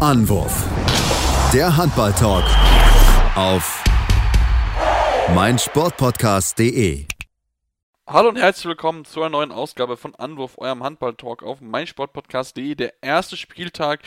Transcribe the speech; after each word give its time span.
Anwurf. 0.00 0.64
Der 1.52 1.76
Handball-Talk 1.76 2.44
auf 3.34 3.84
meinsportpodcast.de. 5.34 7.04
Hallo 8.06 8.30
und 8.30 8.36
herzlich 8.36 8.64
willkommen 8.64 9.04
zu 9.04 9.20
einer 9.20 9.28
neuen 9.28 9.52
Ausgabe 9.52 9.98
von 9.98 10.14
Anwurf, 10.14 10.56
eurem 10.56 10.82
Handball-Talk 10.82 11.42
auf 11.42 11.60
meinsportpodcast.de. 11.60 12.74
Der 12.76 12.94
erste 13.02 13.36
Spieltag 13.36 14.00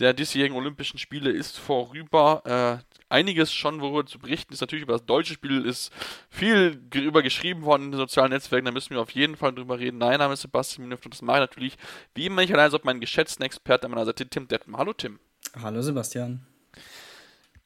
der 0.00 0.12
diesjährigen 0.12 0.54
Olympischen 0.54 0.98
Spiele 0.98 1.30
ist 1.30 1.58
vorüber. 1.58 2.82
Äh, 2.84 2.84
einiges 3.08 3.50
schon, 3.50 3.80
worüber 3.80 4.04
zu 4.04 4.18
berichten 4.18 4.52
ist. 4.52 4.60
Natürlich 4.60 4.82
über 4.82 4.92
das 4.92 5.06
deutsche 5.06 5.32
Spiel 5.32 5.64
ist 5.64 5.90
viel 6.28 6.76
darüber 6.90 7.22
geschrieben 7.22 7.62
worden 7.62 7.84
in 7.84 7.92
den 7.92 8.00
sozialen 8.00 8.32
Netzwerken. 8.32 8.66
Da 8.66 8.72
müssen 8.72 8.90
wir 8.90 9.00
auf 9.00 9.12
jeden 9.12 9.34
Fall 9.34 9.54
drüber 9.54 9.78
reden. 9.78 9.96
Mein 9.96 10.18
Name 10.18 10.34
ist 10.34 10.42
Sebastian 10.42 10.86
Minuf 10.86 11.06
und 11.06 11.14
das 11.14 11.22
mache 11.22 11.38
ich 11.38 11.42
natürlich 11.48 11.78
wie 12.14 12.26
immer 12.26 12.42
nicht 12.42 12.52
allein, 12.52 12.70
sondern 12.70 12.84
meinen 12.84 13.00
geschätzten 13.00 13.46
Experten 13.46 13.86
an 13.86 13.92
meiner 13.92 14.04
Seite, 14.04 14.28
Tim 14.28 14.46
Deppen. 14.46 14.76
Hallo 14.76 14.92
Tim. 14.92 15.18
Hallo 15.60 15.82
Sebastian. 15.82 16.40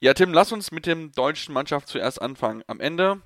Ja, 0.01 0.15
Tim, 0.15 0.33
lass 0.33 0.53
uns 0.53 0.73
mit 0.73 0.87
dem 0.87 1.13
deutschen 1.13 1.55
Mannschaft 1.55 1.89
zuerst 1.89 2.21
anfangen. 2.21 2.63
Am 2.67 2.81
Ende 2.81 3.23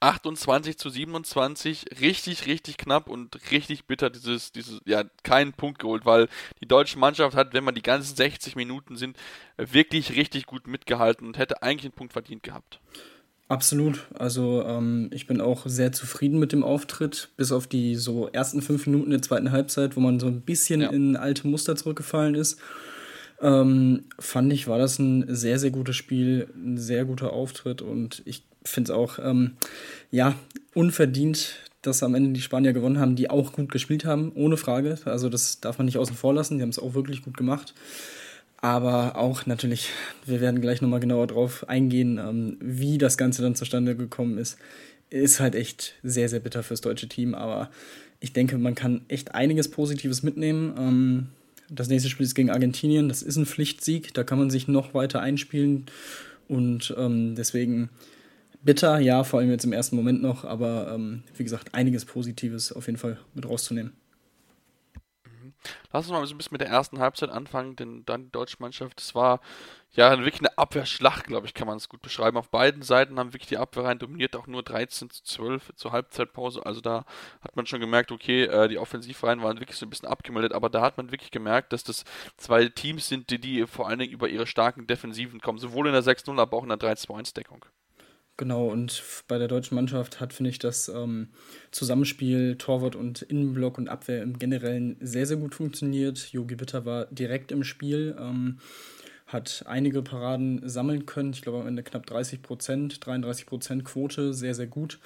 28 0.00 0.78
zu 0.78 0.90
27, 0.90 1.86
richtig, 2.00 2.46
richtig 2.46 2.76
knapp 2.76 3.08
und 3.08 3.50
richtig 3.50 3.86
bitter 3.86 4.10
dieses, 4.10 4.52
dieses, 4.52 4.80
ja, 4.84 5.04
keinen 5.22 5.52
Punkt 5.52 5.78
geholt, 5.78 6.04
weil 6.04 6.28
die 6.60 6.68
deutsche 6.68 6.98
Mannschaft 6.98 7.36
hat, 7.36 7.54
wenn 7.54 7.64
man 7.64 7.74
die 7.74 7.82
ganzen 7.82 8.14
60 8.14 8.54
Minuten 8.56 8.96
sind, 8.96 9.16
wirklich 9.56 10.14
richtig 10.14 10.46
gut 10.46 10.66
mitgehalten 10.66 11.26
und 11.26 11.38
hätte 11.38 11.62
eigentlich 11.62 11.86
einen 11.86 11.96
Punkt 11.96 12.12
verdient 12.12 12.42
gehabt. 12.42 12.80
Absolut. 13.48 14.06
Also 14.14 14.62
ähm, 14.66 15.10
ich 15.12 15.26
bin 15.26 15.40
auch 15.40 15.66
sehr 15.66 15.92
zufrieden 15.92 16.38
mit 16.38 16.52
dem 16.52 16.64
Auftritt, 16.64 17.30
bis 17.36 17.52
auf 17.52 17.66
die 17.66 17.94
so 17.94 18.28
ersten 18.28 18.62
fünf 18.62 18.86
Minuten 18.86 19.10
der 19.10 19.22
zweiten 19.22 19.52
Halbzeit, 19.52 19.96
wo 19.96 20.00
man 20.00 20.18
so 20.18 20.26
ein 20.26 20.40
bisschen 20.40 20.80
ja. 20.80 20.90
in 20.90 21.16
alte 21.16 21.46
Muster 21.46 21.76
zurückgefallen 21.76 22.34
ist. 22.34 22.58
Ähm, 23.44 24.04
fand 24.18 24.50
ich, 24.54 24.68
war 24.68 24.78
das 24.78 24.98
ein 24.98 25.26
sehr, 25.28 25.58
sehr 25.58 25.70
gutes 25.70 25.96
Spiel, 25.96 26.48
ein 26.56 26.78
sehr 26.78 27.04
guter 27.04 27.34
Auftritt 27.34 27.82
und 27.82 28.22
ich 28.24 28.42
finde 28.64 28.90
es 28.90 28.96
auch, 28.96 29.18
ähm, 29.18 29.52
ja, 30.10 30.34
unverdient, 30.72 31.56
dass 31.82 32.02
am 32.02 32.14
Ende 32.14 32.32
die 32.32 32.40
Spanier 32.40 32.72
gewonnen 32.72 32.98
haben, 32.98 33.16
die 33.16 33.28
auch 33.28 33.52
gut 33.52 33.70
gespielt 33.70 34.06
haben, 34.06 34.32
ohne 34.34 34.56
Frage. 34.56 34.96
Also 35.04 35.28
das 35.28 35.60
darf 35.60 35.76
man 35.76 35.84
nicht 35.84 35.98
außen 35.98 36.16
vor 36.16 36.32
lassen, 36.32 36.56
die 36.56 36.62
haben 36.62 36.70
es 36.70 36.78
auch 36.78 36.94
wirklich 36.94 37.20
gut 37.20 37.36
gemacht. 37.36 37.74
Aber 38.62 39.16
auch 39.16 39.44
natürlich, 39.44 39.90
wir 40.24 40.40
werden 40.40 40.62
gleich 40.62 40.80
nochmal 40.80 41.00
genauer 41.00 41.26
drauf 41.26 41.68
eingehen, 41.68 42.16
ähm, 42.16 42.56
wie 42.62 42.96
das 42.96 43.18
Ganze 43.18 43.42
dann 43.42 43.54
zustande 43.54 43.94
gekommen 43.94 44.38
ist. 44.38 44.56
Ist 45.10 45.40
halt 45.40 45.54
echt 45.54 45.96
sehr, 46.02 46.30
sehr 46.30 46.40
bitter 46.40 46.62
fürs 46.62 46.80
deutsche 46.80 47.10
Team, 47.10 47.34
aber 47.34 47.68
ich 48.20 48.32
denke, 48.32 48.56
man 48.56 48.74
kann 48.74 49.02
echt 49.08 49.34
einiges 49.34 49.70
Positives 49.70 50.22
mitnehmen. 50.22 50.74
Ähm, 50.78 51.26
das 51.70 51.88
nächste 51.88 52.10
Spiel 52.10 52.26
ist 52.26 52.34
gegen 52.34 52.50
Argentinien, 52.50 53.08
das 53.08 53.22
ist 53.22 53.36
ein 53.36 53.46
Pflichtsieg, 53.46 54.14
da 54.14 54.24
kann 54.24 54.38
man 54.38 54.50
sich 54.50 54.68
noch 54.68 54.94
weiter 54.94 55.20
einspielen. 55.20 55.86
Und 56.48 56.94
ähm, 56.98 57.34
deswegen 57.34 57.88
bitter, 58.62 58.98
ja, 58.98 59.24
vor 59.24 59.40
allem 59.40 59.50
jetzt 59.50 59.64
im 59.64 59.72
ersten 59.72 59.96
Moment 59.96 60.22
noch, 60.22 60.44
aber 60.44 60.92
ähm, 60.94 61.22
wie 61.36 61.44
gesagt, 61.44 61.74
einiges 61.74 62.04
Positives 62.04 62.72
auf 62.72 62.86
jeden 62.86 62.98
Fall 62.98 63.18
mit 63.34 63.48
rauszunehmen. 63.48 63.92
Lass 65.92 66.06
uns 66.06 66.12
mal 66.12 66.26
so 66.26 66.34
ein 66.34 66.38
bisschen 66.38 66.54
mit 66.54 66.60
der 66.60 66.68
ersten 66.68 66.98
Halbzeit 66.98 67.30
anfangen, 67.30 67.76
denn 67.76 68.04
dann 68.04 68.24
die 68.24 68.32
deutsche 68.32 68.56
Mannschaft, 68.60 68.98
das 68.98 69.14
war 69.14 69.40
ja 69.92 70.18
wirklich 70.18 70.40
eine 70.40 70.58
Abwehrschlacht, 70.58 71.26
glaube 71.26 71.46
ich, 71.46 71.54
kann 71.54 71.68
man 71.68 71.76
es 71.76 71.88
gut 71.88 72.02
beschreiben. 72.02 72.36
Auf 72.36 72.50
beiden 72.50 72.82
Seiten 72.82 73.18
haben 73.18 73.32
wirklich 73.32 73.48
die 73.48 73.58
Abwehrreihen 73.58 73.98
dominiert, 73.98 74.34
auch 74.34 74.46
nur 74.46 74.62
13 74.62 75.10
zu 75.10 75.22
12 75.22 75.72
zur 75.76 75.92
Halbzeitpause. 75.92 76.66
Also 76.66 76.80
da 76.80 77.04
hat 77.42 77.54
man 77.56 77.66
schon 77.66 77.80
gemerkt, 77.80 78.10
okay, 78.10 78.44
äh, 78.44 78.68
die 78.68 78.78
Offensivreihen 78.78 79.42
waren 79.42 79.60
wirklich 79.60 79.78
so 79.78 79.86
ein 79.86 79.90
bisschen 79.90 80.08
abgemeldet, 80.08 80.52
aber 80.52 80.68
da 80.68 80.82
hat 80.82 80.96
man 80.96 81.12
wirklich 81.12 81.30
gemerkt, 81.30 81.72
dass 81.72 81.84
das 81.84 82.04
zwei 82.36 82.68
Teams 82.68 83.08
sind, 83.08 83.30
die, 83.30 83.38
die 83.38 83.66
vor 83.66 83.88
allen 83.88 84.00
Dingen 84.00 84.12
über 84.12 84.28
ihre 84.28 84.46
starken 84.46 84.86
Defensiven 84.86 85.40
kommen, 85.40 85.58
sowohl 85.58 85.86
in 85.86 85.92
der 85.92 86.02
6-0, 86.02 86.40
aber 86.40 86.56
auch 86.56 86.64
in 86.64 86.70
der 86.70 86.78
3-2-1-Deckung. 86.78 87.64
Genau, 88.36 88.66
und 88.66 89.04
bei 89.28 89.38
der 89.38 89.46
deutschen 89.46 89.76
Mannschaft 89.76 90.18
hat, 90.18 90.32
finde 90.32 90.50
ich, 90.50 90.58
das 90.58 90.88
ähm, 90.88 91.28
Zusammenspiel 91.70 92.56
Torwart 92.56 92.96
und 92.96 93.22
Innenblock 93.22 93.78
und 93.78 93.88
Abwehr 93.88 94.22
im 94.24 94.40
Generellen 94.40 94.96
sehr, 95.00 95.26
sehr 95.26 95.36
gut 95.36 95.54
funktioniert. 95.54 96.32
Jogi 96.32 96.56
Bitter 96.56 96.84
war 96.84 97.06
direkt 97.06 97.52
im 97.52 97.62
Spiel, 97.62 98.16
ähm, 98.18 98.58
hat 99.26 99.64
einige 99.68 100.02
Paraden 100.02 100.68
sammeln 100.68 101.06
können. 101.06 101.32
Ich 101.32 101.42
glaube 101.42 101.60
am 101.60 101.68
Ende 101.68 101.84
knapp 101.84 102.06
30 102.06 102.42
Prozent, 102.42 103.06
33 103.06 103.46
Prozent 103.46 103.84
Quote, 103.84 104.34
sehr, 104.34 104.54
sehr 104.56 104.66
gut. 104.66 104.98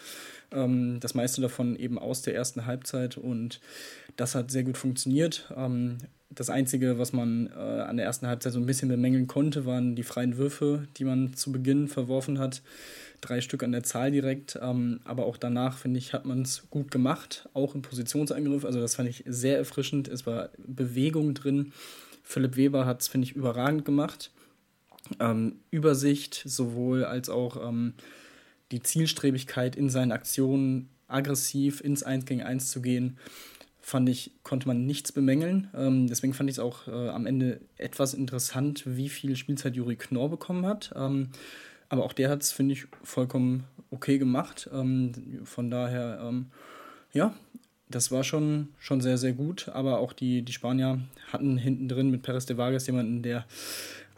Ähm, 0.50 0.98
das 1.00 1.14
meiste 1.14 1.42
davon 1.42 1.76
eben 1.76 1.98
aus 1.98 2.22
der 2.22 2.34
ersten 2.34 2.64
Halbzeit 2.64 3.18
und 3.18 3.60
das 4.16 4.34
hat 4.34 4.50
sehr 4.50 4.64
gut 4.64 4.78
funktioniert. 4.78 5.52
Das 6.30 6.50
Einzige, 6.50 6.98
was 6.98 7.12
man 7.12 7.46
äh, 7.48 7.58
an 7.58 7.96
der 7.96 8.06
ersten 8.06 8.26
Halbzeit 8.26 8.52
so 8.52 8.58
ein 8.58 8.66
bisschen 8.66 8.88
bemängeln 8.88 9.26
konnte, 9.26 9.64
waren 9.64 9.96
die 9.96 10.02
freien 10.02 10.36
Würfe, 10.36 10.86
die 10.96 11.04
man 11.04 11.34
zu 11.34 11.52
Beginn 11.52 11.88
verworfen 11.88 12.38
hat 12.38 12.62
drei 13.20 13.40
Stück 13.40 13.62
an 13.62 13.72
der 13.72 13.82
Zahl 13.82 14.10
direkt. 14.10 14.58
Ähm, 14.60 15.00
aber 15.04 15.26
auch 15.26 15.36
danach, 15.36 15.78
finde 15.78 15.98
ich, 15.98 16.12
hat 16.12 16.24
man 16.24 16.42
es 16.42 16.68
gut 16.70 16.90
gemacht, 16.90 17.48
auch 17.54 17.74
im 17.74 17.82
Positionsangriff. 17.82 18.64
Also 18.64 18.80
das 18.80 18.94
fand 18.94 19.08
ich 19.08 19.24
sehr 19.26 19.56
erfrischend. 19.56 20.08
Es 20.08 20.26
war 20.26 20.50
Bewegung 20.58 21.34
drin. 21.34 21.72
Philipp 22.22 22.56
Weber 22.56 22.86
hat 22.86 23.02
es, 23.02 23.08
finde 23.08 23.26
ich, 23.26 23.36
überragend 23.36 23.84
gemacht. 23.84 24.30
Ähm, 25.20 25.56
Übersicht 25.70 26.42
sowohl 26.44 27.04
als 27.04 27.28
auch 27.28 27.68
ähm, 27.68 27.94
die 28.70 28.82
Zielstrebigkeit 28.82 29.76
in 29.76 29.88
seinen 29.88 30.12
Aktionen, 30.12 30.90
aggressiv 31.06 31.80
ins 31.80 32.02
1 32.02 32.26
gegen 32.26 32.42
1 32.42 32.70
zu 32.70 32.82
gehen, 32.82 33.16
fand 33.88 34.08
ich, 34.08 34.32
konnte 34.42 34.68
man 34.68 34.84
nichts 34.84 35.12
bemängeln. 35.12 35.68
Ähm, 35.74 36.08
deswegen 36.08 36.34
fand 36.34 36.50
ich 36.50 36.56
es 36.56 36.60
auch 36.60 36.88
äh, 36.88 37.08
am 37.08 37.26
Ende 37.26 37.60
etwas 37.78 38.12
interessant, 38.12 38.82
wie 38.84 39.08
viel 39.08 39.34
Spielzeit 39.34 39.76
Juri 39.76 39.96
Knorr 39.96 40.28
bekommen 40.28 40.66
hat. 40.66 40.92
Ähm, 40.94 41.30
aber 41.88 42.04
auch 42.04 42.12
der 42.12 42.28
hat 42.28 42.42
es, 42.42 42.52
finde 42.52 42.74
ich, 42.74 42.86
vollkommen 43.02 43.64
okay 43.90 44.18
gemacht. 44.18 44.68
Ähm, 44.74 45.12
von 45.44 45.70
daher, 45.70 46.20
ähm, 46.22 46.46
ja, 47.14 47.34
das 47.88 48.12
war 48.12 48.24
schon, 48.24 48.68
schon 48.78 49.00
sehr, 49.00 49.16
sehr 49.16 49.32
gut. 49.32 49.70
Aber 49.70 50.00
auch 50.00 50.12
die, 50.12 50.42
die 50.42 50.52
Spanier 50.52 51.00
hatten 51.32 51.56
hinten 51.56 51.88
drin 51.88 52.10
mit 52.10 52.20
Perez 52.20 52.44
de 52.44 52.58
Vargas 52.58 52.86
jemanden, 52.86 53.22
der 53.22 53.46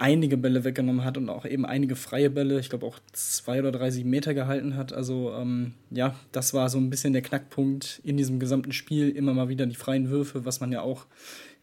einige 0.01 0.39
Bälle 0.39 0.65
weggenommen 0.65 1.05
hat 1.05 1.19
und 1.19 1.29
auch 1.29 1.45
eben 1.45 1.67
einige 1.67 1.95
freie 1.95 2.31
Bälle, 2.31 2.59
ich 2.59 2.71
glaube 2.71 2.87
auch 2.87 2.99
zwei 3.13 3.59
oder 3.59 3.71
drei, 3.71 3.91
sieben 3.91 4.09
Meter 4.09 4.33
gehalten 4.33 4.77
hat. 4.77 4.93
Also 4.95 5.33
ähm, 5.35 5.75
ja, 5.91 6.15
das 6.33 6.55
war 6.55 6.71
so 6.71 6.79
ein 6.79 6.89
bisschen 6.89 7.13
der 7.13 7.23
Knackpunkt 7.23 8.01
in 8.03 8.17
diesem 8.17 8.41
gesamten 8.41 8.73
Spiel. 8.73 9.11
Immer 9.11 9.35
mal 9.35 9.51
wieder 9.51 9.67
die 9.67 9.75
freien 9.75 10.09
Würfe, 10.09 10.47
was 10.47 10.61
man 10.61 10.73
ja 10.73 10.81
auch 10.81 11.07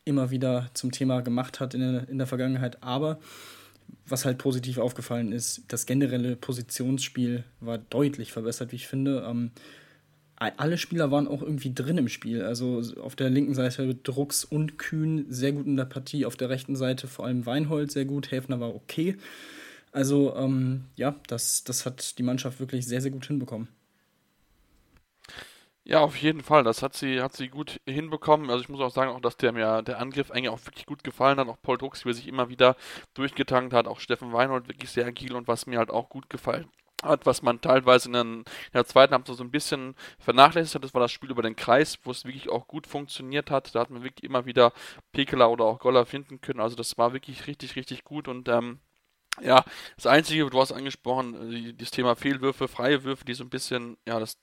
immer 0.05 0.29
wieder 0.29 0.69
zum 0.75 0.91
Thema 0.91 1.21
gemacht 1.21 1.59
hat 1.59 1.73
in 1.73 1.81
der, 1.81 2.09
in 2.09 2.19
der 2.19 2.27
Vergangenheit. 2.27 2.83
Aber 2.83 3.19
was 4.05 4.23
halt 4.23 4.37
positiv 4.37 4.77
aufgefallen 4.77 5.31
ist, 5.31 5.63
das 5.69 5.87
generelle 5.87 6.35
Positionsspiel 6.35 7.43
war 7.59 7.79
deutlich 7.79 8.31
verbessert, 8.31 8.71
wie 8.71 8.77
ich 8.77 8.87
finde. 8.87 9.25
Ähm, 9.27 9.51
alle 10.39 10.77
Spieler 10.77 11.09
waren 11.11 11.27
auch 11.27 11.41
irgendwie 11.41 11.73
drin 11.73 11.97
im 11.97 12.09
Spiel. 12.09 12.43
Also 12.43 12.81
auf 13.01 13.15
der 13.15 13.29
linken 13.29 13.55
Seite 13.55 13.95
Drucks 13.95 14.43
und 14.43 14.77
Kühn 14.77 15.25
sehr 15.29 15.51
gut 15.51 15.65
in 15.65 15.77
der 15.77 15.85
Partie, 15.85 16.25
auf 16.25 16.35
der 16.35 16.49
rechten 16.49 16.75
Seite 16.75 17.07
vor 17.07 17.25
allem 17.25 17.45
Weinhold 17.45 17.91
sehr 17.91 18.05
gut, 18.05 18.31
Häfner 18.31 18.59
war 18.59 18.75
okay. 18.75 19.17
Also 19.91 20.35
ähm, 20.35 20.85
ja, 20.95 21.15
das, 21.27 21.63
das 21.63 21.85
hat 21.85 22.19
die 22.19 22.23
Mannschaft 22.23 22.59
wirklich 22.59 22.85
sehr, 22.85 23.01
sehr 23.01 23.11
gut 23.11 23.25
hinbekommen. 23.25 23.67
Ja, 25.85 26.01
auf 26.01 26.17
jeden 26.17 26.41
Fall. 26.43 26.63
Das 26.63 26.83
hat 26.83 26.95
sie, 26.95 27.21
hat 27.21 27.33
sie 27.35 27.47
gut 27.47 27.79
hinbekommen. 27.87 28.49
Also 28.49 28.61
ich 28.61 28.69
muss 28.69 28.81
auch 28.81 28.91
sagen, 28.91 29.09
auch 29.09 29.21
dass 29.21 29.37
der 29.37 29.53
mir 29.53 29.81
der 29.81 29.99
Angriff 29.99 30.31
eigentlich 30.31 30.49
auch 30.49 30.63
wirklich 30.65 30.85
gut 30.85 31.03
gefallen 31.03 31.39
hat. 31.39 31.47
Auch 31.47 31.61
Paul 31.61 31.77
Drucks, 31.77 32.05
wie 32.05 32.09
er 32.09 32.13
sich 32.13 32.27
immer 32.27 32.49
wieder 32.49 32.75
durchgetankt 33.13 33.73
hat. 33.73 33.87
Auch 33.87 34.01
Steffen 34.01 34.33
Weinhold 34.33 34.67
wirklich 34.67 34.91
sehr 34.91 35.05
agil 35.05 35.33
und 35.33 35.47
was 35.47 35.65
mir 35.65 35.79
halt 35.79 35.89
auch 35.89 36.09
gut 36.09 36.29
gefallen 36.29 36.67
hat, 37.03 37.25
was 37.25 37.41
man 37.41 37.61
teilweise 37.61 38.09
in, 38.09 38.13
den, 38.13 38.37
in 38.39 38.73
der 38.73 38.85
zweiten 38.85 39.13
Halbzeit 39.13 39.37
so 39.37 39.43
ein 39.43 39.51
bisschen 39.51 39.95
vernachlässigt 40.19 40.75
hat, 40.75 40.83
das 40.83 40.93
war 40.93 41.01
das 41.01 41.11
Spiel 41.11 41.31
über 41.31 41.43
den 41.43 41.55
Kreis, 41.55 41.99
wo 42.03 42.11
es 42.11 42.25
wirklich 42.25 42.49
auch 42.49 42.67
gut 42.67 42.87
funktioniert 42.87 43.51
hat. 43.51 43.73
Da 43.75 43.81
hat 43.81 43.89
man 43.89 44.03
wirklich 44.03 44.23
immer 44.23 44.45
wieder 44.45 44.73
Pekela 45.11 45.47
oder 45.47 45.65
auch 45.65 45.79
Goller 45.79 46.05
finden 46.05 46.41
können. 46.41 46.59
Also 46.59 46.75
das 46.75 46.97
war 46.97 47.13
wirklich 47.13 47.47
richtig, 47.47 47.75
richtig 47.75 48.03
gut 48.03 48.27
und 48.27 48.49
ähm, 48.49 48.79
ja, 49.41 49.63
das 49.95 50.07
Einzige, 50.07 50.49
du 50.49 50.59
hast 50.59 50.71
angesprochen, 50.71 51.75
das 51.77 51.91
Thema 51.91 52.15
Fehlwürfe, 52.15 52.67
freie 52.67 53.03
Würfe, 53.03 53.23
die 53.25 53.35
so 53.35 53.43
ein 53.43 53.49
bisschen, 53.51 53.97
ja, 54.07 54.19
das 54.19 54.37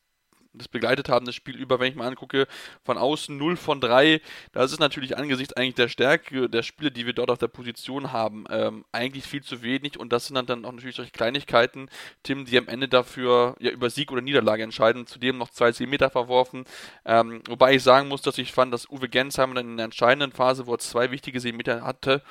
das 0.54 0.68
begleitet 0.68 1.08
haben, 1.08 1.26
das 1.26 1.34
Spiel 1.34 1.56
über, 1.56 1.80
wenn 1.80 1.88
ich 1.88 1.96
mal 1.96 2.08
angucke, 2.08 2.46
von 2.84 2.98
außen 2.98 3.36
0 3.36 3.56
von 3.56 3.80
3. 3.80 4.20
Das 4.52 4.72
ist 4.72 4.78
natürlich 4.78 5.16
angesichts 5.16 5.52
eigentlich 5.54 5.74
der 5.74 5.88
Stärke 5.88 6.48
der 6.48 6.62
Spiele, 6.62 6.90
die 6.90 7.06
wir 7.06 7.12
dort 7.12 7.30
auf 7.30 7.38
der 7.38 7.48
Position 7.48 8.12
haben, 8.12 8.44
ähm, 8.50 8.84
eigentlich 8.92 9.24
viel 9.24 9.42
zu 9.42 9.62
wenig. 9.62 9.98
Und 9.98 10.12
das 10.12 10.26
sind 10.26 10.36
dann, 10.36 10.46
dann 10.46 10.64
auch 10.64 10.72
natürlich 10.72 10.96
solche 10.96 11.12
Kleinigkeiten, 11.12 11.88
Tim, 12.22 12.44
die 12.44 12.58
am 12.58 12.68
Ende 12.68 12.88
dafür 12.88 13.56
ja 13.58 13.70
über 13.70 13.90
Sieg 13.90 14.12
oder 14.12 14.22
Niederlage 14.22 14.62
entscheiden. 14.62 15.06
Zudem 15.06 15.38
noch 15.38 15.50
zwei 15.50 15.72
10 15.72 15.88
Meter 15.88 16.10
verworfen. 16.10 16.64
Ähm, 17.04 17.42
wobei 17.48 17.74
ich 17.74 17.82
sagen 17.82 18.08
muss, 18.08 18.22
dass 18.22 18.38
ich 18.38 18.52
fand, 18.52 18.72
dass 18.72 18.88
Uwe 18.88 19.08
Gensheim 19.08 19.54
dann 19.54 19.70
in 19.70 19.76
der 19.76 19.84
entscheidenden 19.84 20.32
Phase, 20.32 20.66
wo 20.66 20.74
er 20.74 20.78
zwei 20.78 21.10
wichtige 21.10 21.40
10 21.40 21.56
Meter 21.56 21.82
hatte, 21.82 22.22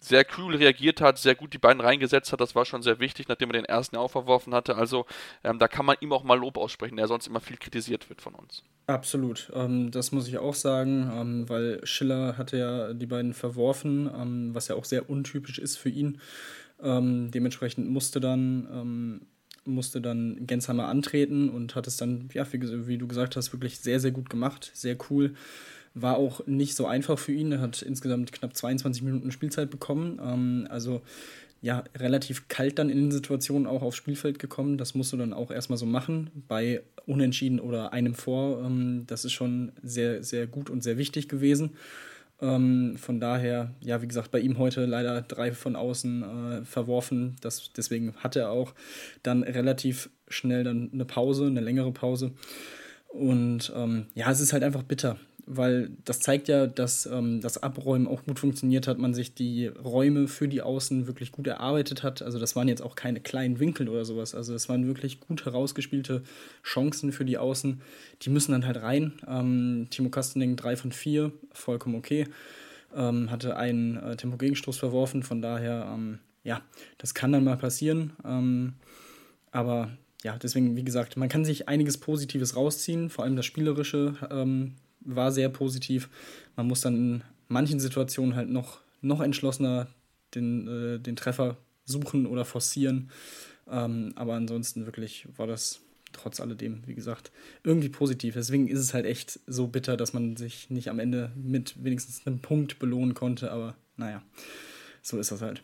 sehr 0.00 0.24
kühl 0.24 0.54
reagiert 0.56 1.00
hat, 1.00 1.18
sehr 1.18 1.34
gut 1.34 1.54
die 1.54 1.58
beiden 1.58 1.80
reingesetzt 1.80 2.32
hat. 2.32 2.40
Das 2.40 2.54
war 2.54 2.64
schon 2.64 2.82
sehr 2.82 3.00
wichtig, 3.00 3.28
nachdem 3.28 3.50
er 3.50 3.54
den 3.54 3.64
ersten 3.64 3.96
aufgeworfen 3.96 4.54
hatte. 4.54 4.76
Also 4.76 5.06
ähm, 5.42 5.58
da 5.58 5.68
kann 5.68 5.86
man 5.86 5.96
ihm 6.00 6.12
auch 6.12 6.24
mal 6.24 6.38
Lob 6.38 6.56
aussprechen, 6.56 6.96
der 6.96 7.08
sonst 7.08 7.26
immer 7.26 7.40
viel 7.40 7.56
kritisiert 7.56 8.08
wird 8.08 8.20
von 8.20 8.34
uns. 8.34 8.62
Absolut, 8.86 9.50
ähm, 9.54 9.90
das 9.90 10.12
muss 10.12 10.28
ich 10.28 10.38
auch 10.38 10.54
sagen, 10.54 11.10
ähm, 11.14 11.48
weil 11.48 11.80
Schiller 11.86 12.36
hatte 12.36 12.58
ja 12.58 12.92
die 12.92 13.06
beiden 13.06 13.32
verworfen, 13.32 14.10
ähm, 14.14 14.54
was 14.54 14.68
ja 14.68 14.74
auch 14.74 14.84
sehr 14.84 15.08
untypisch 15.08 15.58
ist 15.58 15.76
für 15.76 15.88
ihn. 15.88 16.20
Ähm, 16.82 17.30
dementsprechend 17.30 17.88
musste 17.88 18.20
dann 18.20 18.68
ähm, 18.70 19.20
musste 19.66 20.00
dann 20.00 20.46
Gensheimer 20.46 20.88
antreten 20.88 21.48
und 21.48 21.74
hat 21.74 21.86
es 21.86 21.96
dann, 21.96 22.28
ja, 22.32 22.46
wie, 22.52 22.86
wie, 22.86 22.98
du 22.98 23.06
gesagt 23.06 23.36
hast, 23.36 23.52
wirklich 23.52 23.78
sehr, 23.78 24.00
sehr 24.00 24.10
gut 24.10 24.30
gemacht, 24.30 24.70
sehr 24.74 24.96
cool. 25.08 25.34
War 25.94 26.16
auch 26.16 26.46
nicht 26.46 26.74
so 26.74 26.86
einfach 26.86 27.18
für 27.18 27.32
ihn. 27.32 27.52
Er 27.52 27.60
hat 27.60 27.82
insgesamt 27.82 28.32
knapp 28.32 28.56
22 28.56 29.02
Minuten 29.02 29.30
Spielzeit 29.30 29.70
bekommen. 29.70 30.20
Ähm, 30.22 30.66
also 30.68 31.02
ja, 31.64 31.82
relativ 31.96 32.48
kalt 32.48 32.78
dann 32.78 32.90
in 32.90 32.98
den 32.98 33.10
Situationen 33.10 33.66
auch 33.66 33.80
aufs 33.80 33.96
Spielfeld 33.96 34.38
gekommen. 34.38 34.76
Das 34.76 34.94
musst 34.94 35.14
du 35.14 35.16
dann 35.16 35.32
auch 35.32 35.50
erstmal 35.50 35.78
so 35.78 35.86
machen. 35.86 36.30
Bei 36.46 36.82
Unentschieden 37.06 37.58
oder 37.58 37.94
einem 37.94 38.14
Vor, 38.14 38.62
ähm, 38.62 39.04
das 39.06 39.24
ist 39.24 39.32
schon 39.32 39.72
sehr, 39.82 40.22
sehr 40.22 40.46
gut 40.46 40.68
und 40.68 40.82
sehr 40.82 40.98
wichtig 40.98 41.26
gewesen. 41.26 41.70
Ähm, 42.42 42.96
von 42.98 43.18
daher, 43.18 43.72
ja, 43.80 44.02
wie 44.02 44.08
gesagt, 44.08 44.30
bei 44.30 44.40
ihm 44.40 44.58
heute 44.58 44.84
leider 44.84 45.22
drei 45.22 45.52
von 45.52 45.74
außen 45.74 46.22
äh, 46.22 46.64
verworfen. 46.66 47.36
Das, 47.40 47.72
deswegen 47.74 48.14
hatte 48.16 48.40
er 48.40 48.50
auch 48.50 48.74
dann 49.22 49.42
relativ 49.42 50.10
schnell 50.28 50.64
dann 50.64 50.90
eine 50.92 51.06
Pause, 51.06 51.46
eine 51.46 51.60
längere 51.62 51.92
Pause. 51.92 52.32
Und 53.08 53.72
ähm, 53.74 54.08
ja, 54.14 54.30
es 54.30 54.40
ist 54.40 54.52
halt 54.52 54.64
einfach 54.64 54.82
bitter 54.82 55.16
weil 55.46 55.90
das 56.04 56.20
zeigt 56.20 56.48
ja, 56.48 56.66
dass 56.66 57.06
ähm, 57.06 57.40
das 57.40 57.62
Abräumen 57.62 58.06
auch 58.06 58.24
gut 58.24 58.38
funktioniert 58.38 58.86
hat, 58.86 58.98
man 58.98 59.14
sich 59.14 59.34
die 59.34 59.66
Räume 59.66 60.26
für 60.28 60.48
die 60.48 60.62
Außen 60.62 61.06
wirklich 61.06 61.32
gut 61.32 61.46
erarbeitet 61.46 62.02
hat. 62.02 62.22
Also 62.22 62.38
das 62.38 62.56
waren 62.56 62.68
jetzt 62.68 62.82
auch 62.82 62.94
keine 62.94 63.20
kleinen 63.20 63.60
Winkel 63.60 63.88
oder 63.88 64.04
sowas. 64.04 64.34
Also 64.34 64.52
das 64.52 64.68
waren 64.68 64.86
wirklich 64.86 65.20
gut 65.20 65.44
herausgespielte 65.44 66.22
Chancen 66.62 67.12
für 67.12 67.24
die 67.24 67.38
Außen. 67.38 67.80
Die 68.22 68.30
müssen 68.30 68.52
dann 68.52 68.66
halt 68.66 68.82
rein. 68.82 69.12
Ähm, 69.28 69.88
Timo 69.90 70.08
Kastening 70.08 70.56
3 70.56 70.76
von 70.76 70.92
4, 70.92 71.32
vollkommen 71.52 71.96
okay. 71.96 72.26
Ähm, 72.94 73.30
hatte 73.30 73.56
einen 73.56 73.96
äh, 73.96 74.16
Tempo-Gegenstoß 74.16 74.78
verworfen, 74.78 75.24
von 75.24 75.42
daher, 75.42 75.90
ähm, 75.92 76.20
ja, 76.44 76.62
das 76.98 77.12
kann 77.12 77.32
dann 77.32 77.44
mal 77.44 77.56
passieren. 77.56 78.12
Ähm, 78.24 78.74
aber 79.50 79.90
ja, 80.22 80.38
deswegen, 80.38 80.76
wie 80.76 80.84
gesagt, 80.84 81.16
man 81.16 81.28
kann 81.28 81.44
sich 81.44 81.68
einiges 81.68 81.98
Positives 81.98 82.56
rausziehen, 82.56 83.10
vor 83.10 83.24
allem 83.24 83.36
das 83.36 83.46
Spielerische 83.46 84.14
ähm, 84.30 84.76
war 85.04 85.32
sehr 85.32 85.48
positiv. 85.48 86.08
Man 86.56 86.66
muss 86.66 86.80
dann 86.80 86.96
in 86.96 87.24
manchen 87.48 87.80
Situationen 87.80 88.34
halt 88.34 88.48
noch, 88.48 88.80
noch 89.00 89.20
entschlossener 89.20 89.88
den, 90.34 90.68
äh, 90.68 90.98
den 90.98 91.16
Treffer 91.16 91.56
suchen 91.84 92.26
oder 92.26 92.44
forcieren. 92.44 93.10
Ähm, 93.70 94.12
aber 94.16 94.34
ansonsten 94.34 94.86
wirklich 94.86 95.26
war 95.36 95.46
das 95.46 95.80
trotz 96.12 96.40
alledem, 96.40 96.82
wie 96.86 96.94
gesagt, 96.94 97.32
irgendwie 97.64 97.88
positiv. 97.88 98.34
Deswegen 98.34 98.68
ist 98.68 98.78
es 98.78 98.94
halt 98.94 99.04
echt 99.04 99.40
so 99.46 99.66
bitter, 99.66 99.96
dass 99.96 100.12
man 100.12 100.36
sich 100.36 100.70
nicht 100.70 100.88
am 100.88 100.98
Ende 100.98 101.32
mit 101.34 101.82
wenigstens 101.82 102.26
einem 102.26 102.38
Punkt 102.38 102.78
belohnen 102.78 103.14
konnte. 103.14 103.50
Aber 103.50 103.74
naja, 103.96 104.22
so 105.02 105.18
ist 105.18 105.32
das 105.32 105.42
halt. 105.42 105.62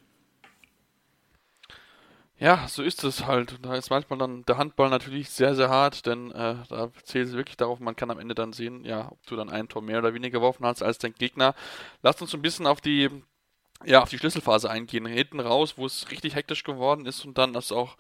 Ja, 2.40 2.66
so 2.68 2.82
ist 2.82 3.04
es 3.04 3.26
halt. 3.26 3.58
Da 3.62 3.74
ist 3.74 3.90
manchmal 3.90 4.18
dann 4.18 4.44
der 4.46 4.56
Handball 4.56 4.88
natürlich 4.88 5.28
sehr, 5.28 5.54
sehr 5.54 5.68
hart, 5.68 6.06
denn 6.06 6.30
äh, 6.32 6.56
da 6.70 6.90
zählt 7.02 7.28
es 7.28 7.34
wirklich 7.34 7.58
darauf, 7.58 7.80
man 7.80 7.96
kann 7.96 8.10
am 8.10 8.18
Ende 8.18 8.34
dann 8.34 8.54
sehen, 8.54 8.82
ja, 8.84 9.08
ob 9.12 9.26
du 9.26 9.36
dann 9.36 9.50
ein 9.50 9.68
Tor 9.68 9.82
mehr 9.82 9.98
oder 9.98 10.14
weniger 10.14 10.38
geworfen 10.38 10.64
hast 10.64 10.82
als 10.82 10.96
dein 10.98 11.12
Gegner. 11.12 11.54
Lasst 12.02 12.22
uns 12.22 12.34
ein 12.34 12.40
bisschen 12.42 12.66
auf 12.66 12.80
die 12.80 13.10
ja, 13.84 14.02
auf 14.02 14.10
die 14.10 14.18
Schlüsselphase 14.18 14.70
eingehen. 14.70 15.06
Hinten 15.06 15.40
raus, 15.40 15.74
wo 15.78 15.86
es 15.86 16.10
richtig 16.10 16.34
hektisch 16.34 16.64
geworden 16.64 17.06
ist 17.06 17.24
und 17.24 17.38
dann 17.38 17.54
es 17.54 17.72
auch, 17.72 17.96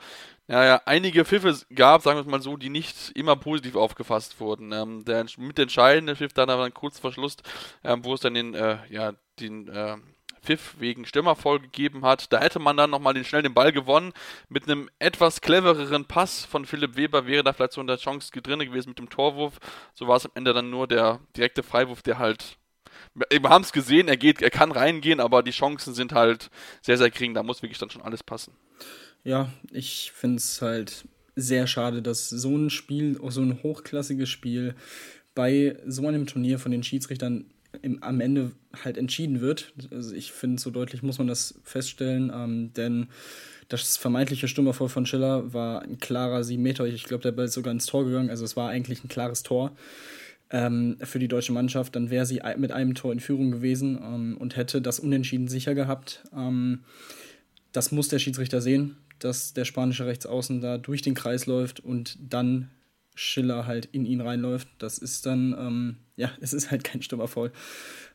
naja, 0.46 0.82
einige 0.84 1.24
Pfiffe 1.24 1.58
gab, 1.74 2.02
sagen 2.02 2.18
wir 2.22 2.30
mal 2.30 2.42
so, 2.42 2.56
die 2.58 2.68
nicht 2.68 3.10
immer 3.14 3.36
positiv 3.36 3.76
aufgefasst 3.76 4.40
wurden. 4.40 4.72
Ähm, 4.72 5.04
der 5.04 5.26
mitentscheidende 5.38 6.16
Pfiff 6.16 6.34
dann 6.34 6.50
aber 6.50 6.70
kurz 6.70 6.98
vor 6.98 7.12
Schluss, 7.12 7.36
ähm, 7.84 8.04
wo 8.04 8.14
es 8.14 8.20
dann 8.20 8.34
den, 8.34 8.54
äh, 8.54 8.78
ja, 8.90 9.14
den, 9.40 9.68
äh, 9.68 9.96
Pfiff 10.42 10.76
wegen 10.78 11.04
Stürmerfoul 11.04 11.60
gegeben 11.60 12.04
hat. 12.04 12.32
Da 12.32 12.40
hätte 12.40 12.58
man 12.58 12.76
dann 12.76 12.90
nochmal 12.90 13.14
den, 13.14 13.24
schnell 13.24 13.42
den 13.42 13.54
Ball 13.54 13.72
gewonnen. 13.72 14.12
Mit 14.48 14.64
einem 14.64 14.88
etwas 14.98 15.40
clevereren 15.40 16.06
Pass 16.06 16.44
von 16.44 16.66
Philipp 16.66 16.96
Weber 16.96 17.26
wäre 17.26 17.44
da 17.44 17.52
vielleicht 17.52 17.72
so 17.72 17.80
eine 17.80 17.96
Chance 17.96 18.30
drin 18.32 18.60
gewesen 18.60 18.90
mit 18.90 18.98
dem 18.98 19.10
Torwurf. 19.10 19.58
So 19.94 20.08
war 20.08 20.16
es 20.16 20.26
am 20.26 20.32
Ende 20.34 20.52
dann 20.52 20.70
nur 20.70 20.86
der 20.86 21.20
direkte 21.36 21.62
Freiwurf, 21.62 22.02
der 22.02 22.18
halt. 22.18 22.56
Wir 23.14 23.48
haben 23.48 23.64
es 23.64 23.72
gesehen, 23.72 24.08
er 24.08 24.16
geht, 24.16 24.42
er 24.42 24.50
kann 24.50 24.72
reingehen, 24.72 25.20
aber 25.20 25.42
die 25.42 25.50
Chancen 25.50 25.94
sind 25.94 26.12
halt 26.12 26.50
sehr, 26.82 26.98
sehr 26.98 27.10
gering. 27.10 27.34
Da 27.34 27.42
muss 27.42 27.62
wirklich 27.62 27.78
dann 27.78 27.90
schon 27.90 28.02
alles 28.02 28.22
passen. 28.22 28.52
Ja, 29.24 29.50
ich 29.70 30.12
finde 30.14 30.36
es 30.36 30.62
halt 30.62 31.04
sehr 31.36 31.66
schade, 31.66 32.02
dass 32.02 32.28
so 32.28 32.56
ein 32.56 32.70
Spiel, 32.70 33.18
so 33.28 33.40
ein 33.40 33.62
hochklassiges 33.62 34.28
Spiel 34.28 34.74
bei 35.34 35.76
so 35.86 36.06
einem 36.06 36.26
Turnier 36.26 36.58
von 36.58 36.72
den 36.72 36.82
Schiedsrichtern 36.82 37.46
im, 37.82 38.02
am 38.02 38.20
Ende 38.20 38.52
halt 38.84 38.96
entschieden 38.96 39.40
wird. 39.40 39.72
Also 39.90 40.14
ich 40.14 40.32
finde, 40.32 40.60
so 40.60 40.70
deutlich 40.70 41.02
muss 41.02 41.18
man 41.18 41.26
das 41.26 41.60
feststellen, 41.64 42.32
ähm, 42.34 42.72
denn 42.74 43.08
das 43.68 43.96
vermeintliche 43.96 44.48
Stürmervoll 44.48 44.88
von 44.88 45.06
Schiller 45.06 45.52
war 45.52 45.82
ein 45.82 45.98
klarer 45.98 46.42
7 46.42 46.60
Meter. 46.60 46.86
Ich 46.86 47.04
glaube, 47.04 47.22
der 47.22 47.32
Ball 47.32 47.44
ist 47.44 47.54
sogar 47.54 47.72
ins 47.72 47.86
Tor 47.86 48.04
gegangen. 48.04 48.28
Also 48.28 48.44
es 48.44 48.56
war 48.56 48.68
eigentlich 48.68 49.04
ein 49.04 49.08
klares 49.08 49.44
Tor 49.44 49.72
ähm, 50.50 50.96
für 51.02 51.20
die 51.20 51.28
deutsche 51.28 51.52
Mannschaft. 51.52 51.94
Dann 51.94 52.10
wäre 52.10 52.26
sie 52.26 52.40
mit 52.56 52.72
einem 52.72 52.94
Tor 52.94 53.12
in 53.12 53.20
Führung 53.20 53.52
gewesen 53.52 53.96
ähm, 54.02 54.36
und 54.38 54.56
hätte 54.56 54.82
das 54.82 54.98
Unentschieden 54.98 55.46
sicher 55.46 55.76
gehabt. 55.76 56.24
Ähm, 56.36 56.80
das 57.70 57.92
muss 57.92 58.08
der 58.08 58.18
Schiedsrichter 58.18 58.60
sehen, 58.60 58.96
dass 59.20 59.52
der 59.52 59.64
spanische 59.64 60.06
Rechtsaußen 60.06 60.60
da 60.60 60.76
durch 60.76 61.02
den 61.02 61.14
Kreis 61.14 61.46
läuft 61.46 61.78
und 61.78 62.18
dann 62.20 62.70
Schiller 63.14 63.66
halt 63.66 63.86
in 63.86 64.06
ihn 64.06 64.20
reinläuft. 64.20 64.68
Das 64.78 64.98
ist 64.98 65.26
dann, 65.26 65.54
ähm, 65.58 65.96
ja, 66.16 66.30
es 66.40 66.52
ist 66.52 66.70
halt 66.70 66.84
kein 66.84 67.02
Stürmerfoul. 67.02 67.52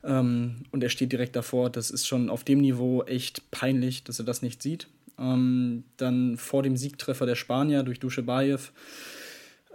Ähm, 0.04 0.64
und 0.72 0.84
er 0.84 0.90
steht 0.90 1.12
direkt 1.12 1.36
davor. 1.36 1.70
Das 1.70 1.92
ist 1.92 2.08
schon 2.08 2.30
auf 2.30 2.44
dem 2.44 2.60
Niveau 2.60 3.04
echt 3.04 3.52
peinlich, 3.52 4.04
dass 4.04 4.20
er 4.20 4.26
das 4.26 4.42
nicht 4.42 4.62
sieht. 4.62 4.88
Ähm, 5.18 5.86
dann 5.98 6.38
vor 6.38 6.64
dem 6.64 6.76
Siegtreffer 6.76 7.26
der 7.26 7.36
Spanier 7.36 7.84
durch 7.84 8.00
Duschebaev 8.00 8.72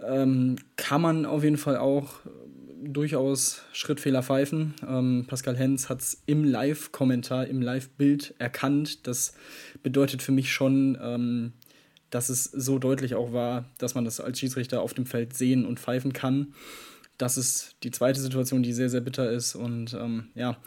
ähm, 0.03 0.57
kann 0.75 1.01
man 1.01 1.25
auf 1.25 1.43
jeden 1.43 1.57
Fall 1.57 1.77
auch 1.77 2.19
durchaus 2.83 3.61
Schrittfehler 3.73 4.23
pfeifen. 4.23 4.73
Ähm, 4.87 5.25
Pascal 5.27 5.55
Hens 5.55 5.89
hat 5.89 6.01
es 6.01 6.23
im 6.25 6.43
Live-Kommentar, 6.43 7.47
im 7.47 7.61
Live-Bild 7.61 8.33
erkannt. 8.39 9.05
Das 9.07 9.33
bedeutet 9.83 10.21
für 10.21 10.31
mich 10.31 10.51
schon, 10.51 10.97
ähm, 11.01 11.53
dass 12.11 12.29
es 12.29 12.43
so 12.43 12.77
deutlich 12.77 13.15
auch 13.15 13.33
war, 13.33 13.65
dass 13.79 13.95
man 13.95 14.05
das 14.05 14.19
als 14.19 14.37
Schiedsrichter 14.37 14.81
auf 14.81 14.93
dem 14.93 15.05
Feld 15.05 15.33
sehen 15.33 15.65
und 15.65 15.79
pfeifen 15.79 16.13
kann. 16.13 16.53
Das 17.17 17.37
ist 17.37 17.75
die 17.83 17.91
zweite 17.91 18.19
Situation, 18.19 18.63
die 18.63 18.73
sehr, 18.73 18.89
sehr 18.89 19.01
bitter 19.01 19.31
ist. 19.31 19.55
Und 19.55 19.93
ähm, 19.93 20.25
ja, 20.35 20.57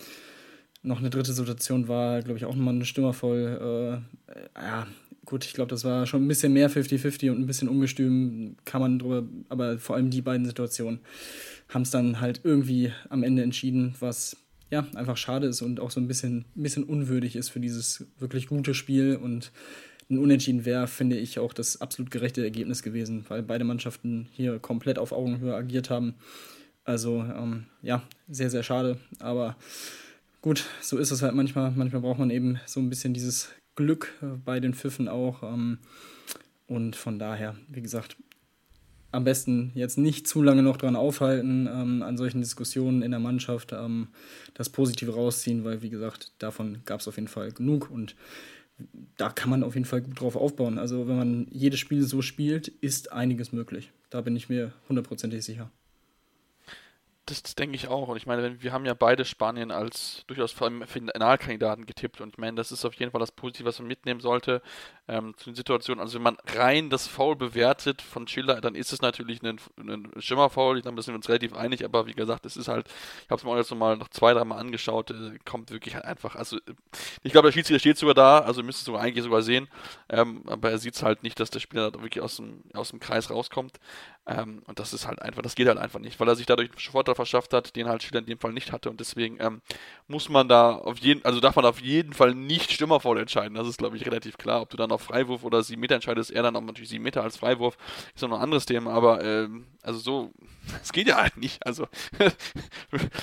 noch 0.83 0.99
eine 0.99 1.11
dritte 1.11 1.33
Situation 1.33 1.87
war, 1.87 2.23
glaube 2.23 2.39
ich, 2.39 2.45
auch 2.45 2.55
nochmal 2.55 2.75
eine 2.75 2.85
Stürmer 2.85 3.13
voll. 3.13 4.03
Äh, 4.29 4.61
ja, 4.61 4.87
gut, 5.25 5.45
ich 5.45 5.53
glaube, 5.53 5.71
das 5.71 5.85
war 5.85 6.07
schon 6.07 6.25
ein 6.25 6.29
bisschen 6.29 6.53
mehr 6.53 6.71
50-50 6.71 7.31
und 7.31 7.39
ein 7.39 7.47
bisschen 7.47 7.69
ungestüm, 7.69 8.57
kann 8.65 8.81
man 8.81 8.99
drüber, 8.99 9.25
aber 9.49 9.79
vor 9.79 9.97
allem 9.97 10.11
die 10.11 10.23
beiden 10.23 10.47
Situationen 10.47 11.01
haben 11.69 11.83
es 11.83 11.91
dann 11.91 12.21
halt 12.21 12.41
irgendwie 12.45 12.93
am 13.09 13.23
Ende 13.23 13.43
entschieden, 13.43 13.95
was 14.01 14.37
ja 14.71 14.87
einfach 14.95 15.17
schade 15.17 15.47
ist 15.47 15.63
und 15.63 15.81
auch 15.81 15.91
so 15.91 16.01
ein 16.01 16.09
bisschen, 16.09 16.45
ein 16.57 16.63
bisschen 16.63 16.85
unwürdig 16.85 17.37
ist 17.37 17.51
für 17.51 17.61
dieses 17.61 18.07
wirklich 18.19 18.47
gute 18.47 18.75
Spiel 18.75 19.17
und 19.17 19.53
ein 20.11 20.19
Unentschieden 20.19 20.65
wäre, 20.65 20.87
finde 20.87 21.17
ich, 21.17 21.39
auch 21.39 21.53
das 21.53 21.81
absolut 21.81 22.11
gerechte 22.11 22.43
Ergebnis 22.43 22.83
gewesen, 22.83 23.25
weil 23.29 23.43
beide 23.43 23.65
Mannschaften 23.65 24.29
hier 24.33 24.59
komplett 24.59 24.99
auf 24.99 25.13
Augenhöhe 25.13 25.55
agiert 25.55 25.91
haben. 25.91 26.15
Also 26.85 27.21
ähm, 27.23 27.67
ja, 27.83 28.03
sehr, 28.29 28.51
sehr 28.51 28.63
schade. 28.63 28.99
Aber 29.19 29.57
gut, 30.43 30.65
so 30.83 30.99
ist 30.99 31.11
es 31.11 31.23
halt 31.23 31.35
manchmal. 31.35 31.71
Manchmal 31.71 32.03
braucht 32.03 32.19
man 32.19 32.31
eben 32.31 32.61
so 32.67 32.81
ein 32.81 32.91
bisschen 32.91 33.15
dieses 33.15 33.49
Glück 33.77 34.13
äh, 34.23 34.27
bei 34.45 34.61
den 34.61 34.75
Pfiffen 34.75 35.09
auch. 35.09 35.43
Ähm, 35.43 35.79
und 36.67 36.97
von 36.97 37.19
daher, 37.19 37.57
wie 37.69 37.83
gesagt, 37.83 38.17
am 39.15 39.25
besten 39.25 39.71
jetzt 39.75 39.97
nicht 39.97 40.27
zu 40.27 40.43
lange 40.43 40.63
noch 40.63 40.77
dran 40.77 40.97
aufhalten, 40.97 41.69
ähm, 41.73 42.03
an 42.03 42.17
solchen 42.17 42.41
Diskussionen 42.41 43.03
in 43.03 43.13
der 43.13 43.21
Mannschaft 43.21 43.73
ähm, 43.73 44.09
das 44.55 44.69
Positive 44.69 45.15
rausziehen, 45.15 45.65
weil, 45.65 45.83
wie 45.83 45.91
gesagt, 45.91 46.33
davon 46.39 46.81
gab 46.85 47.01
es 47.01 47.09
auf 47.09 47.17
jeden 47.17 47.29
Fall 47.29 47.53
genug 47.53 47.91
und 47.91 48.17
da 49.17 49.29
kann 49.29 49.51
man 49.51 49.63
auf 49.63 49.75
jeden 49.75 49.87
Fall 49.87 50.03
gut 50.03 50.21
drauf 50.21 50.37
aufbauen. 50.37 50.79
Also 50.79 51.07
wenn 51.07 51.17
man 51.17 51.47
jedes 51.51 51.81
Spiel 51.81 52.03
so 52.03 52.23
spielt, 52.23 52.69
ist 52.69 53.13
einiges 53.13 53.53
möglich. 53.53 53.93
Da 54.11 54.21
bin 54.21 54.37
ich 54.37 54.49
mir 54.49 54.73
hundertprozentig 54.89 55.45
sicher. 55.45 55.71
Das, 57.27 57.43
denke 57.55 57.75
ich 57.75 57.89
auch. 57.89 58.09
Und 58.09 58.19
ich 58.19 58.27
meine, 58.27 58.63
wir 58.63 58.73
haben 58.73 58.85
ja 58.85 58.93
beide 58.93 59.25
Spanien 59.25 59.71
als 59.71 60.25
durchaus 60.27 60.53
Finalkandidaten 60.53 61.87
getippt. 61.87 62.21
Und 62.21 62.31
ich 62.35 62.39
meine, 62.39 62.57
das 62.57 62.71
ist 62.71 62.85
auf 62.85 62.93
jeden 62.95 63.13
Fall 63.13 63.21
das 63.21 63.33
Positive, 63.33 63.67
was 63.67 63.79
man 63.79 63.89
mitnehmen 63.89 64.21
sollte 64.21 64.61
ähm, 65.09 65.35
zu 65.37 65.47
den 65.47 65.55
Situationen. 65.55 66.03
Also 66.03 66.17
wenn 66.17 66.23
man 66.23 66.37
rein 66.55 66.91
das 66.91 67.07
Foul 67.07 67.37
bewertet 67.37 68.03
von 68.03 68.29
Schiller, 68.29 68.61
dann 68.61 68.75
ist 68.75 68.93
es 68.93 69.01
natürlich 69.01 69.43
ein, 69.43 69.59
ein 69.79 70.13
Schimmerfoul. 70.19 70.77
Ich 70.77 70.83
glaube, 70.83 70.97
da 70.97 71.03
sind 71.03 71.15
wir 71.15 71.17
uns 71.17 71.29
relativ 71.31 71.55
einig. 71.55 71.85
Aber 71.85 72.07
wie 72.07 72.13
gesagt, 72.13 72.45
es 72.45 72.59
ist 72.59 72.69
halt, 72.69 72.89
ich 73.25 73.31
habe 73.31 73.39
es 73.39 73.45
mir 73.45 73.51
auch 73.53 73.57
jetzt 73.57 73.71
nochmal 73.71 73.97
noch 73.97 74.09
zwei, 74.09 74.35
dreimal 74.35 74.59
angeschaut, 74.59 75.11
äh, 75.11 75.39
kommt 75.47 75.71
wirklich 75.71 75.95
halt 75.95 76.05
einfach. 76.05 76.37
Also 76.37 76.59
ich 77.23 77.33
glaube, 77.33 77.49
der 77.49 77.53
Schiedsrichter 77.53 77.81
steht 77.81 77.97
sogar 77.97 78.15
da, 78.15 78.39
also 78.41 78.63
müsste 78.63 78.81
es 78.81 78.85
sogar 78.85 79.01
eigentlich 79.01 79.25
sogar 79.25 79.41
sehen. 79.41 79.69
Ähm, 80.11 80.43
aber 80.47 80.73
er 80.73 80.79
sieht 80.79 80.95
es 80.95 81.03
halt 81.03 81.23
nicht, 81.23 81.41
dass 81.41 81.49
der 81.49 81.61
Spieler 81.61 81.91
da 81.91 82.03
wirklich 82.03 82.23
aus 82.23 82.37
dem, 82.37 82.65
aus 82.75 82.91
dem 82.91 83.01
Kreis 83.01 83.31
rauskommt. 83.31 83.79
Ähm, 84.27 84.63
und 84.67 84.79
das 84.79 84.95
ist 84.95 85.07
halt 85.07 85.21
einfach, 85.21 85.43
das 85.43 85.55
geht 85.55 85.69
halt 85.69 85.77
einfach 85.79 86.01
nicht, 86.01 86.19
weil 86.19 86.29
er 86.29 86.37
sich 86.37 86.47
dadurch 86.47 86.71
einen 86.71 86.79
Vorteil 86.79 87.15
verschafft 87.15 87.53
hat, 87.53 87.77
den 87.77 87.89
halt 87.89 88.03
Schiller 88.03 88.21
in 88.21 88.27
dem 88.27 88.39
Fall 88.39 88.53
nicht 88.53 88.73
hatte. 88.73 88.89
Und 88.89 88.99
deswegen 89.01 89.37
ähm, 89.39 89.61
muss 90.09 90.31
man 90.31 90.49
da 90.49 90.77
auf 90.77 90.99
jeden, 90.99 91.23
also 91.25 91.41
darf 91.41 91.57
man 91.57 91.67
auf 91.67 91.81
jeden 91.81 92.15
Fall 92.15 92.35
nicht 92.35 92.73
stimmervoll 92.73 93.19
entscheiden. 93.19 93.55
Das 93.55 93.69
ist, 93.69 93.77
glaube 93.77 93.97
ich, 93.97 94.07
relativ 94.07 94.39
klar. 94.39 94.63
Ob 94.63 94.71
du 94.71 94.79
dann 94.79 94.93
auf 94.93 95.03
Freiwurf 95.03 95.45
oder 95.45 95.63
7 95.63 95.79
Meter 95.79 95.97
entscheidest, 95.97 96.31
er 96.31 96.43
dann 96.43 96.57
auch 96.57 96.63
natürlich 96.63 96.89
7 96.89 97.03
Meter 97.03 97.23
als 97.23 97.37
Freiwurf, 97.37 97.77
ist 98.15 98.23
noch 98.23 98.33
ein 98.33 98.41
anderes 98.41 98.65
Thema. 98.65 98.93
Aber 98.93 99.23
ähm, 99.23 99.67
also 99.83 99.99
so, 99.99 100.33
es 100.83 100.93
geht 100.93 101.07
ja 101.07 101.17
halt 101.17 101.37
nicht. 101.37 101.65
Also 101.67 101.87
wenn 102.21 102.31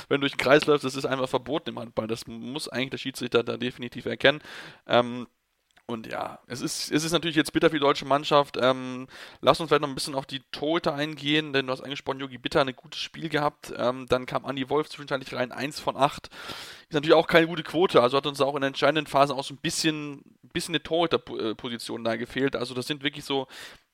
du 0.10 0.20
durch 0.20 0.34
den 0.34 0.38
Kreis 0.38 0.66
läufst, 0.68 0.86
das 0.86 0.96
ist 0.96 1.06
einfach 1.06 1.30
verboten 1.30 1.72
im 1.72 1.80
Handball. 1.80 2.08
Das 2.08 2.28
muss 2.28 2.68
eigentlich 2.68 2.92
der 2.92 2.98
Schiedsrichter 3.00 3.44
da 3.44 3.58
definitiv 3.58 4.06
erkennen. 4.06 4.40
Ähm, 4.88 5.28
und 5.92 6.08
ja, 6.08 6.40
es 6.48 6.62
ist, 6.62 6.92
es 6.92 7.04
ist 7.04 7.12
natürlich 7.12 7.36
jetzt 7.36 7.54
bitter 7.54 7.70
für 7.70 7.76
die 7.76 7.82
deutsche 7.82 8.06
Mannschaft. 8.06 8.58
Ähm, 8.60 9.08
lass 9.42 9.60
uns 9.60 9.70
vielleicht 9.70 9.82
noch 9.82 9.90
ein 9.90 9.96
bisschen 9.96 10.16
auf 10.16 10.26
die 10.26 10.42
Tote 10.52 10.94
eingehen, 10.94 11.54
denn 11.54 11.68
du 11.68 11.74
hast 11.74 11.82
angesprochen, 11.82 12.20
Yogi 12.20 12.38
Bitter 12.38 12.62
ein 12.62 12.76
gutes 12.76 13.00
Spiel 13.00 13.30
gehabt. 13.30 13.74
Ähm, 13.78 14.06
dann 14.08 14.26
kam 14.26 14.46
Andy 14.46 14.70
Wolf 14.70 14.90
zwischenzeitlich 14.90 15.34
rein, 15.34 15.52
1 15.52 15.80
von 15.80 15.98
8. 15.98 16.28
Ist 16.28 16.94
natürlich 16.94 17.16
auch 17.16 17.28
keine 17.28 17.48
gute 17.48 17.64
Quote, 17.64 18.02
also 18.02 18.18
hat 18.18 18.26
uns 18.26 18.42
auch 18.42 18.56
in 18.56 18.62
der 18.62 18.70
entscheidenden 18.70 19.08
Phase 19.08 19.34
auch 19.36 19.44
so 19.44 19.54
ein 19.54 19.60
bisschen, 19.62 20.24
bisschen 20.54 20.74
eine 20.74 20.84
Torhüter-Position 20.84 22.04
da 22.04 22.16
gefehlt. 22.16 22.56
Also 22.56 22.74
das 22.74 22.88
sind 22.88 23.04
wirklich 23.04 23.26
so, 23.26 23.48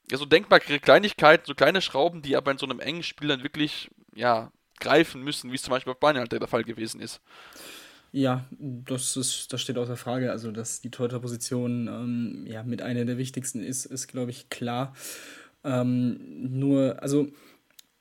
ja, 0.10 0.18
so 0.18 0.25
denkbare 0.25 0.80
Kleinigkeiten, 0.80 1.46
so 1.46 1.56
kleine 1.56 1.82
Schrauben, 1.82 2.22
die 2.22 2.36
aber 2.36 2.51
in 2.51 2.58
so 2.58 2.66
einem 2.66 2.80
engen 2.80 3.04
Spiel 3.04 3.27
dann 3.27 3.44
wirklich, 3.44 3.89
ja, 4.16 4.51
greifen 4.80 5.24
müssen, 5.24 5.51
wie 5.51 5.56
es 5.56 5.63
zum 5.63 5.72
Beispiel 5.72 5.94
bei 5.94 6.00
Bayern 6.00 6.20
halt 6.20 6.32
der 6.32 6.48
Fall 6.48 6.63
gewesen 6.63 7.01
ist. 7.01 7.22
Ja, 8.12 8.46
das, 8.52 9.18
ist, 9.18 9.52
das 9.54 9.62
steht 9.62 9.78
außer 9.78 9.98
Frage. 9.98 10.32
Also, 10.32 10.52
dass 10.52 10.82
die 10.82 10.92
Torhüterposition 10.92 11.88
ähm, 11.88 12.46
ja, 12.48 12.64
mit 12.64 12.82
einer 12.82 13.06
der 13.06 13.18
wichtigsten 13.18 13.62
ist, 13.62 13.86
ist, 13.86 14.08
glaube 14.08 14.32
ich, 14.32 14.50
klar. 14.50 14.94
Ähm, 15.64 16.18
nur, 16.58 17.02
also 17.02 17.28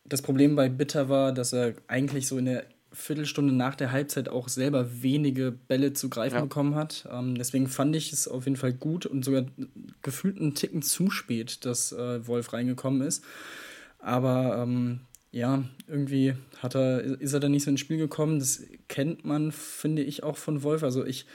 das 0.05 0.23
Problem 0.23 0.57
bei 0.57 0.69
Bitter 0.69 1.09
war, 1.09 1.33
dass 1.33 1.53
er 1.53 1.75
eigentlich 1.89 2.29
so 2.29 2.39
in 2.39 2.47
der 2.47 2.65
Viertelstunde 2.93 3.53
nach 3.53 3.75
der 3.75 3.93
Halbzeit 3.93 4.29
auch 4.29 4.49
selber 4.49 5.03
wenige 5.03 5.53
Bälle 5.53 5.93
zu 5.93 6.09
greifen 6.09 6.37
ja. 6.37 6.41
bekommen 6.43 6.75
hat. 6.75 7.07
Ähm, 7.13 7.35
deswegen 7.35 7.67
fand 7.67 7.95
ich 7.95 8.13
es 8.13 8.27
auf 8.27 8.45
jeden 8.45 8.57
Fall 8.57 8.73
gut 8.73 9.05
und 9.05 9.25
sogar 9.25 9.45
gefühlt 10.03 10.41
einen 10.41 10.55
Ticken 10.55 10.81
zu 10.83 11.11
spät, 11.11 11.65
dass 11.67 11.93
äh, 11.93 12.27
Wolf 12.27 12.53
reingekommen 12.53 13.03
ist. 13.03 13.23
Aber 13.99 14.63
ähm, 14.63 15.01
ja, 15.31 15.65
irgendwie 15.87 16.35
hat 16.59 16.75
er, 16.75 17.01
ist 17.01 17.33
er 17.33 17.41
da 17.41 17.49
nicht 17.49 17.65
so 17.65 17.71
ins 17.71 17.81
Spiel 17.81 17.99
gekommen. 17.99 18.39
Das 18.39 18.63
kennt 18.89 19.25
man, 19.25 19.53
finde 19.53 20.03
ich, 20.03 20.23
auch 20.23 20.37
von 20.37 20.63
Wolf. 20.63 20.83
Also 20.83 21.05
ich 21.05 21.27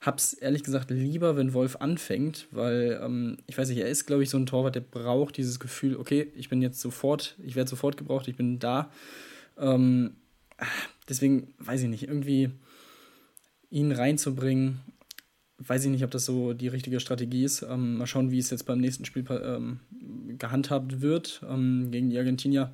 habe 0.00 0.16
es 0.18 0.32
ehrlich 0.32 0.62
gesagt 0.62 0.90
lieber, 0.90 1.36
wenn 1.36 1.54
Wolf 1.54 1.76
anfängt, 1.76 2.46
weil 2.50 3.00
ähm, 3.02 3.36
ich 3.46 3.58
weiß 3.58 3.68
nicht, 3.68 3.78
er 3.78 3.88
ist, 3.88 4.06
glaube 4.06 4.22
ich, 4.22 4.30
so 4.30 4.38
ein 4.38 4.46
Torwart, 4.46 4.74
der 4.74 4.80
braucht 4.80 5.36
dieses 5.36 5.58
Gefühl, 5.58 5.96
okay, 5.96 6.32
ich 6.36 6.48
bin 6.48 6.62
jetzt 6.62 6.80
sofort, 6.80 7.36
ich 7.42 7.56
werde 7.56 7.70
sofort 7.70 7.96
gebraucht, 7.96 8.28
ich 8.28 8.36
bin 8.36 8.58
da. 8.58 8.92
Ähm, 9.58 10.16
deswegen 11.08 11.52
weiß 11.58 11.82
ich 11.82 11.88
nicht, 11.88 12.06
irgendwie 12.06 12.50
ihn 13.70 13.90
reinzubringen, 13.90 14.80
weiß 15.58 15.84
ich 15.84 15.90
nicht, 15.90 16.04
ob 16.04 16.12
das 16.12 16.24
so 16.24 16.52
die 16.52 16.68
richtige 16.68 17.00
Strategie 17.00 17.42
ist. 17.44 17.62
Ähm, 17.62 17.98
mal 17.98 18.06
schauen, 18.06 18.30
wie 18.30 18.38
es 18.38 18.50
jetzt 18.50 18.66
beim 18.66 18.78
nächsten 18.78 19.04
Spiel 19.04 19.24
ähm, 19.28 19.80
gehandhabt 20.38 21.00
wird 21.00 21.42
ähm, 21.48 21.90
gegen 21.90 22.10
die 22.10 22.18
Argentinier 22.18 22.72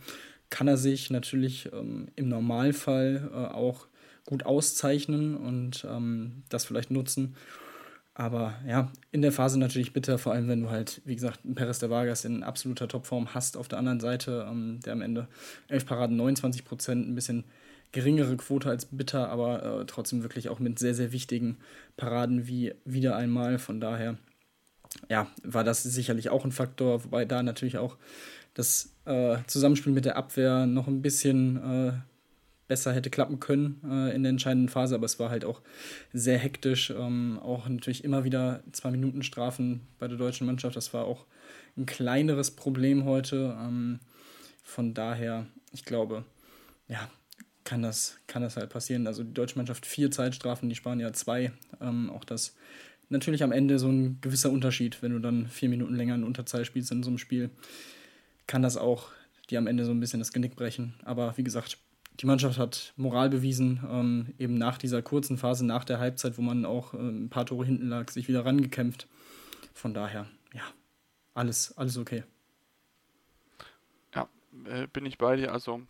kann 0.54 0.68
er 0.68 0.76
sich 0.76 1.10
natürlich 1.10 1.68
ähm, 1.72 2.06
im 2.14 2.28
Normalfall 2.28 3.28
äh, 3.32 3.52
auch 3.52 3.88
gut 4.24 4.46
auszeichnen 4.46 5.36
und 5.36 5.84
ähm, 5.90 6.44
das 6.48 6.64
vielleicht 6.64 6.92
nutzen. 6.92 7.34
Aber 8.14 8.54
ja, 8.64 8.92
in 9.10 9.20
der 9.20 9.32
Phase 9.32 9.58
natürlich 9.58 9.92
bitter, 9.92 10.16
vor 10.16 10.32
allem 10.32 10.46
wenn 10.46 10.62
du 10.62 10.70
halt, 10.70 11.02
wie 11.06 11.16
gesagt, 11.16 11.40
Perez 11.56 11.80
de 11.80 11.90
Vargas 11.90 12.24
in 12.24 12.44
absoluter 12.44 12.86
Topform 12.86 13.34
hast 13.34 13.56
auf 13.56 13.66
der 13.66 13.80
anderen 13.80 13.98
Seite, 13.98 14.46
ähm, 14.48 14.78
der 14.84 14.92
am 14.92 15.02
Ende 15.02 15.26
11 15.66 15.86
Paraden, 15.86 16.16
29 16.16 16.64
Prozent, 16.64 17.08
ein 17.08 17.16
bisschen 17.16 17.42
geringere 17.90 18.36
Quote 18.36 18.70
als 18.70 18.86
bitter, 18.86 19.30
aber 19.30 19.80
äh, 19.80 19.86
trotzdem 19.86 20.22
wirklich 20.22 20.50
auch 20.50 20.60
mit 20.60 20.78
sehr, 20.78 20.94
sehr 20.94 21.10
wichtigen 21.10 21.56
Paraden 21.96 22.46
wie 22.46 22.74
wieder 22.84 23.16
einmal. 23.16 23.58
Von 23.58 23.80
daher, 23.80 24.18
ja, 25.08 25.26
war 25.42 25.64
das 25.64 25.82
sicherlich 25.82 26.30
auch 26.30 26.44
ein 26.44 26.52
Faktor, 26.52 27.02
wobei 27.02 27.24
da 27.24 27.42
natürlich 27.42 27.78
auch 27.78 27.96
das 28.54 28.93
äh, 29.04 29.38
Zusammenspiel 29.46 29.92
mit 29.92 30.04
der 30.04 30.16
Abwehr 30.16 30.66
noch 30.66 30.86
ein 30.86 31.02
bisschen 31.02 31.56
äh, 31.56 31.92
besser 32.66 32.92
hätte 32.92 33.10
klappen 33.10 33.40
können 33.40 33.80
äh, 33.84 34.14
in 34.14 34.22
der 34.22 34.30
entscheidenden 34.30 34.68
Phase, 34.68 34.94
aber 34.94 35.04
es 35.04 35.18
war 35.18 35.30
halt 35.30 35.44
auch 35.44 35.60
sehr 36.12 36.38
hektisch. 36.38 36.90
Ähm, 36.90 37.38
auch 37.42 37.68
natürlich 37.68 38.04
immer 38.04 38.24
wieder 38.24 38.62
zwei 38.72 38.90
Minuten 38.90 39.22
Strafen 39.22 39.82
bei 39.98 40.08
der 40.08 40.16
deutschen 40.16 40.46
Mannschaft. 40.46 40.76
Das 40.76 40.94
war 40.94 41.04
auch 41.04 41.26
ein 41.76 41.86
kleineres 41.86 42.50
Problem 42.50 43.04
heute. 43.04 43.56
Ähm, 43.60 44.00
von 44.62 44.94
daher, 44.94 45.46
ich 45.72 45.84
glaube, 45.84 46.24
ja, 46.88 47.10
kann 47.64 47.82
das, 47.82 48.18
kann 48.26 48.42
das 48.42 48.56
halt 48.56 48.70
passieren. 48.70 49.06
Also 49.06 49.24
die 49.24 49.34
deutsche 49.34 49.56
Mannschaft 49.56 49.84
vier 49.86 50.10
Zeitstrafen, 50.10 50.68
die 50.68 50.74
Spanier 50.74 51.12
zwei. 51.12 51.52
Ähm, 51.80 52.10
auch 52.10 52.24
das 52.24 52.54
natürlich 53.08 53.42
am 53.42 53.52
Ende 53.52 53.78
so 53.78 53.88
ein 53.88 54.18
gewisser 54.20 54.50
Unterschied, 54.50 55.02
wenn 55.02 55.12
du 55.12 55.18
dann 55.18 55.48
vier 55.48 55.68
Minuten 55.68 55.94
länger 55.94 56.14
in 56.14 56.24
Unterzahl 56.24 56.64
spielst 56.64 56.90
in 56.92 57.02
so 57.02 57.10
einem 57.10 57.18
Spiel 57.18 57.50
kann 58.46 58.62
das 58.62 58.76
auch 58.76 59.10
die 59.50 59.58
am 59.58 59.66
Ende 59.66 59.84
so 59.84 59.90
ein 59.90 60.00
bisschen 60.00 60.20
das 60.20 60.32
Genick 60.32 60.56
brechen. 60.56 60.94
Aber 61.04 61.36
wie 61.36 61.44
gesagt, 61.44 61.78
die 62.20 62.26
Mannschaft 62.26 62.58
hat 62.58 62.92
Moral 62.96 63.28
bewiesen, 63.28 63.80
ähm, 63.88 64.34
eben 64.38 64.54
nach 64.54 64.78
dieser 64.78 65.02
kurzen 65.02 65.36
Phase, 65.36 65.66
nach 65.66 65.84
der 65.84 65.98
Halbzeit, 65.98 66.38
wo 66.38 66.42
man 66.42 66.64
auch 66.64 66.94
äh, 66.94 66.98
ein 66.98 67.28
paar 67.28 67.46
Tore 67.46 67.66
hinten 67.66 67.88
lag, 67.88 68.10
sich 68.10 68.28
wieder 68.28 68.44
rangekämpft. 68.44 69.08
Von 69.72 69.94
daher, 69.94 70.26
ja, 70.52 70.62
alles, 71.34 71.76
alles 71.76 71.98
okay. 71.98 72.24
Ja, 74.14 74.28
äh, 74.66 74.86
bin 74.86 75.04
ich 75.06 75.18
bei 75.18 75.36
dir. 75.36 75.52
Also 75.52 75.82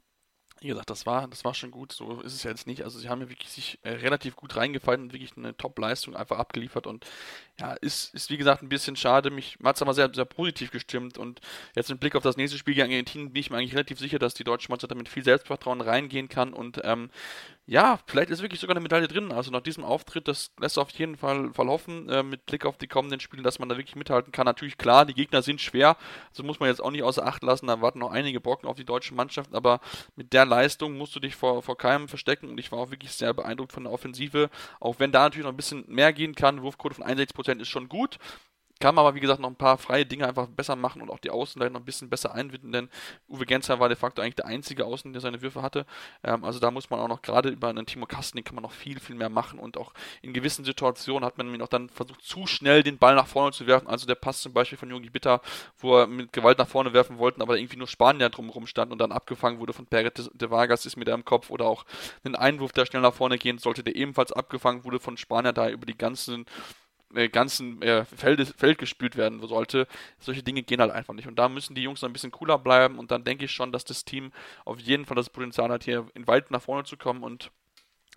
wie 0.65 0.69
gesagt, 0.69 0.89
das 0.89 1.05
war, 1.05 1.29
das 1.29 1.45
war 1.45 1.53
schon 1.53 1.71
gut. 1.71 1.93
So 1.93 2.23
ist 2.23 2.33
es 2.33 2.43
ja 2.43 2.51
jetzt 2.51 2.67
nicht. 2.67 2.85
Also 2.85 2.99
sie 2.99 3.11
haben 3.11 3.21
ja 3.21 3.29
wirklich 3.29 3.51
sich 3.51 3.79
äh, 3.83 3.91
relativ 3.91 4.35
gut 4.35 4.57
reingefallen 4.57 5.03
und 5.03 5.13
wirklich 5.13 5.37
eine 5.37 5.55
Top-Leistung 5.55 6.17
einfach 6.17 6.39
abgeliefert. 6.39 6.87
Und 6.87 7.05
ja, 7.61 7.75
ist, 7.75 8.15
ist 8.15 8.31
wie 8.31 8.39
gesagt 8.39 8.63
ein 8.63 8.71
bisschen 8.71 8.97
schade. 8.97 9.31
Mich 9.31 9.59
hat 9.63 9.77
es 9.77 9.83
aber 9.83 9.93
sehr, 9.93 10.11
sehr 10.15 10.25
positiv 10.25 10.71
gestimmt. 10.71 11.19
Und 11.19 11.43
jetzt 11.77 11.91
im 11.91 11.99
Blick 11.99 12.17
auf 12.17 12.23
das 12.23 12.39
nächste 12.39 12.57
Spiel 12.57 12.75
gegen 12.75 12.91
Argentinien 12.91 13.35
bin 13.35 13.41
ich 13.41 13.51
mir 13.51 13.59
eigentlich 13.59 13.75
relativ 13.75 13.99
sicher, 13.99 14.19
dass 14.19 14.33
die 14.33 14.45
deutsche 14.45 14.71
Mannschaft 14.71 14.91
damit 14.91 15.11
viel 15.11 15.23
Selbstvertrauen 15.23 15.83
reingehen 15.83 16.31
kann 16.31 16.55
und 16.55 16.81
ähm, 16.83 17.11
ja, 17.67 17.99
vielleicht 18.07 18.29
ist 18.29 18.43
wirklich 18.43 18.61
sogar 18.61 18.77
eine 18.77 18.83
Medaille 18.83 19.09
drin. 19.09 19.33
Also 19.33 19.51
nach 19.51 19.63
diesem 19.63 19.85
Auftritt, 19.85 20.29
das 20.29 20.53
lässt 20.61 20.79
auf 20.79 20.91
jeden 20.91 21.17
Fall, 21.17 21.53
Fall 21.55 21.69
hoffen, 21.69 22.09
äh, 22.11 22.23
mit 22.23 22.45
Blick 22.45 22.67
auf 22.67 22.77
die 22.77 22.87
kommenden 22.87 23.21
Spiele, 23.21 23.43
dass 23.43 23.59
man 23.59 23.71
da 23.71 23.79
wirklich 23.79 23.97
mithalten 23.97 24.33
kann. 24.33 24.45
Natürlich 24.45 24.77
klar, 24.77 25.07
die 25.07 25.15
Gegner 25.15 25.41
sind 25.41 25.63
schwer, 25.63 25.97
so 26.33 26.43
muss 26.43 26.61
man 26.61 26.69
jetzt 26.69 26.83
auch 26.83 26.91
nicht 26.91 27.03
außer 27.03 27.25
Acht 27.25 27.43
lassen. 27.43 27.69
Da 27.69 27.81
warten 27.81 28.01
noch 28.01 28.11
einige 28.11 28.41
Brocken 28.41 28.69
auf 28.69 28.77
die 28.77 28.85
deutsche 28.85 29.15
Mannschaft, 29.15 29.55
aber 29.55 29.81
mit 30.15 30.35
der 30.35 30.45
Leistung 30.45 30.99
musst 30.99 31.17
du 31.17 31.21
dich 31.21 31.37
vor, 31.37 31.63
vor 31.63 31.79
keinem 31.79 32.07
verstecken 32.09 32.51
und 32.51 32.59
ich 32.59 32.71
war 32.71 32.79
auch 32.81 32.91
wirklich 32.91 33.13
sehr 33.13 33.33
beeindruckt 33.33 33.73
von 33.73 33.85
der 33.85 33.93
Offensive. 33.93 34.51
Auch 34.79 34.99
wenn 34.99 35.11
da 35.11 35.23
natürlich 35.23 35.45
noch 35.45 35.53
ein 35.53 35.57
bisschen 35.57 35.85
mehr 35.89 36.13
gehen 36.13 36.35
kann. 36.35 36.63
Wurfquote 36.63 36.97
von 36.97 37.07
61% 37.07 37.61
ist 37.61 37.69
schon 37.69 37.89
gut. 37.89 38.19
Kann 38.81 38.95
man 38.95 39.07
aber, 39.07 39.15
wie 39.15 39.21
gesagt, 39.21 39.41
noch 39.41 39.49
ein 39.49 39.57
paar 39.57 39.79
freie 39.79 40.05
Dinge 40.05 40.27
einfach 40.27 40.49
besser 40.49 40.75
machen 40.75 41.01
und 41.01 41.11
auch 41.11 41.21
die 41.21 41.31
Außenleiter 41.31 41.73
noch 41.73 41.81
ein 41.81 41.87
bisschen 41.87 42.11
besser 42.11 42.35
einbinden, 42.35 42.73
denn 42.73 42.89
Uwe 43.29 43.47
Genzer 43.47 43.79
war 43.79 43.89
de 43.89 43.97
facto 43.97 44.21
eigentlich 44.21 44.35
der 44.35 44.47
einzige 44.47 44.85
Außen, 44.85 45.13
der 45.13 45.23
seine 45.23 45.43
Würfe 45.43 45.63
hatte. 45.63 45.87
Ähm, 46.25 46.45
also 46.45 46.59
da 46.59 46.71
muss 46.71 46.91
man 46.91 46.99
auch 47.01 47.09
noch 47.09 47.23
gerade 47.23 47.51
über 47.51 47.69
einen 47.69 47.87
Timo 47.87 48.07
Kasten, 48.07 48.37
den 48.37 48.45
kann 48.45 48.57
man 48.57 48.63
noch 48.63 48.73
viel, 48.73 48.99
viel 48.99 49.15
mehr 49.15 49.29
machen 49.29 49.59
und 49.59 49.79
auch 49.79 49.93
in 50.23 50.33
gewissen 50.33 50.65
Situationen 50.65 51.25
hat 51.25 51.39
man 51.39 51.47
nämlich 51.47 51.63
auch 51.63 51.69
dann 51.69 51.89
versucht, 51.89 52.23
zu 52.23 52.47
schnell 52.47 52.83
den 52.83 52.99
Ball 52.99 53.15
nach 53.15 53.29
vorne 53.29 53.53
zu 53.53 53.67
werfen. 53.67 53.87
Also 53.87 54.07
der 54.07 54.17
Pass 54.17 54.43
zum 54.43 54.53
Beispiel 54.53 54.77
von 54.77 54.91
Jogi 54.91 55.11
Bitter, 55.11 55.41
wo 55.79 55.97
er 55.97 56.07
mit 56.07 56.33
Gewalt 56.33 56.59
nach 56.59 56.69
vorne 56.69 56.93
werfen 56.93 57.19
wollten, 57.19 57.43
aber 57.43 57.57
irgendwie 57.57 57.77
nur 57.77 57.87
Spanier 57.87 58.29
drumherum 58.29 58.67
stand 58.67 58.91
und 58.91 58.99
dann 58.99 59.13
abgefangen 59.13 59.61
wurde 59.61 59.73
von 59.73 59.87
Peret 59.87 60.31
de 60.33 60.51
Vargas, 60.51 60.85
ist 60.85 60.97
mir 60.97 61.05
im 61.07 61.25
Kopf 61.25 61.51
oder 61.51 61.67
auch 61.67 61.85
einen 62.25 62.35
Einwurf, 62.35 62.73
der 62.73 62.87
schnell 62.87 63.03
nach 63.03 63.15
vorne 63.15 63.39
gehen 63.39 63.59
sollte, 63.59 63.85
der 63.85 63.95
ebenfalls 63.95 64.33
abgefangen 64.33 64.85
wurde 64.85 64.99
von 64.99 65.17
Spanier, 65.17 65.53
da 65.53 65.69
über 65.69 65.87
die 65.87 65.97
ganzen 65.97 66.47
äh, 67.17 67.29
ganzen 67.29 67.83
äh, 67.83 68.05
Feld, 68.05 68.55
Feld 68.57 68.79
gespült 68.79 69.17
werden 69.17 69.41
sollte. 69.47 69.87
Solche 70.19 70.43
Dinge 70.43 70.63
gehen 70.63 70.81
halt 70.81 70.93
einfach 70.93 71.15
nicht. 71.15 71.29
Und 71.29 71.39
da 71.39 71.49
müssen 71.49 71.75
die 71.75 71.83
Jungs 71.83 72.03
noch 72.03 72.09
ein 72.09 72.13
bisschen 72.13 72.31
cooler 72.33 72.59
bleiben. 72.59 72.99
Und 72.99 73.11
dann 73.11 73.25
denke 73.25 73.45
ich 73.47 73.53
schon, 73.53 73.73
dass 73.73 73.85
das 73.85 74.05
Team 74.05 74.33
auf 74.65 74.79
jeden 74.81 75.05
Fall 75.07 75.17
das 75.17 75.31
Potenzial 75.31 75.71
hat, 75.71 75.85
hier 75.85 76.07
in 76.15 76.27
weit 76.27 76.51
nach 76.51 76.63
vorne 76.63 76.85
zu 76.85 76.97
kommen. 76.97 77.23
Und 77.23 77.51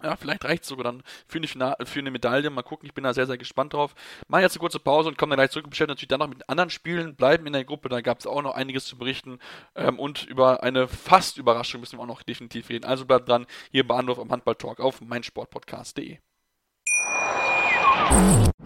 Ja, 0.03 0.15
vielleicht 0.15 0.45
reicht 0.45 0.61
es 0.63 0.69
sogar 0.69 0.83
dann 0.83 1.01
für 1.27 1.39
eine, 1.39 1.47
Final 1.47 1.75
für 1.85 1.99
eine 1.99 2.11
Medaille. 2.11 2.49
Mal 2.51 2.61
gucken, 2.61 2.85
ich 2.85 2.93
bin 2.93 3.03
da 3.03 3.13
sehr, 3.13 3.25
sehr 3.25 3.37
gespannt 3.37 3.73
drauf. 3.73 3.95
Machen 4.27 4.41
jetzt 4.43 4.53
eine 4.53 4.59
kurze 4.59 4.79
Pause 4.79 5.09
und 5.09 5.17
kommen 5.17 5.31
dann 5.31 5.37
gleich 5.37 5.49
zurück 5.51 5.65
und 5.65 5.71
bestellen 5.71 5.89
natürlich 5.89 6.09
dann 6.09 6.19
noch 6.19 6.27
mit 6.27 6.47
anderen 6.49 6.69
Spielen, 6.69 7.15
bleiben 7.15 7.47
in 7.47 7.53
der 7.53 7.65
Gruppe, 7.65 7.89
da 7.89 8.01
gab 8.01 8.19
es 8.19 8.27
auch 8.27 8.43
noch 8.43 8.53
einiges 8.53 8.85
zu 8.85 8.97
berichten 8.97 9.39
ähm, 9.75 9.97
und 9.99 10.25
über 10.25 10.61
eine 10.61 10.87
fast 10.87 11.37
Überraschung 11.37 11.81
müssen 11.81 11.97
wir 11.97 12.03
auch 12.03 12.07
noch 12.07 12.21
definitiv 12.23 12.69
reden. 12.69 12.85
Also 12.85 13.05
bleibt 13.05 13.27
dran, 13.27 13.47
hier 13.71 13.87
bei 13.87 13.95
Anruf 13.95 14.19
am 14.19 14.31
Handball 14.31 14.55
Talk 14.55 14.79
auf 14.79 15.01
meinsportpodcast.de. 15.01 16.19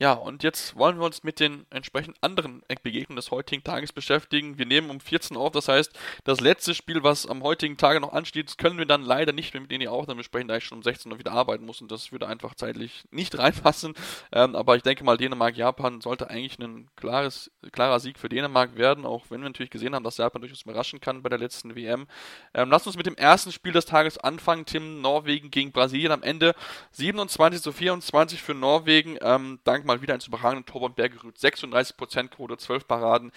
Ja, 0.00 0.14
und 0.14 0.42
jetzt 0.42 0.74
wollen 0.74 0.98
wir 0.98 1.04
uns 1.04 1.22
mit 1.22 1.38
den 1.38 1.66
entsprechend 1.70 2.16
anderen 2.20 2.62
Begegnungen 2.82 3.14
des 3.14 3.30
heutigen 3.30 3.62
Tages 3.62 3.92
beschäftigen. 3.92 4.58
Wir 4.58 4.66
nehmen 4.66 4.90
um 4.90 4.98
14 4.98 5.36
Uhr 5.36 5.42
auf, 5.44 5.52
das 5.52 5.68
heißt, 5.68 5.96
das 6.24 6.40
letzte 6.40 6.74
Spiel, 6.74 7.04
was 7.04 7.26
am 7.26 7.44
heutigen 7.44 7.76
Tage 7.76 8.00
noch 8.00 8.12
ansteht, 8.12 8.58
können 8.58 8.76
wir 8.76 8.86
dann 8.86 9.02
leider 9.02 9.32
nicht 9.32 9.54
mehr 9.54 9.60
mit 9.60 9.70
denen 9.70 9.86
auch 9.86 10.04
dann 10.04 10.16
besprechen, 10.16 10.48
da 10.48 10.56
ich 10.56 10.64
schon 10.64 10.78
um 10.78 10.82
16 10.82 11.12
Uhr 11.12 11.20
wieder 11.20 11.30
arbeiten 11.30 11.64
muss 11.64 11.80
und 11.80 11.92
das 11.92 12.10
würde 12.10 12.26
einfach 12.26 12.56
zeitlich 12.56 13.04
nicht 13.12 13.38
reinpassen. 13.38 13.94
Ähm, 14.32 14.56
aber 14.56 14.74
ich 14.74 14.82
denke 14.82 15.04
mal, 15.04 15.16
Dänemark-Japan 15.16 16.00
sollte 16.00 16.28
eigentlich 16.28 16.58
ein 16.58 16.88
klares, 16.96 17.52
klarer 17.70 18.00
Sieg 18.00 18.18
für 18.18 18.28
Dänemark 18.28 18.76
werden, 18.76 19.06
auch 19.06 19.26
wenn 19.28 19.42
wir 19.42 19.48
natürlich 19.48 19.70
gesehen 19.70 19.94
haben, 19.94 20.02
dass 20.02 20.16
Japan 20.16 20.42
durchaus 20.42 20.62
überraschen 20.62 21.00
kann 21.00 21.22
bei 21.22 21.28
der 21.28 21.38
letzten 21.38 21.76
WM. 21.76 22.08
Ähm, 22.52 22.68
lass 22.68 22.84
uns 22.88 22.96
mit 22.96 23.06
dem 23.06 23.16
ersten 23.16 23.52
Spiel 23.52 23.72
des 23.72 23.86
Tages 23.86 24.18
anfangen, 24.18 24.66
Tim, 24.66 25.00
Norwegen 25.02 25.52
gegen 25.52 25.70
Brasilien 25.70 26.10
am 26.10 26.24
Ende 26.24 26.56
27 26.90 27.62
zu 27.62 27.70
24 27.70 28.42
für 28.42 28.54
Norwegen. 28.54 29.18
Ähm, 29.22 29.60
dank 29.62 29.83
mal 29.84 30.02
wieder 30.02 30.14
ins 30.14 30.26
überragende 30.26 30.64
Tor 30.64 30.80
von 30.80 30.94
Bergerud. 30.94 31.36
36% 31.36 32.28
Quote, 32.28 32.56
12 32.56 32.86
Paraden. 32.86 33.32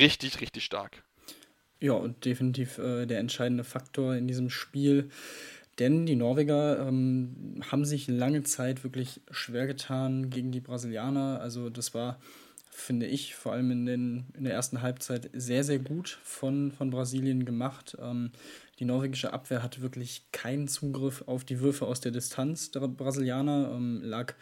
Richtig, 0.00 0.40
richtig 0.40 0.64
stark. 0.64 1.02
Ja, 1.80 1.92
und 1.92 2.24
definitiv 2.24 2.78
äh, 2.78 3.06
der 3.06 3.18
entscheidende 3.18 3.64
Faktor 3.64 4.14
in 4.14 4.26
diesem 4.26 4.50
Spiel. 4.50 5.10
Denn 5.78 6.06
die 6.06 6.16
Norweger 6.16 6.86
ähm, 6.86 7.60
haben 7.70 7.84
sich 7.84 8.06
lange 8.06 8.44
Zeit 8.44 8.84
wirklich 8.84 9.20
schwer 9.30 9.66
getan 9.66 10.30
gegen 10.30 10.52
die 10.52 10.60
Brasilianer. 10.60 11.40
Also 11.40 11.68
das 11.68 11.94
war, 11.94 12.20
finde 12.70 13.06
ich, 13.06 13.34
vor 13.34 13.52
allem 13.52 13.70
in, 13.70 13.86
den, 13.86 14.24
in 14.36 14.44
der 14.44 14.54
ersten 14.54 14.82
Halbzeit 14.82 15.30
sehr, 15.32 15.64
sehr 15.64 15.80
gut 15.80 16.18
von, 16.22 16.70
von 16.70 16.90
Brasilien 16.90 17.44
gemacht. 17.44 17.96
Ähm, 18.00 18.30
die 18.78 18.84
norwegische 18.84 19.32
Abwehr 19.32 19.62
hatte 19.62 19.82
wirklich 19.82 20.22
keinen 20.32 20.68
Zugriff 20.68 21.24
auf 21.26 21.44
die 21.44 21.60
Würfe 21.60 21.86
aus 21.86 22.00
der 22.00 22.12
Distanz 22.12 22.70
der 22.70 22.80
Brasilianer, 22.80 23.72
ähm, 23.74 24.00
lag 24.02 24.34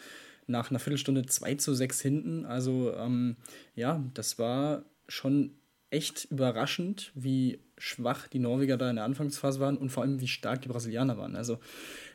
nach 0.52 0.70
einer 0.70 0.78
Viertelstunde 0.78 1.26
2 1.26 1.56
zu 1.56 1.74
6 1.74 2.00
hinten. 2.00 2.46
Also 2.46 2.94
ähm, 2.94 3.36
ja, 3.74 4.04
das 4.14 4.38
war 4.38 4.84
schon 5.08 5.50
echt 5.90 6.26
überraschend, 6.30 7.10
wie 7.14 7.58
schwach 7.76 8.28
die 8.28 8.38
Norweger 8.38 8.76
da 8.76 8.88
in 8.88 8.96
der 8.96 9.04
Anfangsphase 9.04 9.58
waren 9.60 9.76
und 9.76 9.90
vor 9.90 10.04
allem 10.04 10.20
wie 10.20 10.28
stark 10.28 10.62
die 10.62 10.68
Brasilianer 10.68 11.18
waren. 11.18 11.34
Also 11.34 11.58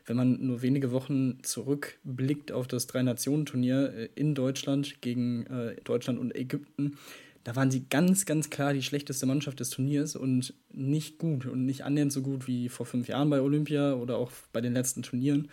wenn 0.06 0.16
man 0.16 0.46
nur 0.46 0.62
wenige 0.62 0.92
Wochen 0.92 1.40
zurückblickt 1.44 2.52
auf 2.52 2.68
das 2.68 2.88
Drei-Nationen-Turnier 2.88 3.94
äh, 3.94 4.10
in 4.16 4.34
Deutschland 4.34 5.02
gegen 5.02 5.46
äh, 5.48 5.76
Deutschland 5.84 6.20
und 6.20 6.36
Ägypten, 6.36 6.98
da 7.44 7.56
waren 7.56 7.72
sie 7.72 7.86
ganz, 7.90 8.26
ganz 8.26 8.50
klar 8.50 8.74
die 8.74 8.84
schlechteste 8.84 9.26
Mannschaft 9.26 9.60
des 9.60 9.70
Turniers 9.70 10.16
und 10.16 10.54
nicht 10.74 11.18
gut 11.18 11.46
und 11.46 11.66
nicht 11.66 11.86
annähernd 11.86 12.12
so 12.12 12.22
gut 12.22 12.48
wie 12.48 12.68
vor 12.68 12.86
fünf 12.86 13.08
Jahren 13.08 13.30
bei 13.30 13.42
Olympia 13.42 13.94
oder 13.94 14.18
auch 14.18 14.32
bei 14.52 14.60
den 14.60 14.74
letzten 14.74 15.02
Turnieren. 15.02 15.50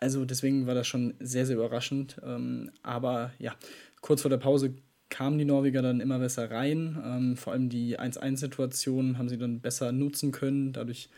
Also 0.00 0.24
deswegen 0.24 0.66
war 0.66 0.74
das 0.74 0.86
schon 0.86 1.14
sehr, 1.20 1.46
sehr 1.46 1.56
überraschend. 1.56 2.16
Ähm, 2.24 2.70
aber 2.82 3.32
ja, 3.38 3.54
kurz 4.00 4.22
vor 4.22 4.30
der 4.30 4.38
Pause 4.38 4.74
kamen 5.10 5.38
die 5.38 5.44
Norweger 5.44 5.82
dann 5.82 6.00
immer 6.00 6.18
besser 6.18 6.50
rein. 6.50 6.98
Ähm, 7.04 7.36
vor 7.36 7.52
allem 7.52 7.68
die 7.68 7.98
1-1-Situation 7.98 9.18
haben 9.18 9.28
sie 9.28 9.38
dann 9.38 9.60
besser 9.60 9.92
nutzen 9.92 10.32
können, 10.32 10.72
dadurch 10.72 11.10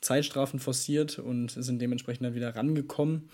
Zeitstrafen 0.00 0.60
forciert 0.60 1.18
und 1.18 1.50
sind 1.50 1.80
dementsprechend 1.80 2.26
dann 2.26 2.34
wieder 2.34 2.54
rangekommen. 2.54 3.30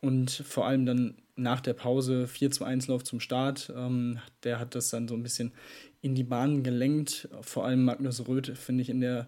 Und 0.00 0.30
vor 0.30 0.66
allem 0.66 0.86
dann 0.86 1.16
nach 1.34 1.60
der 1.60 1.72
Pause 1.72 2.28
4 2.28 2.50
zu 2.52 2.64
1 2.64 2.86
Lauf 2.86 3.02
zum 3.02 3.18
Start. 3.18 3.72
Ähm, 3.74 4.20
der 4.44 4.60
hat 4.60 4.74
das 4.74 4.90
dann 4.90 5.08
so 5.08 5.14
ein 5.14 5.22
bisschen 5.22 5.52
in 6.00 6.14
die 6.14 6.24
Bahn 6.24 6.62
gelenkt. 6.62 7.28
Vor 7.40 7.64
allem 7.64 7.84
Magnus 7.84 8.28
Röth 8.28 8.56
finde 8.56 8.82
ich 8.82 8.90
in 8.90 9.00
der 9.00 9.26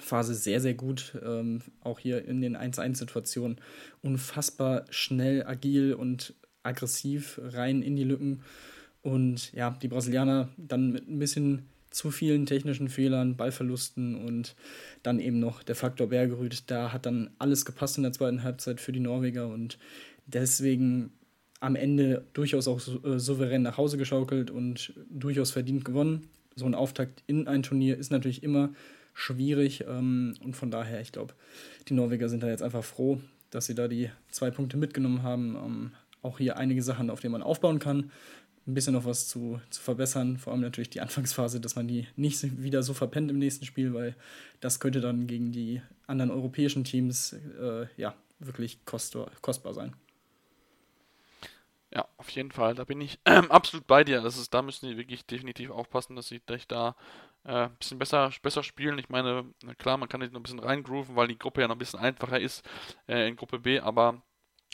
Phase 0.00 0.34
sehr, 0.34 0.60
sehr 0.60 0.74
gut. 0.74 1.16
Ähm, 1.24 1.62
auch 1.80 1.98
hier 1.98 2.24
in 2.24 2.40
den 2.40 2.56
1-1-Situationen 2.56 3.60
unfassbar 4.02 4.84
schnell, 4.90 5.44
agil 5.46 5.94
und 5.94 6.34
aggressiv 6.62 7.40
rein 7.42 7.82
in 7.82 7.96
die 7.96 8.04
Lücken. 8.04 8.42
Und 9.02 9.52
ja, 9.52 9.76
die 9.82 9.88
Brasilianer 9.88 10.48
dann 10.56 10.92
mit 10.92 11.08
ein 11.08 11.18
bisschen 11.18 11.66
zu 11.90 12.10
vielen 12.10 12.46
technischen 12.46 12.88
Fehlern, 12.88 13.36
Ballverlusten 13.36 14.16
und 14.16 14.56
dann 15.02 15.20
eben 15.20 15.38
noch 15.38 15.62
der 15.62 15.76
Faktor 15.76 16.08
Bergerüt. 16.08 16.70
Da 16.70 16.92
hat 16.92 17.06
dann 17.06 17.30
alles 17.38 17.64
gepasst 17.64 17.96
in 17.96 18.02
der 18.02 18.12
zweiten 18.12 18.42
Halbzeit 18.42 18.80
für 18.80 18.92
die 18.92 19.00
Norweger 19.00 19.46
und 19.46 19.78
deswegen 20.26 21.12
am 21.60 21.76
Ende 21.76 22.26
durchaus 22.32 22.66
auch 22.66 22.80
äh, 23.04 23.18
souverän 23.18 23.62
nach 23.62 23.78
Hause 23.78 23.96
geschaukelt 23.96 24.50
und 24.50 24.92
durchaus 25.08 25.52
verdient 25.52 25.84
gewonnen. 25.84 26.28
So 26.56 26.66
ein 26.66 26.74
Auftakt 26.74 27.22
in 27.26 27.46
ein 27.46 27.62
Turnier 27.62 27.96
ist 27.96 28.10
natürlich 28.10 28.42
immer 28.42 28.70
schwierig. 29.14 29.84
Ähm, 29.88 30.34
und 30.42 30.54
von 30.54 30.70
daher, 30.70 31.00
ich 31.00 31.12
glaube, 31.12 31.34
die 31.88 31.94
Norweger 31.94 32.28
sind 32.28 32.42
da 32.42 32.48
jetzt 32.48 32.62
einfach 32.62 32.84
froh, 32.84 33.20
dass 33.50 33.66
sie 33.66 33.74
da 33.74 33.88
die 33.88 34.10
zwei 34.30 34.50
Punkte 34.50 34.76
mitgenommen 34.76 35.22
haben. 35.22 35.56
Ähm, 35.56 35.92
auch 36.22 36.38
hier 36.38 36.56
einige 36.56 36.82
Sachen, 36.82 37.10
auf 37.10 37.20
denen 37.20 37.32
man 37.32 37.42
aufbauen 37.42 37.78
kann. 37.78 38.10
Ein 38.66 38.74
bisschen 38.74 38.94
noch 38.94 39.04
was 39.04 39.28
zu, 39.28 39.60
zu 39.70 39.80
verbessern. 39.80 40.38
Vor 40.38 40.52
allem 40.52 40.62
natürlich 40.62 40.90
die 40.90 41.00
Anfangsphase, 41.00 41.60
dass 41.60 41.76
man 41.76 41.86
die 41.86 42.08
nicht 42.16 42.62
wieder 42.62 42.82
so 42.82 42.94
verpennt 42.94 43.30
im 43.30 43.38
nächsten 43.38 43.66
Spiel, 43.66 43.92
weil 43.94 44.16
das 44.60 44.80
könnte 44.80 45.00
dann 45.00 45.26
gegen 45.26 45.52
die 45.52 45.82
anderen 46.06 46.30
europäischen 46.30 46.84
Teams 46.84 47.34
äh, 47.60 47.86
ja 47.96 48.14
wirklich 48.38 48.78
kostbar 48.86 49.74
sein. 49.74 49.94
Ja, 51.94 52.08
auf 52.16 52.28
jeden 52.30 52.50
Fall. 52.50 52.74
Da 52.74 52.84
bin 52.84 53.00
ich 53.00 53.18
äh, 53.24 53.30
absolut 53.48 53.86
bei 53.86 54.02
dir. 54.02 54.24
Ist, 54.24 54.52
da 54.52 54.62
müssen 54.62 54.88
die 54.88 54.96
wirklich 54.96 55.24
definitiv 55.26 55.70
aufpassen, 55.70 56.16
dass 56.16 56.28
sie 56.28 56.40
da 56.66 56.96
äh, 57.44 57.68
bisschen 57.78 57.98
besser, 57.98 58.30
besser 58.42 58.62
spielen. 58.62 58.98
Ich 58.98 59.08
meine, 59.08 59.44
klar, 59.78 59.96
man 59.96 60.08
kann 60.08 60.22
jetzt 60.22 60.32
noch 60.32 60.40
ein 60.40 60.44
bisschen 60.44 60.58
reingrooven, 60.60 61.16
weil 61.16 61.28
die 61.28 61.38
Gruppe 61.38 61.60
ja 61.62 61.68
noch 61.68 61.76
ein 61.76 61.78
bisschen 61.78 62.00
einfacher 62.00 62.40
ist 62.40 62.68
äh, 63.08 63.28
in 63.28 63.36
Gruppe 63.36 63.58
B, 63.58 63.80
aber 63.80 64.22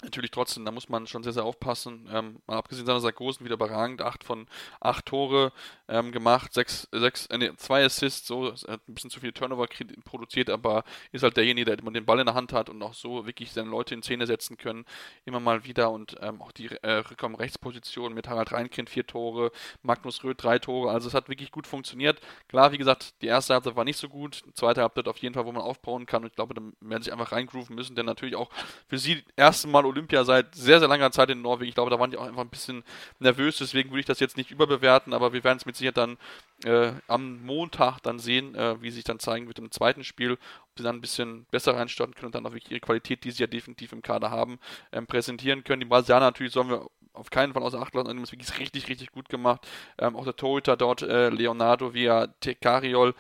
natürlich 0.03 0.31
trotzdem, 0.31 0.65
da 0.65 0.71
muss 0.71 0.89
man 0.89 1.07
schon 1.07 1.23
sehr, 1.23 1.33
sehr 1.33 1.45
aufpassen. 1.45 2.09
Ähm, 2.13 2.37
mal 2.47 2.57
abgesehen 2.57 2.87
seiner 2.87 3.01
Sarkosen 3.01 3.45
wieder 3.45 3.55
überragend, 3.55 4.03
8 4.03 4.25
von 4.25 4.47
8 4.81 5.05
Tore 5.05 5.53
ähm, 5.89 6.13
gemacht, 6.13 6.53
6, 6.55 6.89
6, 6.93 7.27
äh, 7.27 7.39
nee, 7.39 7.51
2 7.57 7.85
Assists, 7.85 8.27
so, 8.27 8.53
hat 8.53 8.89
ein 8.89 8.95
bisschen 8.95 9.11
zu 9.11 9.21
viel 9.21 9.33
Turnover 9.33 9.67
produziert, 10.05 10.51
aber 10.51 10.85
ist 11.13 11.23
halt 11.23 11.37
derjenige, 11.37 11.67
der 11.67 11.79
immer 11.79 11.91
den 11.91 12.07
Ball 12.07 12.21
in 12.21 12.27
der 12.27 12.35
Hand 12.35 12.53
hat 12.53 12.69
und 12.71 12.83
auch 12.83 12.95
so 12.95 13.27
wirklich 13.27 13.53
seine 13.53 13.69
Leute 13.69 13.95
in 13.95 14.03
Szene 14.03 14.27
setzen 14.27 14.57
können, 14.57 14.85
immer 15.25 15.41
mal 15.41 15.65
wieder 15.65 15.91
und 15.91 16.17
ähm, 16.21 16.41
auch 16.41 16.53
die 16.53 16.69
äh, 16.83 16.93
Rückkommen 16.93 17.35
Rechtsposition 17.35 18.15
mit 18.15 18.29
Harald 18.29 18.53
Reinkind 18.53 18.89
4 18.89 19.07
Tore, 19.07 19.53
Magnus 19.83 20.25
Röth 20.25 20.43
3 20.43 20.61
Tore, 20.61 20.91
also 20.91 21.09
es 21.09 21.15
hat 21.15 21.29
wirklich 21.29 21.51
gut 21.51 21.67
funktioniert. 21.67 22.21
Klar, 22.49 22.73
wie 22.73 22.79
gesagt, 22.79 23.21
die 23.23 23.27
erste 23.27 23.55
Halbzeit 23.55 23.77
war 23.77 23.85
nicht 23.85 23.99
so 23.99 24.09
gut, 24.09 24.43
die 24.47 24.55
zweite 24.55 24.83
Halbzeit 24.83 25.09
auf 25.09 25.19
jeden 25.19 25.35
Fall, 25.35 25.47
wo 25.47 25.53
man 25.53 25.63
aufbauen 25.63 26.07
kann 26.07 26.23
und 26.23 26.29
ich 26.29 26.37
glaube, 26.37 26.55
da 26.55 26.63
werden 26.81 27.03
sich 27.03 27.13
einfach 27.13 27.33
reingrooven 27.33 27.75
müssen, 27.75 27.97
denn 27.97 28.07
natürlich 28.07 28.37
auch 28.37 28.51
für 28.89 28.99
sie 28.99 29.23
erste 29.37 29.69
Mal 29.69 29.85
Olympia 29.91 30.25
seit 30.25 30.55
sehr, 30.55 30.79
sehr 30.79 30.89
langer 30.89 31.11
Zeit 31.11 31.31
in 31.31 31.43
Norwegen. 31.43 31.69
Ich 31.69 31.75
glaube, 31.75 31.91
da 31.91 31.99
waren 31.99 32.11
die 32.11 32.17
auch 32.17 32.27
einfach 32.27 32.43
ein 32.43 32.49
bisschen 32.49 32.83
nervös, 33.19 33.59
deswegen 33.59 33.91
würde 33.91 34.01
ich 34.01 34.07
das 34.07 34.21
jetzt 34.21 34.37
nicht 34.37 34.51
überbewerten, 34.51 35.13
aber 35.13 35.33
wir 35.33 35.45
werden 35.45 35.59
es 35.59 35.67
mit 35.67 35.77
Sicherheit 35.77 35.97
dann 35.97 36.19
äh, 36.65 36.93
am 37.09 37.45
Montag 37.45 38.01
dann 38.01 38.19
sehen, 38.19 38.55
äh, 38.55 38.81
wie 38.83 38.91
sich 38.91 39.05
dann 39.05 39.19
zeigen 39.19 39.47
wird 39.47 39.59
im 39.59 39.71
zweiten 39.71 40.05
Spiel, 40.05 40.33
ob 40.33 40.39
sie 40.77 40.83
dann 40.83 40.97
ein 40.97 41.01
bisschen 41.01 41.47
besser 41.51 41.77
reinstarten 41.77 42.15
können 42.15 42.27
und 42.27 42.35
dann 42.35 42.47
auch 42.47 42.53
wirklich 42.53 42.71
ihre 42.71 42.81
Qualität, 42.81 43.25
die 43.25 43.31
sie 43.31 43.43
ja 43.43 43.47
definitiv 43.47 43.93
im 43.93 44.03
Kader 44.03 44.31
haben, 44.31 44.59
ähm, 44.93 45.07
präsentieren 45.07 45.65
können. 45.65 45.81
Die 45.81 45.87
Brasilianer 45.87 46.27
natürlich 46.27 46.53
sollen 46.53 46.71
wir 46.71 46.87
auf 47.13 47.31
keinen 47.31 47.53
Fall 47.53 47.63
außer 47.63 47.81
Acht 47.81 47.95
lassen, 47.95 48.09
haben 48.09 48.23
es 48.23 48.33
wirklich 48.33 48.59
richtig, 48.59 48.89
richtig 48.89 49.13
gut 49.13 49.29
gemacht. 49.29 49.67
Ähm, 49.99 50.17
auch 50.17 50.25
der 50.25 50.37
Torhüter 50.37 50.77
dort, 50.77 51.03
äh, 51.03 51.29
Leonardo 51.29 51.93
via 51.95 52.29
Tecariol, 52.41 53.15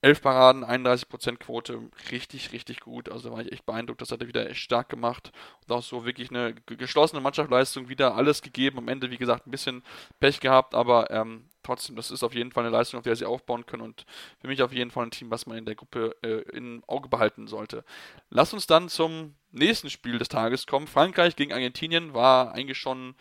11 0.00 0.22
Paraden, 0.22 0.64
31% 0.64 1.38
Quote, 1.38 1.80
richtig, 2.12 2.52
richtig 2.52 2.80
gut. 2.80 3.08
Also 3.08 3.28
da 3.28 3.34
war 3.34 3.42
ich 3.42 3.52
echt 3.52 3.66
beeindruckt, 3.66 4.00
das 4.00 4.12
hat 4.12 4.20
er 4.20 4.28
wieder 4.28 4.48
echt 4.48 4.60
stark 4.60 4.88
gemacht. 4.88 5.32
Und 5.62 5.74
auch 5.74 5.82
so 5.82 6.04
wirklich 6.04 6.30
eine 6.30 6.54
geschlossene 6.54 7.20
Mannschaftsleistung, 7.20 7.88
wieder 7.88 8.14
alles 8.14 8.42
gegeben. 8.42 8.78
Am 8.78 8.88
Ende, 8.88 9.10
wie 9.10 9.18
gesagt, 9.18 9.46
ein 9.46 9.50
bisschen 9.50 9.82
Pech 10.20 10.38
gehabt, 10.38 10.74
aber 10.74 11.10
ähm, 11.10 11.48
trotzdem, 11.64 11.96
das 11.96 12.12
ist 12.12 12.22
auf 12.22 12.34
jeden 12.34 12.52
Fall 12.52 12.64
eine 12.64 12.72
Leistung, 12.72 12.98
auf 12.98 13.04
der 13.04 13.16
sie 13.16 13.24
aufbauen 13.24 13.66
können 13.66 13.82
und 13.82 14.06
für 14.40 14.46
mich 14.46 14.62
auf 14.62 14.72
jeden 14.72 14.92
Fall 14.92 15.06
ein 15.06 15.10
Team, 15.10 15.30
was 15.30 15.46
man 15.46 15.58
in 15.58 15.66
der 15.66 15.74
Gruppe 15.74 16.14
äh, 16.22 16.42
im 16.56 16.84
Auge 16.86 17.08
behalten 17.08 17.48
sollte. 17.48 17.84
Lass 18.30 18.54
uns 18.54 18.68
dann 18.68 18.88
zum 18.88 19.34
nächsten 19.50 19.90
Spiel 19.90 20.18
des 20.18 20.28
Tages 20.28 20.66
kommen. 20.66 20.86
Frankreich 20.86 21.34
gegen 21.34 21.52
Argentinien 21.52 22.14
war 22.14 22.52
eigentlich 22.52 22.78
schon 22.78 23.16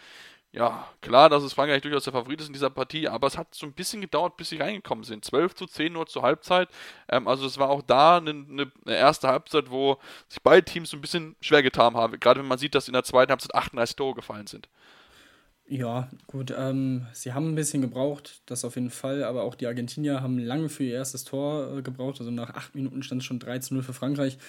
ja, 0.58 0.88
klar, 1.02 1.30
dass 1.30 1.44
es 1.44 1.54
Frankreich 1.54 1.84
durchaus 1.84 2.06
der 2.06 2.14
Favorit 2.14 2.42
ist 2.42 2.48
in 2.48 2.54
dieser 2.54 2.72
Partie, 2.72 3.08
aber 3.08 3.28
es 3.28 3.38
hat 3.38 3.54
so 3.54 3.68
ein 3.68 3.74
bisschen 3.74 4.02
gedauert, 4.02 4.38
bis 4.38 4.50
sie 4.50 4.58
reingekommen 4.58 5.04
sind. 5.04 5.24
12 5.24 5.54
zu 5.54 5.68
10 5.68 5.94
nur 5.94 6.08
zur 6.08 6.24
Halbzeit. 6.24 6.70
Ähm, 7.10 7.28
also 7.28 7.46
es 7.46 7.60
war 7.60 7.70
auch 7.70 7.84
da 7.84 8.18
eine, 8.18 8.32
eine, 8.32 8.72
erste 8.88 9.28
Halbzeit, 9.28 9.70
wo 9.70 9.98
sich 10.28 10.42
beide 10.42 10.66
Teams 10.66 10.90
so 10.90 10.98
ein 10.98 11.02
bisschen 11.02 11.36
schwer 11.42 11.62
getan 11.62 11.94
haben. 11.96 12.20
Gerade 12.20 12.40
wenn 12.40 12.48
man 12.48 12.58
sieht, 12.58 12.74
dass 12.74 12.88
in 12.88 12.94
der 12.94 13.04
zweiten 13.04 13.30
Halbzeit 13.30 13.54
38 13.54 13.96
Tore 13.96 14.16
gefallen 14.16 14.48
sind. 14.48 14.68
Ja, 15.68 16.10
gut, 16.26 16.52
ähm, 16.58 17.06
sie 17.14 17.34
haben 17.34 17.52
ein 17.52 17.56
bisschen 17.56 17.82
gebraucht, 17.82 18.42
das 18.48 18.66
auf 18.66 18.76
jeden 18.76 18.90
Fall, 18.90 19.24
aber 19.24 19.44
auch 19.44 19.54
die 19.54 19.68
Argentinier 19.68 20.22
haben 20.22 20.40
lange 20.40 20.70
für 20.70 20.86
ihr 20.86 20.96
erstes 20.96 21.24
Tor 21.24 21.78
äh, 21.78 21.82
gebraucht. 21.84 22.20
Also 22.20 22.32
nach 22.32 22.52
acht 22.52 22.74
Minuten 22.74 23.04
stand 23.04 23.22
es 23.22 23.26
schon 23.26 23.40
13-0 23.40 23.84
für 23.84 23.94
Frankreich. 23.94 24.40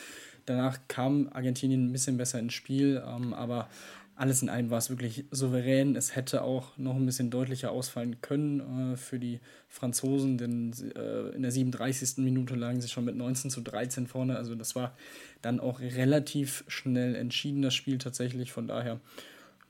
Danach 0.46 0.78
kam 0.88 1.28
Argentinien 1.32 1.86
ein 1.88 1.92
bisschen 1.92 2.16
besser 2.16 2.38
ins 2.38 2.54
Spiel, 2.54 3.02
ähm, 3.06 3.34
aber 3.34 3.68
alles 4.18 4.42
in 4.42 4.48
allem 4.48 4.68
war 4.70 4.78
es 4.78 4.90
wirklich 4.90 5.26
souverän. 5.30 5.94
Es 5.94 6.16
hätte 6.16 6.42
auch 6.42 6.76
noch 6.76 6.96
ein 6.96 7.06
bisschen 7.06 7.30
deutlicher 7.30 7.70
ausfallen 7.70 8.20
können 8.20 8.92
äh, 8.92 8.96
für 8.96 9.20
die 9.20 9.38
Franzosen, 9.68 10.38
denn 10.38 10.74
äh, 10.96 11.28
in 11.36 11.42
der 11.42 11.52
37. 11.52 12.18
Minute 12.18 12.56
lagen 12.56 12.80
sie 12.80 12.88
schon 12.88 13.04
mit 13.04 13.14
19 13.14 13.48
zu 13.48 13.60
13 13.60 14.08
vorne. 14.08 14.36
Also 14.36 14.56
das 14.56 14.74
war 14.74 14.96
dann 15.40 15.60
auch 15.60 15.78
relativ 15.78 16.64
schnell 16.66 17.14
entschieden, 17.14 17.62
das 17.62 17.76
Spiel 17.76 17.98
tatsächlich. 17.98 18.50
Von 18.50 18.66
daher 18.66 19.00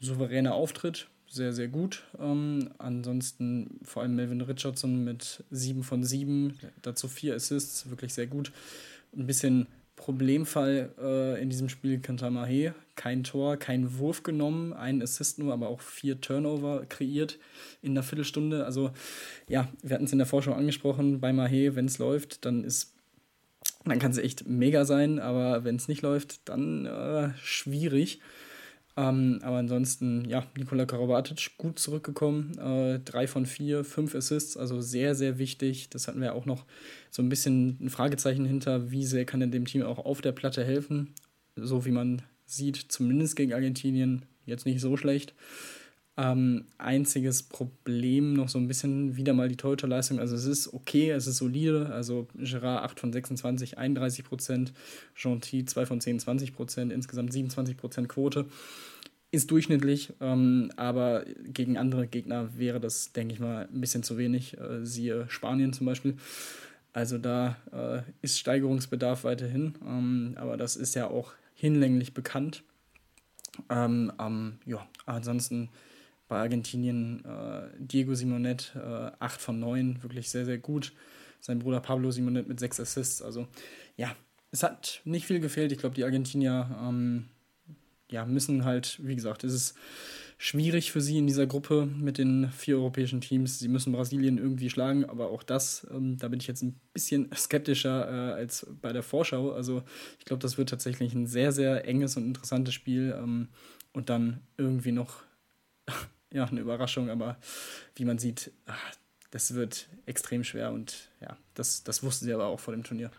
souveräner 0.01 0.55
Auftritt, 0.55 1.09
sehr, 1.27 1.53
sehr 1.53 1.69
gut. 1.69 2.05
Ähm, 2.19 2.71
ansonsten 2.79 3.79
vor 3.83 4.03
allem 4.03 4.17
Melvin 4.17 4.41
Richardson 4.41 5.05
mit 5.05 5.45
7 5.51 5.83
von 5.83 6.05
7, 6.05 6.59
dazu 6.81 7.07
4 7.07 7.35
Assists, 7.35 7.91
wirklich 7.91 8.15
sehr 8.15 8.27
gut. 8.27 8.51
Ein 9.15 9.27
bisschen 9.27 9.67
Problemfall 9.99 10.95
äh, 10.99 11.43
in 11.43 11.51
diesem 11.51 11.69
Spiel 11.69 11.99
Kantamahe. 11.99 12.75
Kein 12.95 13.25
Tor, 13.25 13.57
kein 13.57 13.99
Wurf 13.99 14.23
genommen, 14.23 14.73
ein 14.73 15.03
Assist 15.03 15.39
nur, 15.39 15.53
aber 15.53 15.69
auch 15.69 15.81
vier 15.81 16.21
Turnover 16.21 16.87
kreiert 16.89 17.39
in 17.83 17.91
einer 17.91 18.03
Viertelstunde. 18.03 18.65
Also 18.65 18.93
ja, 19.49 19.69
wir 19.83 19.95
hatten 19.95 20.05
es 20.05 20.13
in 20.13 20.19
der 20.19 20.27
Vorschau 20.27 20.53
angesprochen, 20.53 21.21
bei 21.21 21.33
Mahe, 21.33 21.75
wenn 21.75 21.87
es 21.87 21.99
läuft, 21.99 22.45
dann 22.45 22.65
ist 22.65 22.95
dann 23.85 23.99
kann 23.99 24.11
es 24.11 24.19
echt 24.19 24.47
mega 24.47 24.85
sein, 24.85 25.19
aber 25.19 25.65
wenn 25.65 25.77
es 25.77 25.89
nicht 25.89 26.03
läuft, 26.03 26.49
dann 26.49 26.87
äh, 26.87 27.31
schwierig. 27.43 28.21
Ähm, 28.99 29.39
aber 29.43 29.59
ansonsten, 29.59 30.25
ja, 30.29 30.45
Nikola 30.57 30.85
Karabatic 30.85 31.53
gut 31.57 31.79
zurückgekommen. 31.79 32.59
Äh, 32.59 32.99
drei 32.99 33.29
von 33.29 33.47
vier, 33.47 33.85
fünf 33.85 34.17
Assists, 34.17 34.57
also 34.57 34.81
sehr, 34.81 35.15
sehr 35.15 35.39
wichtig. 35.39 35.89
Das 35.91 36.09
hatten 36.09 36.21
wir 36.21 36.35
auch 36.35 36.47
noch 36.47 36.65
so 37.13 37.23
ein 37.23 37.29
bisschen 37.29 37.79
ein 37.81 37.91
Fragezeichen 37.91 38.45
hinter, 38.45 38.91
wie 38.91 39.05
sehr 39.05 39.25
kann 39.25 39.41
er 39.41 39.47
dem 39.47 39.67
Team 39.67 39.85
auch 39.85 40.05
auf 40.05 40.21
der 40.21 40.33
Platte 40.33 40.65
helfen. 40.65 41.15
So 41.55 41.85
wie 41.85 41.93
man 41.93 42.23
sieht, 42.45 42.77
zumindest 42.89 43.37
gegen 43.37 43.53
Argentinien, 43.53 44.25
jetzt 44.47 44.67
nicht 44.67 44.81
so 44.81 44.97
schlecht. 44.97 45.33
Ähm, 46.17 46.65
einziges 46.79 47.45
Problem 47.45 48.33
noch 48.33 48.49
so 48.49 48.59
ein 48.59 48.67
bisschen 48.67 49.17
wieder 49.17 49.33
mal 49.33 49.49
die 49.49 49.57
Torhüterleistung. 49.57 50.19
Also 50.19 50.35
es 50.35 50.47
ist 50.47 50.75
okay, 50.75 51.11
es 51.11 51.29
ist 51.29 51.37
solide. 51.37 51.91
Also 51.93 52.27
Gerard 52.35 52.83
8 52.83 52.99
von 52.99 53.13
26, 53.13 53.79
31 53.79 54.25
Prozent. 54.25 54.73
Gentil 55.15 55.67
2 55.67 55.87
von 55.87 56.01
10, 56.01 56.19
20 56.19 56.53
Prozent. 56.53 56.93
Insgesamt 56.93 57.33
27 57.33 57.77
Prozent 57.77 58.09
Quote. 58.09 58.47
Ist 59.31 59.51
durchschnittlich, 59.51 60.15
ähm, 60.21 60.71
aber 60.77 61.25
gegen 61.45 61.77
andere 61.77 62.07
Gegner 62.07 62.57
wäre 62.57 62.81
das, 62.81 63.13
denke 63.13 63.35
ich 63.35 63.41
mal, 63.41 63.69
ein 63.71 63.81
bisschen 63.81 64.03
zu 64.03 64.17
wenig. 64.17 64.59
Äh, 64.59 64.87
siehe 64.87 65.29
Spanien 65.29 65.75
zum 65.75 65.87
Beispiel. 65.87 66.17
Also 66.95 67.19
da 67.19 67.57
äh, 67.71 68.11
ist 68.23 68.39
Steigerungsbedarf 68.39 69.25
weiterhin. 69.25 69.75
Ähm, 69.87 70.35
aber 70.37 70.57
das 70.57 70.77
ist 70.77 70.95
ja 70.95 71.09
auch 71.09 71.35
hinlänglich 71.55 72.15
bekannt. 72.15 72.63
Ähm, 73.69 74.13
ja, 74.65 74.87
ansonsten 75.05 75.69
bei 76.29 76.39
Argentinien 76.39 77.25
äh, 77.25 77.69
Diego 77.79 78.15
Simonet, 78.15 78.73
äh, 78.77 79.11
8 79.19 79.41
von 79.41 79.59
9, 79.59 80.03
wirklich 80.03 80.31
sehr, 80.31 80.45
sehr 80.45 80.59
gut. 80.59 80.93
Sein 81.41 81.59
Bruder 81.59 81.81
Pablo 81.81 82.11
Simonet 82.11 82.49
mit 82.49 82.61
6 82.61 82.81
Assists. 82.81 83.23
Also 83.23 83.47
ja, 83.97 84.15
es 84.51 84.63
hat 84.63 85.01
nicht 85.05 85.27
viel 85.27 85.41
gefehlt. 85.41 85.73
Ich 85.73 85.79
glaube, 85.79 85.95
die 85.95 86.05
Argentinier 86.05 86.79
ähm, 86.83 87.27
ja, 88.11 88.25
müssen 88.25 88.65
halt, 88.65 88.99
wie 89.03 89.15
gesagt, 89.15 89.45
es 89.45 89.53
ist 89.53 89.75
schwierig 90.39 90.93
für 90.93 91.01
sie 91.01 91.19
in 91.19 91.27
dieser 91.27 91.47
Gruppe 91.47 91.87
mit 91.87 92.17
den 92.17 92.51
vier 92.53 92.77
europäischen 92.77 93.21
Teams. 93.21 93.59
Sie 93.59 93.69
müssen 93.69 93.93
Brasilien 93.93 94.39
irgendwie 94.39 94.71
schlagen, 94.71 95.05
aber 95.05 95.31
auch 95.31 95.43
das, 95.43 95.87
ähm, 95.91 96.17
da 96.17 96.29
bin 96.29 96.39
ich 96.39 96.47
jetzt 96.47 96.63
ein 96.63 96.81
bisschen 96.93 97.29
skeptischer 97.35 98.09
äh, 98.09 98.33
als 98.35 98.67
bei 98.81 98.93
der 98.93 99.03
Vorschau. 99.03 99.53
Also 99.53 99.83
ich 100.19 100.25
glaube, 100.25 100.41
das 100.41 100.57
wird 100.57 100.71
tatsächlich 100.71 101.13
ein 101.13 101.27
sehr, 101.27 101.53
sehr 101.53 101.87
enges 101.87 102.17
und 102.17 102.25
interessantes 102.25 102.73
Spiel 102.73 103.15
ähm, 103.19 103.49
und 103.93 104.09
dann 104.11 104.41
irgendwie 104.57 104.93
noch 104.93 105.25
ja, 106.33 106.45
eine 106.45 106.61
Überraschung, 106.61 107.11
aber 107.11 107.39
wie 107.97 108.05
man 108.05 108.19
sieht, 108.19 108.53
ach, 108.67 108.95
das 109.31 109.55
wird 109.55 109.89
extrem 110.07 110.45
schwer 110.45 110.73
und 110.73 111.11
ja, 111.21 111.37
das, 111.55 111.83
das 111.83 112.03
wussten 112.03 112.25
sie 112.25 112.33
aber 112.33 112.47
auch 112.47 112.61
vor 112.61 112.73
dem 112.73 112.85
Turnier. 112.85 113.11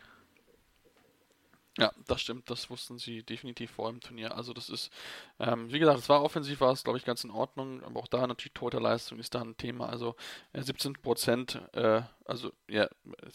Ja, 1.80 1.94
das 2.08 2.20
stimmt, 2.20 2.50
das 2.50 2.70
wussten 2.70 2.98
sie 2.98 3.24
definitiv 3.24 3.72
vor 3.72 3.89
dem 3.89 4.02
Turnier. 4.02 4.36
Also 4.36 4.52
das 4.52 4.70
ist, 4.70 4.92
ähm, 5.39 5.72
wie 5.72 5.80
gesagt, 5.80 6.00
es 6.00 6.10
war 6.10 6.24
offensiv, 6.24 6.60
war 6.60 6.74
es 6.74 6.84
glaube 6.84 6.98
ich 6.98 7.06
ganz 7.06 7.24
in 7.24 7.32
Ordnung, 7.32 7.82
aber 7.84 8.02
auch 8.02 8.08
da 8.08 8.28
natürlich 8.28 8.52
Torhüterleistung 8.54 9.18
ist 9.18 9.34
da 9.34 9.39
ein 9.42 9.56
Thema. 9.56 9.88
Also 9.88 10.15
äh, 10.52 10.62
17 10.62 10.94
Prozent, 10.94 11.62
äh, 11.72 12.02
also 12.30 12.52
ja, 12.70 12.88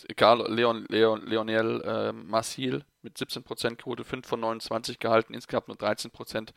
egal, 0.08 0.46
Leon, 0.52 0.86
Leon, 0.88 1.26
Leonel 1.26 1.82
äh, 1.82 2.12
Marsil 2.12 2.84
mit 3.04 3.16
17% 3.18 3.76
Quote, 3.76 4.02
5 4.02 4.26
von 4.26 4.40
29 4.40 4.98
gehalten, 4.98 5.34
insgesamt 5.34 5.68
nur 5.68 5.76
13%. 5.76 6.48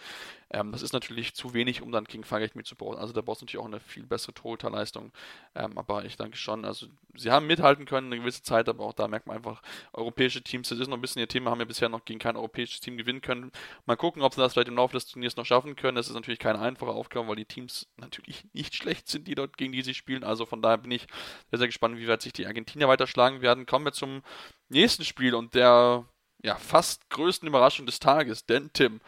Ähm, 0.50 0.72
das 0.72 0.82
ist 0.82 0.94
natürlich 0.94 1.34
zu 1.36 1.54
wenig, 1.54 1.82
um 1.82 1.92
dann 1.92 2.06
gegen 2.06 2.24
Frankreich 2.24 2.56
mitzubauen. 2.56 2.98
Also 2.98 3.14
da 3.14 3.22
brauchst 3.22 3.42
du 3.42 3.46
natürlich 3.46 3.62
auch 3.62 3.68
eine 3.68 3.82
viel 3.82 4.04
bessere 4.04 4.34
Torhüterleistung. 4.34 5.12
Ähm, 5.56 5.78
aber 5.78 6.06
ich 6.06 6.16
denke 6.16 6.38
schon, 6.38 6.64
also 6.64 6.88
sie 7.16 7.32
haben 7.32 7.48
mithalten 7.48 7.86
können 7.86 8.08
eine 8.08 8.22
gewisse 8.22 8.44
Zeit, 8.44 8.70
aber 8.70 8.86
auch 8.86 8.94
da 8.94 9.08
merkt 9.08 9.28
man 9.28 9.38
einfach, 9.38 9.62
europäische 9.92 10.42
Teams, 10.42 10.70
das 10.70 10.80
ist 10.80 10.88
noch 10.88 10.98
ein 10.98 11.02
bisschen 11.02 11.20
ihr 11.20 11.28
Thema, 11.28 11.52
haben 11.52 11.60
ja 11.60 11.66
bisher 11.66 11.90
noch 11.90 12.06
gegen 12.06 12.20
kein 12.20 12.38
europäisches 12.38 12.80
Team 12.80 12.98
gewinnen 12.98 13.22
können. 13.22 13.52
Mal 13.86 13.98
gucken, 13.98 14.22
ob 14.22 14.34
sie 14.34 14.42
das 14.42 14.54
vielleicht 14.54 14.70
im 14.70 14.78
Laufe 14.78 14.94
des 14.94 15.08
Turniers 15.08 15.36
noch 15.36 15.46
schaffen 15.46 15.76
können. 15.76 15.96
Das 15.96 16.08
ist 16.08 16.14
natürlich 16.14 16.40
keine 16.40 16.60
einfache 16.60 16.92
Aufgabe, 16.92 17.28
weil 17.28 17.36
die 17.36 17.46
Teams 17.46 17.88
natürlich 17.98 18.46
nicht 18.54 18.74
schlecht 18.74 19.10
sind, 19.10 19.28
die 19.28 19.36
dort 19.36 19.58
gegen 19.58 19.74
die 19.74 19.82
sie 19.82 19.94
spielen. 19.94 20.24
Also 20.24 20.46
von 20.46 20.62
daher 20.62 20.78
bin 20.78 20.92
ich 20.92 21.08
sehr, 21.50 21.60
sehr 21.60 21.68
gespannt, 21.68 21.98
wie 21.98 22.08
weit 22.08 22.22
sich 22.28 22.34
die 22.34 22.48
Argentinier 22.48 22.88
weiterschlagen 22.88 23.42
werden. 23.42 23.66
Kommen 23.66 23.86
wir 23.86 23.94
zum 23.94 24.22
nächsten 24.70 25.04
Spiel 25.04 25.34
und 25.34 25.56
der 25.56 26.06
ja, 26.44 26.56
fast 26.56 27.10
größten 27.10 27.48
Überraschung 27.48 27.86
des 27.86 28.00
Tages, 28.00 28.46
denn 28.46 28.70
Tim, 28.74 29.02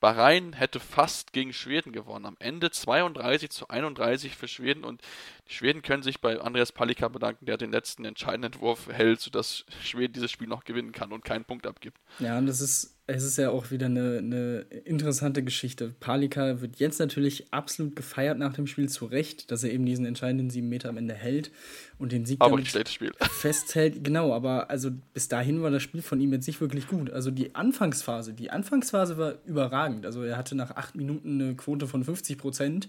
Bahrain 0.00 0.54
hätte 0.54 0.80
fast 0.80 1.32
gegen 1.32 1.52
Schweden 1.52 1.92
gewonnen. 1.92 2.24
Am 2.24 2.36
Ende 2.38 2.70
32 2.70 3.50
zu 3.50 3.68
31 3.68 4.34
für 4.34 4.48
Schweden 4.48 4.82
und 4.82 5.02
Schweden 5.50 5.82
können 5.82 6.04
sich 6.04 6.20
bei 6.20 6.40
Andreas 6.40 6.70
Palika 6.70 7.08
bedanken, 7.08 7.44
der 7.44 7.56
den 7.56 7.72
letzten 7.72 8.04
entscheidenden 8.04 8.60
Wurf 8.60 8.86
hält, 8.88 9.20
sodass 9.20 9.64
Schweden 9.82 10.12
dieses 10.12 10.30
Spiel 10.30 10.46
noch 10.46 10.62
gewinnen 10.62 10.92
kann 10.92 11.10
und 11.10 11.24
keinen 11.24 11.44
Punkt 11.44 11.66
abgibt. 11.66 11.98
Ja, 12.20 12.38
und 12.38 12.46
das 12.46 12.60
ist, 12.60 12.96
es 13.08 13.24
ist 13.24 13.36
ja 13.36 13.50
auch 13.50 13.72
wieder 13.72 13.86
eine, 13.86 14.18
eine 14.18 14.60
interessante 14.84 15.42
Geschichte. 15.42 15.92
Palika 15.98 16.60
wird 16.60 16.76
jetzt 16.76 17.00
natürlich 17.00 17.52
absolut 17.52 17.96
gefeiert 17.96 18.38
nach 18.38 18.52
dem 18.52 18.68
Spiel, 18.68 18.88
zu 18.88 19.06
Recht, 19.06 19.50
dass 19.50 19.64
er 19.64 19.72
eben 19.72 19.84
diesen 19.84 20.06
entscheidenden 20.06 20.50
sieben 20.50 20.68
Meter 20.68 20.88
am 20.88 20.96
Ende 20.96 21.14
hält 21.14 21.50
und 21.98 22.12
den 22.12 22.26
Sieg 22.26 22.40
aber 22.40 22.56
festhält. 23.20 24.04
Genau, 24.04 24.32
aber 24.32 24.70
also 24.70 24.92
bis 25.14 25.26
dahin 25.26 25.62
war 25.62 25.72
das 25.72 25.82
Spiel 25.82 26.00
von 26.00 26.20
ihm 26.20 26.32
jetzt 26.32 26.46
nicht 26.46 26.60
wirklich 26.60 26.86
gut. 26.86 27.10
Also 27.10 27.32
die 27.32 27.56
Anfangsphase, 27.56 28.34
die 28.34 28.50
Anfangsphase 28.50 29.18
war 29.18 29.34
überragend. 29.46 30.06
Also 30.06 30.22
er 30.22 30.36
hatte 30.36 30.54
nach 30.54 30.76
acht 30.76 30.94
Minuten 30.94 31.40
eine 31.40 31.56
Quote 31.56 31.88
von 31.88 32.04
50 32.04 32.38
Prozent 32.38 32.88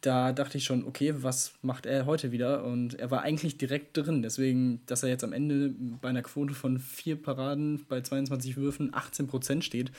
da 0.00 0.32
dachte 0.32 0.58
ich 0.58 0.64
schon, 0.64 0.86
okay, 0.86 1.14
was 1.18 1.54
macht 1.62 1.86
er 1.86 2.06
heute 2.06 2.32
wieder? 2.32 2.64
Und 2.64 2.94
er 2.94 3.10
war 3.10 3.22
eigentlich 3.22 3.58
direkt 3.58 3.96
drin. 3.96 4.22
Deswegen, 4.22 4.80
dass 4.86 5.02
er 5.02 5.08
jetzt 5.08 5.24
am 5.24 5.32
Ende 5.32 5.74
bei 6.00 6.08
einer 6.08 6.22
Quote 6.22 6.54
von 6.54 6.78
vier 6.78 7.20
Paraden 7.20 7.84
bei 7.88 8.00
22 8.00 8.56
Würfen 8.56 8.94
18 8.94 9.26
Prozent 9.26 9.64
steht, 9.64 9.90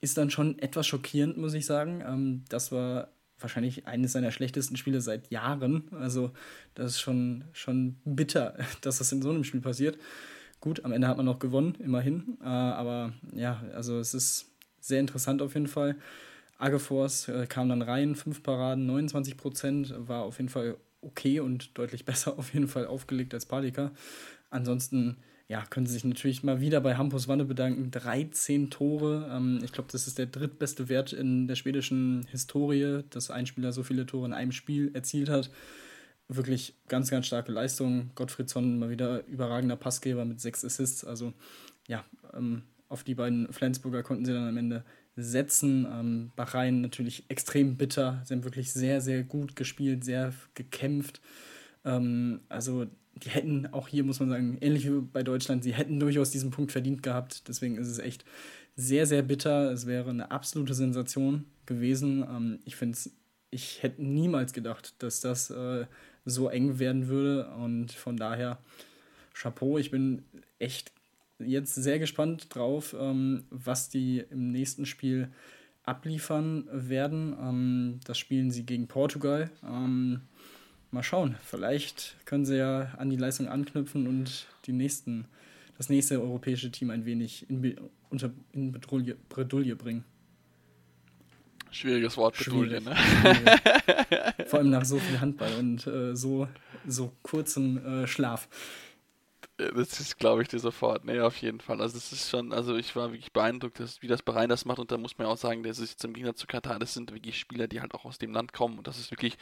ist 0.00 0.18
dann 0.18 0.30
schon 0.30 0.58
etwas 0.58 0.86
schockierend, 0.86 1.36
muss 1.36 1.54
ich 1.54 1.66
sagen. 1.66 2.02
Ähm, 2.06 2.44
das 2.48 2.72
war 2.72 3.08
wahrscheinlich 3.38 3.86
eines 3.86 4.12
seiner 4.12 4.30
schlechtesten 4.30 4.76
Spiele 4.76 5.00
seit 5.00 5.30
Jahren. 5.30 5.84
Also, 5.92 6.32
das 6.74 6.92
ist 6.92 7.00
schon, 7.00 7.44
schon 7.52 7.96
bitter, 8.04 8.56
dass 8.80 8.98
das 8.98 9.12
in 9.12 9.22
so 9.22 9.30
einem 9.30 9.44
Spiel 9.44 9.60
passiert. 9.60 9.98
Gut, 10.60 10.84
am 10.84 10.92
Ende 10.92 11.06
hat 11.06 11.16
man 11.18 11.26
noch 11.26 11.38
gewonnen, 11.38 11.76
immerhin. 11.78 12.38
Äh, 12.42 12.46
aber 12.46 13.12
ja, 13.34 13.62
also 13.74 13.98
es 13.98 14.14
ist 14.14 14.46
sehr 14.80 15.00
interessant 15.00 15.42
auf 15.42 15.54
jeden 15.54 15.66
Fall. 15.66 15.96
Agefors 16.58 17.28
äh, 17.28 17.46
kam 17.46 17.68
dann 17.68 17.82
rein, 17.82 18.14
fünf 18.14 18.42
Paraden, 18.42 18.86
29 18.86 19.36
Prozent, 19.36 19.94
war 19.96 20.22
auf 20.22 20.38
jeden 20.38 20.48
Fall 20.48 20.76
okay 21.00 21.40
und 21.40 21.76
deutlich 21.76 22.04
besser 22.06 22.38
auf 22.38 22.54
jeden 22.54 22.68
Fall 22.68 22.86
aufgelegt 22.86 23.34
als 23.34 23.46
Palika. 23.46 23.92
Ansonsten, 24.50 25.16
ja, 25.48 25.64
können 25.64 25.86
Sie 25.86 25.92
sich 25.92 26.04
natürlich 26.04 26.42
mal 26.42 26.60
wieder 26.60 26.80
bei 26.80 26.96
Hampus 26.96 27.28
Wanne 27.28 27.44
bedanken. 27.44 27.90
13 27.90 28.70
Tore. 28.70 29.30
Ähm, 29.30 29.60
ich 29.62 29.72
glaube, 29.72 29.88
das 29.92 30.06
ist 30.06 30.18
der 30.18 30.26
drittbeste 30.26 30.88
Wert 30.88 31.12
in 31.12 31.46
der 31.46 31.56
schwedischen 31.56 32.26
Historie, 32.30 33.02
dass 33.10 33.30
ein 33.30 33.46
Spieler 33.46 33.72
so 33.72 33.82
viele 33.82 34.06
Tore 34.06 34.26
in 34.26 34.32
einem 34.32 34.52
Spiel 34.52 34.90
erzielt 34.94 35.28
hat. 35.28 35.50
Wirklich 36.28 36.74
ganz, 36.88 37.10
ganz 37.10 37.26
starke 37.26 37.52
Leistung. 37.52 38.10
Gottfriedsson 38.14 38.78
mal 38.78 38.90
wieder 38.90 39.24
überragender 39.26 39.76
Passgeber 39.76 40.24
mit 40.24 40.40
sechs 40.40 40.64
Assists. 40.64 41.04
Also 41.04 41.32
ja, 41.86 42.04
ähm, 42.34 42.62
auf 42.88 43.04
die 43.04 43.14
beiden 43.14 43.52
Flensburger 43.52 44.02
konnten 44.02 44.24
sie 44.24 44.32
dann 44.32 44.48
am 44.48 44.56
Ende 44.56 44.84
setzen. 45.16 45.86
Ähm, 45.90 46.30
Bahrain 46.36 46.80
natürlich 46.80 47.24
extrem 47.28 47.76
bitter. 47.76 48.22
Sie 48.24 48.34
haben 48.34 48.44
wirklich 48.44 48.72
sehr, 48.72 49.00
sehr 49.00 49.22
gut 49.22 49.56
gespielt, 49.56 50.04
sehr 50.04 50.32
gekämpft. 50.54 51.20
Ähm, 51.84 52.40
also 52.48 52.86
die 53.14 53.30
hätten 53.30 53.66
auch 53.72 53.88
hier, 53.88 54.04
muss 54.04 54.20
man 54.20 54.28
sagen, 54.28 54.58
ähnlich 54.60 54.86
wie 54.86 55.00
bei 55.00 55.22
Deutschland, 55.22 55.64
sie 55.64 55.72
hätten 55.72 55.98
durchaus 55.98 56.30
diesen 56.30 56.50
Punkt 56.50 56.70
verdient 56.72 57.02
gehabt. 57.02 57.48
Deswegen 57.48 57.78
ist 57.78 57.88
es 57.88 57.98
echt 57.98 58.24
sehr, 58.76 59.06
sehr 59.06 59.22
bitter. 59.22 59.72
Es 59.72 59.86
wäre 59.86 60.10
eine 60.10 60.30
absolute 60.30 60.74
Sensation 60.74 61.46
gewesen. 61.64 62.22
Ähm, 62.22 62.58
ich 62.64 62.76
finde 62.76 62.98
ich 63.50 63.82
hätte 63.82 64.02
niemals 64.02 64.52
gedacht, 64.52 64.94
dass 64.98 65.20
das 65.20 65.50
äh, 65.50 65.86
so 66.24 66.48
eng 66.48 66.78
werden 66.78 67.08
würde. 67.08 67.48
Und 67.50 67.92
von 67.92 68.16
daher, 68.16 68.58
Chapeau, 69.32 69.78
ich 69.78 69.90
bin 69.90 70.24
echt 70.58 70.92
jetzt 71.38 71.74
sehr 71.74 71.98
gespannt 71.98 72.54
drauf, 72.54 72.94
ähm, 72.98 73.44
was 73.50 73.88
die 73.88 74.24
im 74.30 74.50
nächsten 74.50 74.86
Spiel 74.86 75.28
abliefern 75.82 76.68
werden. 76.70 77.36
Ähm, 77.40 78.00
das 78.04 78.18
spielen 78.18 78.50
sie 78.50 78.64
gegen 78.64 78.88
Portugal. 78.88 79.50
Ähm, 79.64 80.22
mal 80.90 81.02
schauen. 81.02 81.36
Vielleicht 81.42 82.16
können 82.24 82.44
sie 82.44 82.58
ja 82.58 82.94
an 82.98 83.10
die 83.10 83.16
Leistung 83.16 83.48
anknüpfen 83.48 84.06
und 84.06 84.46
die 84.66 84.72
nächsten, 84.72 85.26
das 85.78 85.88
nächste 85.88 86.20
europäische 86.20 86.70
Team 86.70 86.90
ein 86.90 87.04
wenig 87.04 87.48
in, 87.48 87.62
Be 87.62 87.76
unter, 88.10 88.30
in 88.52 88.72
Bredouille, 88.72 89.16
Bredouille 89.28 89.76
bringen. 89.76 90.04
Schwieriges 91.70 92.16
Wort, 92.16 92.36
Bredouille, 92.38 92.80
ne? 92.80 92.96
Vor 94.46 94.60
allem 94.60 94.70
nach 94.70 94.84
so 94.84 94.98
viel 94.98 95.20
Handball 95.20 95.54
und 95.58 95.86
äh, 95.86 96.16
so, 96.16 96.48
so 96.86 97.12
kurzem 97.22 97.84
äh, 97.84 98.06
Schlaf. 98.06 98.48
Das 99.58 100.00
ist, 100.00 100.18
glaube 100.18 100.42
ich, 100.42 100.48
dir 100.48 100.58
sofort. 100.58 101.06
Nee, 101.06 101.18
auf 101.20 101.38
jeden 101.38 101.60
Fall. 101.60 101.80
Also, 101.80 101.94
das 101.94 102.12
ist 102.12 102.28
schon, 102.28 102.52
also 102.52 102.76
ich 102.76 102.94
war 102.94 103.12
wirklich 103.12 103.32
beeindruckt, 103.32 103.80
dass, 103.80 104.02
wie 104.02 104.06
das 104.06 104.20
Bahrain 104.20 104.50
das 104.50 104.66
macht. 104.66 104.78
Und 104.78 104.90
da 104.90 104.98
muss 104.98 105.16
man 105.16 105.26
auch 105.26 105.38
sagen, 105.38 105.62
das 105.62 105.78
ist 105.78 105.92
jetzt 105.92 106.04
im 106.04 106.12
Gegensatz 106.12 106.40
zu 106.40 106.46
Katar, 106.46 106.78
das 106.78 106.92
sind 106.92 107.14
wirklich 107.14 107.38
Spieler, 107.38 107.66
die 107.66 107.80
halt 107.80 107.94
auch 107.94 108.04
aus 108.04 108.18
dem 108.18 108.34
Land 108.34 108.52
kommen. 108.52 108.76
Und 108.76 108.86
das 108.86 108.98
ist 108.98 109.10
wirklich 109.10 109.38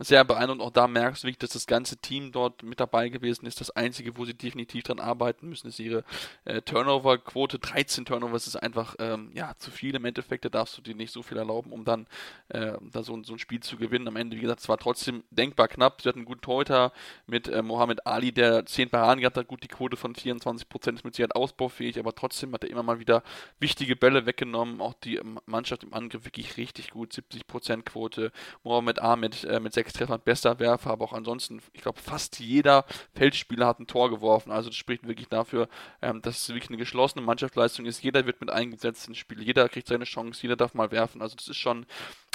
sehr 0.00 0.24
beeindruckend. 0.24 0.62
Auch 0.62 0.70
da 0.70 0.88
merkst 0.88 1.22
du 1.22 1.26
wirklich, 1.26 1.38
dass 1.38 1.50
das 1.50 1.66
ganze 1.66 1.98
Team 1.98 2.32
dort 2.32 2.62
mit 2.62 2.80
dabei 2.80 3.10
gewesen 3.10 3.44
ist. 3.44 3.60
Das 3.60 3.70
Einzige, 3.70 4.16
wo 4.16 4.24
sie 4.24 4.32
definitiv 4.32 4.84
dran 4.84 5.00
arbeiten 5.00 5.50
müssen, 5.50 5.68
ist 5.68 5.78
ihre 5.78 6.02
äh, 6.46 6.62
Turnover-Quote. 6.62 7.58
13 7.58 8.06
Turnovers 8.06 8.46
ist 8.46 8.56
einfach, 8.56 8.96
ähm, 8.98 9.30
ja, 9.34 9.54
zu 9.58 9.70
viel. 9.70 9.94
Im 9.94 10.06
Endeffekt, 10.06 10.46
da 10.46 10.48
darfst 10.48 10.78
du 10.78 10.82
dir 10.82 10.94
nicht 10.94 11.12
so 11.12 11.22
viel 11.22 11.36
erlauben, 11.36 11.72
um 11.72 11.84
dann 11.84 12.06
äh, 12.48 12.72
da 12.90 13.02
so, 13.02 13.22
so 13.22 13.34
ein 13.34 13.38
Spiel 13.38 13.60
zu 13.60 13.76
gewinnen. 13.76 14.08
Am 14.08 14.16
Ende, 14.16 14.38
wie 14.38 14.40
gesagt, 14.40 14.60
es 14.60 14.68
war 14.70 14.78
trotzdem 14.78 15.24
denkbar 15.30 15.68
knapp. 15.68 16.00
Sie 16.00 16.08
hatten 16.08 16.20
einen 16.20 16.26
guten 16.26 16.40
Torhüter 16.40 16.92
mit 17.26 17.48
äh, 17.48 17.60
Mohamed 17.60 18.06
Ali, 18.06 18.32
der 18.32 18.64
10 18.64 18.88
Paraden 18.88 19.20
gehabt 19.20 19.36
hat, 19.36 19.46
gut 19.46 19.57
gut, 19.58 19.64
die 19.64 19.68
Quote 19.68 19.96
von 19.96 20.14
24% 20.14 20.94
ist 20.94 21.04
mit 21.04 21.14
Sicherheit 21.14 21.34
ausbaufähig, 21.34 21.98
aber 21.98 22.14
trotzdem 22.14 22.52
hat 22.52 22.64
er 22.64 22.70
immer 22.70 22.82
mal 22.82 23.00
wieder 23.00 23.22
wichtige 23.58 23.96
Bälle 23.96 24.26
weggenommen. 24.26 24.80
Auch 24.80 24.94
die 24.94 25.20
Mannschaft 25.46 25.84
im 25.84 25.94
Angriff 25.94 26.24
wirklich 26.24 26.56
richtig 26.56 26.90
gut, 26.90 27.12
70% 27.12 27.82
Quote. 27.82 28.32
Mohamed 28.62 29.00
Ahmed 29.00 29.44
äh, 29.44 29.60
mit 29.60 29.72
sechs 29.72 29.92
Treffern 29.92 30.20
bester 30.24 30.58
Werfer, 30.58 30.90
aber 30.90 31.04
auch 31.04 31.12
ansonsten, 31.12 31.60
ich 31.72 31.82
glaube, 31.82 32.00
fast 32.00 32.38
jeder 32.40 32.84
Feldspieler 33.14 33.66
hat 33.66 33.80
ein 33.80 33.86
Tor 33.86 34.10
geworfen. 34.10 34.52
Also 34.52 34.68
das 34.68 34.76
spricht 34.76 35.06
wirklich 35.06 35.28
dafür, 35.28 35.68
ähm, 36.02 36.22
dass 36.22 36.38
es 36.38 36.48
wirklich 36.48 36.70
eine 36.70 36.78
geschlossene 36.78 37.24
Mannschaftsleistung 37.24 37.86
ist. 37.86 38.02
Jeder 38.02 38.26
wird 38.26 38.40
mit 38.40 38.50
eingesetzt 38.50 39.08
ins 39.08 39.18
Spiel, 39.18 39.42
jeder 39.42 39.68
kriegt 39.68 39.88
seine 39.88 40.04
Chance, 40.04 40.42
jeder 40.42 40.56
darf 40.56 40.74
mal 40.74 40.90
werfen. 40.90 41.22
Also 41.22 41.36
das 41.36 41.48
ist 41.48 41.56
schon 41.56 41.86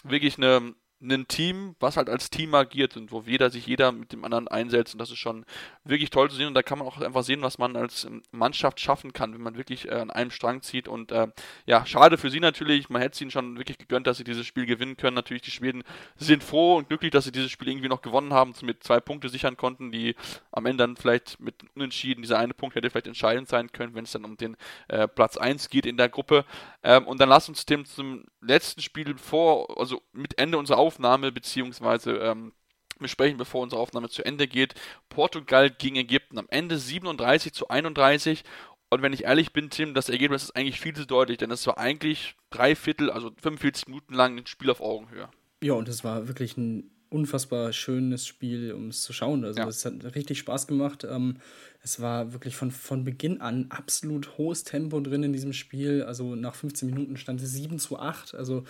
wirklich 0.04 0.38
eine 0.38 0.76
ein 1.04 1.28
Team, 1.28 1.76
was 1.80 1.98
halt 1.98 2.10
als 2.10 2.30
Team 2.30 2.56
agiert 2.56 2.98
und 2.98 3.12
wo 3.12 3.22
jeder 3.26 3.50
sich 3.50 3.68
jeder 3.68 3.92
mit 3.92 4.12
dem 4.12 4.24
anderen 4.24 4.48
einsetzt 4.48 4.94
und 4.94 5.00
das 5.00 5.12
ist 5.12 5.20
schon 5.20 5.46
wirklich 5.84 6.10
toll 6.10 6.30
zu 6.30 6.36
sehen 6.36 6.48
und 6.48 6.54
da 6.54 6.63
kann 6.63 6.80
man 6.80 6.88
auch 6.88 7.00
einfach 7.00 7.24
sehen, 7.24 7.42
was 7.42 7.58
man 7.58 7.76
als 7.76 8.08
Mannschaft 8.32 8.80
schaffen 8.80 9.13
kann, 9.13 9.34
wenn 9.34 9.42
man 9.42 9.58
wirklich 9.58 9.88
äh, 9.88 9.96
an 9.96 10.12
einem 10.12 10.32
Strang 10.32 10.62
zieht 10.62 10.88
und 10.88 11.12
äh, 11.12 11.28
ja, 11.66 11.86
schade 11.86 12.18
für 12.18 12.30
sie 12.30 12.39
natürlich, 12.39 12.89
man 12.89 13.02
hätte 13.02 13.13
es 13.13 13.22
ihnen 13.22 13.32
schon 13.32 13.58
wirklich 13.58 13.78
gegönnt, 13.78 14.08
dass 14.08 14.18
sie 14.18 14.24
dieses 14.24 14.46
Spiel 14.46 14.66
gewinnen 14.66 14.98
können, 14.98 15.16
natürlich 15.16 15.44
die 15.44 15.52
Schweden 15.52 15.84
sind 16.16 16.44
froh 16.44 16.78
und 16.78 16.88
glücklich, 16.88 17.12
dass 17.12 17.26
sie 17.26 17.32
dieses 17.32 17.52
Spiel 17.52 17.68
irgendwie 17.68 17.89
noch 17.89 18.02
gewonnen 18.02 18.34
haben, 18.34 18.54
mit 18.62 18.84
zwei 18.84 19.00
Punkte 19.00 19.30
sichern 19.30 19.58
konnten, 19.58 19.92
die 19.92 20.16
am 20.52 20.66
Ende 20.66 20.84
dann 20.84 20.96
vielleicht 20.96 21.39
mit 21.39 21.56
Unentschieden, 21.76 22.22
dieser 22.22 22.39
eine 22.39 22.54
Punkt 22.54 22.76
hätte 22.76 22.89
vielleicht 22.89 23.08
entscheidend 23.08 23.48
sein 23.48 23.72
können, 23.72 23.94
wenn 23.96 24.06
es 24.06 24.12
dann 24.12 24.26
um 24.26 24.38
den 24.38 24.56
äh, 24.88 25.08
Platz 25.08 25.38
1 25.38 25.70
geht 25.70 25.86
in 25.86 25.98
der 25.98 26.10
Gruppe. 26.10 26.46
Ähm, 26.84 27.08
und 27.08 27.20
dann 27.20 27.30
lass 27.30 27.50
uns 27.50 27.66
dem 27.66 27.86
zum 27.86 28.26
letzten 28.42 28.82
Spiel 28.82 29.18
vor, 29.18 29.80
also 29.80 30.02
mit 30.12 30.38
Ende 30.38 30.58
unserer 30.58 30.78
Aufnahme 30.78 30.93
Aufnahme, 30.94 31.32
beziehungsweise 31.32 32.18
ähm, 32.18 32.54
besprechen, 33.00 33.38
bevor 33.38 33.62
unsere 33.62 33.82
Aufnahme 33.82 34.10
zu 34.10 34.24
Ende 34.24 34.48
geht. 34.48 34.76
Portugal 35.10 35.72
gegen 35.72 35.96
Ägypten 35.96 36.38
am 36.38 36.48
Ende 36.50 36.78
37 36.78 37.52
zu 37.52 37.68
31. 37.68 38.44
Und 38.90 39.02
wenn 39.02 39.12
ich 39.14 39.24
ehrlich 39.24 39.54
bin, 39.54 39.72
Tim, 39.72 39.96
das 39.96 40.10
Ergebnis 40.10 40.44
ist 40.44 40.56
eigentlich 40.56 40.80
viel 40.80 40.96
zu 40.96 41.08
deutlich, 41.08 41.40
denn 41.40 41.50
es 41.50 41.66
war 41.66 41.80
eigentlich 41.80 42.36
drei 42.52 42.76
Viertel, 42.76 43.10
also 43.10 43.32
45 43.42 43.88
Minuten 43.88 44.14
lang 44.14 44.38
ein 44.38 44.46
Spiel 44.46 44.70
auf 44.70 44.82
Augenhöhe. 44.82 45.30
Ja, 45.64 45.74
und 45.74 45.88
es 45.88 46.04
war 46.04 46.28
wirklich 46.28 46.58
ein 46.58 46.92
unfassbar 47.13 47.71
schönes 47.71 48.26
Spiel, 48.26 48.73
um 48.73 48.88
es 48.89 49.02
zu 49.02 49.13
schauen. 49.13 49.45
Also 49.45 49.62
es 49.62 49.86
hat 49.86 50.15
richtig 50.15 50.39
Spaß 50.39 50.67
gemacht. 50.67 51.06
Ähm, 51.10 51.38
es 51.86 51.99
war 51.99 52.32
wirklich 52.32 52.56
von, 52.56 52.71
von 52.71 53.04
Beginn 53.04 53.41
an 53.41 53.65
absolut 53.69 54.38
hohes 54.38 54.63
Tempo 54.63 55.02
drin 55.02 55.21
in 55.21 55.34
diesem 55.34 55.52
Spiel. 55.52 56.04
Also 56.04 56.34
nach 56.34 56.56
15 56.56 56.89
Minuten 56.89 57.17
stand 57.17 57.41
es 57.41 57.52
7 57.52 57.78
zu 57.78 57.99
8, 57.99 58.36
also 58.36 58.63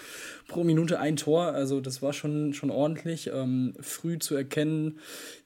pro 0.47 0.63
Minute 0.63 0.99
ein 0.99 1.15
Tor. 1.15 1.45
Also 1.53 1.79
das 1.79 2.01
war 2.01 2.12
schon, 2.12 2.53
schon 2.53 2.71
ordentlich. 2.71 3.29
Ähm, 3.32 3.75
früh 3.79 4.17
zu 4.17 4.36
erkennen, 4.36 4.97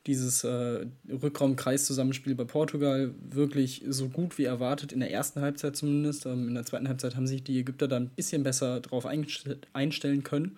dieses 0.08 0.46
äh, 0.46 0.86
Rückraum-Kreis-Zusammenspiel 1.10 2.36
bei 2.36 2.46
Portugal 2.46 3.14
wirklich 3.20 3.84
so 3.88 4.08
gut 4.08 4.38
wie 4.38 4.46
erwartet, 4.46 4.94
in 4.94 5.02
der 5.02 5.12
ersten 5.12 5.42
Halbzeit 5.42 5.76
zumindest. 5.76 6.26
Ähm, 6.26 6.48
in 6.48 6.56
der 6.56 6.66
zweiten 6.66 6.88
Halbzeit 6.88 7.18
haben 7.18 7.28
sich 7.28 7.44
die 7.44 7.60
Ägypter 7.60 7.90
da 7.90 7.98
ein 7.98 8.10
bisschen 8.10 8.44
besser 8.44 8.80
drauf 8.80 9.06
einstellen 9.06 10.24
können. 10.24 10.58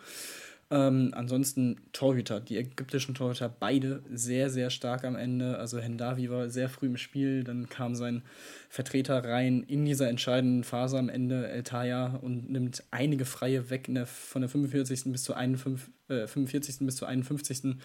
Ähm, 0.72 1.12
ansonsten 1.16 1.78
Torhüter, 1.94 2.40
die 2.40 2.58
ägyptischen 2.58 3.16
Torhüter, 3.16 3.50
beide 3.50 4.04
sehr, 4.14 4.52
sehr 4.52 4.70
stark 4.70 5.04
am 5.04 5.16
Ende. 5.16 5.58
Also 5.58 5.80
Hendavi 5.80 6.30
war 6.30 6.50
sehr 6.50 6.70
früh 6.70 6.86
im 6.86 6.98
Spiel, 6.98 7.44
dann 7.44 7.70
kam 7.70 7.96
sein 7.96 8.22
Vertreter 8.70 9.24
rein 9.24 9.64
in 9.64 9.86
dieser 9.86 10.10
entscheidenden 10.10 10.64
Phase 10.64 11.00
am 11.00 11.10
Ende, 11.10 11.48
El 11.48 11.64
Taya, 11.64 12.20
und 12.22 12.52
nimmt 12.52 12.84
einige 12.92 13.26
Freie 13.26 13.72
weg 13.72 13.88
der, 13.90 14.06
von 14.06 14.42
der 14.42 14.50
45. 14.50 15.12
bis 15.12 15.24
zur 15.24 15.38
51, 15.38 15.90
äh, 16.10 16.28
45. 16.28 16.86
bis 16.86 16.98
zur 16.98 17.08
51. 17.08 17.78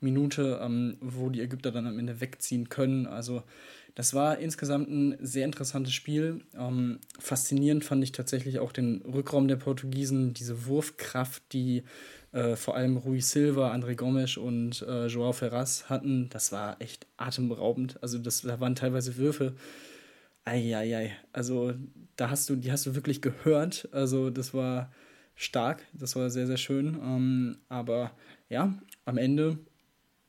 Minute, 0.00 0.60
ähm, 0.62 0.98
wo 1.00 1.30
die 1.30 1.40
Ägypter 1.40 1.72
dann 1.72 1.86
am 1.86 1.98
Ende 1.98 2.20
wegziehen 2.20 2.68
können. 2.68 3.06
Also 3.06 3.44
das 3.94 4.12
war 4.12 4.38
insgesamt 4.38 4.90
ein 4.90 5.16
sehr 5.20 5.46
interessantes 5.46 5.94
Spiel. 5.94 6.42
Ähm, 6.54 6.98
faszinierend 7.18 7.82
fand 7.82 8.04
ich 8.04 8.12
tatsächlich 8.12 8.58
auch 8.58 8.72
den 8.72 9.00
Rückraum 9.00 9.48
der 9.48 9.56
Portugiesen, 9.56 10.34
diese 10.34 10.66
Wurfkraft, 10.66 11.42
die 11.54 11.82
äh, 12.36 12.54
vor 12.54 12.76
allem 12.76 12.98
Rui 12.98 13.20
Silva, 13.20 13.72
André 13.72 13.94
Gomes 13.94 14.36
und 14.36 14.82
äh, 14.82 15.06
Joao 15.06 15.32
Ferraz 15.32 15.88
hatten, 15.88 16.28
das 16.28 16.52
war 16.52 16.76
echt 16.80 17.06
atemberaubend. 17.16 18.00
Also 18.02 18.18
das, 18.18 18.42
da 18.42 18.60
waren 18.60 18.74
teilweise 18.74 19.16
Würfe. 19.16 19.54
Eieiei. 20.44 21.16
Also 21.32 21.72
da 22.16 22.28
hast 22.28 22.50
du, 22.50 22.56
die 22.56 22.70
hast 22.70 22.84
du 22.84 22.94
wirklich 22.94 23.22
gehört. 23.22 23.88
Also 23.90 24.28
das 24.28 24.52
war 24.52 24.92
stark, 25.34 25.82
das 25.94 26.14
war 26.14 26.28
sehr, 26.28 26.46
sehr 26.46 26.58
schön. 26.58 26.98
Ähm, 27.02 27.56
aber 27.70 28.12
ja, 28.50 28.74
am 29.06 29.16
Ende 29.16 29.58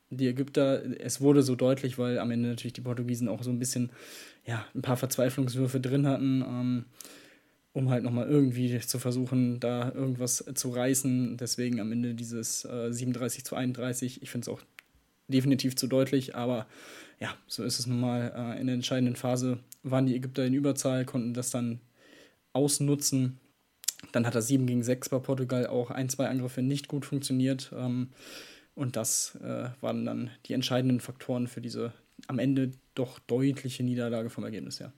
die 0.09 0.29
Ägypter, 0.29 0.81
es 1.01 1.19
wurde 1.19 1.43
so 1.43 1.55
deutlich, 1.55 1.99
weil 1.99 2.19
am 2.19 2.31
Ende 2.31 2.47
natürlich 2.47 2.71
die 2.71 2.81
Portugiesen 2.81 3.27
auch 3.27 3.43
so 3.43 3.49
ein 3.49 3.59
bisschen, 3.59 3.91
ja, 4.45 4.65
ein 4.73 4.81
paar 4.81 4.95
Verzweiflungswürfe 4.95 5.81
drin 5.81 6.07
hatten. 6.07 6.41
Ähm, 6.41 6.85
um 7.77 7.91
halt 7.91 8.03
nochmal 8.03 8.27
irgendwie 8.27 8.79
zu 8.79 8.97
versuchen, 8.97 9.59
da 9.59 9.91
irgendwas 9.91 10.43
zu 10.55 10.69
reißen. 10.71 11.37
Deswegen 11.37 11.79
am 11.79 11.91
Ende 11.91 12.15
dieses 12.15 12.65
äh, 12.65 12.91
37 12.91 13.45
zu 13.45 13.55
31. 13.55 14.23
Ich 14.23 14.31
finde 14.31 14.45
es 14.45 14.49
auch 14.49 14.61
definitiv 15.27 15.75
zu 15.75 15.85
deutlich, 15.85 16.35
aber 16.35 16.65
ja, 17.19 17.35
so 17.45 17.63
ist 17.63 17.77
es 17.77 17.85
nun 17.85 17.99
mal. 17.99 18.33
Äh, 18.35 18.59
in 18.59 18.65
der 18.65 18.73
entscheidenden 18.73 19.15
Phase 19.15 19.59
waren 19.83 20.07
die 20.07 20.15
Ägypter 20.15 20.43
in 20.43 20.55
Überzahl, 20.55 21.05
konnten 21.05 21.35
das 21.35 21.51
dann 21.51 21.79
ausnutzen. 22.51 23.39
Dann 24.11 24.25
hat 24.25 24.33
das 24.33 24.47
7 24.47 24.65
gegen 24.65 24.81
6 24.81 25.09
bei 25.09 25.19
Portugal 25.19 25.67
auch 25.67 25.91
ein, 25.91 26.09
zwei 26.09 26.29
Angriffe 26.29 26.63
nicht 26.63 26.87
gut 26.87 27.05
funktioniert. 27.05 27.71
Ähm, 27.77 28.09
und 28.73 28.95
das 28.95 29.37
äh, 29.43 29.69
waren 29.81 30.03
dann 30.03 30.31
die 30.47 30.53
entscheidenden 30.53 30.99
Faktoren 30.99 31.47
für 31.47 31.61
diese 31.61 31.93
am 32.25 32.39
Ende 32.39 32.71
doch 32.95 33.19
deutliche 33.19 33.83
Niederlage 33.83 34.31
vom 34.31 34.45
Ergebnis 34.45 34.79
her. 34.79 34.93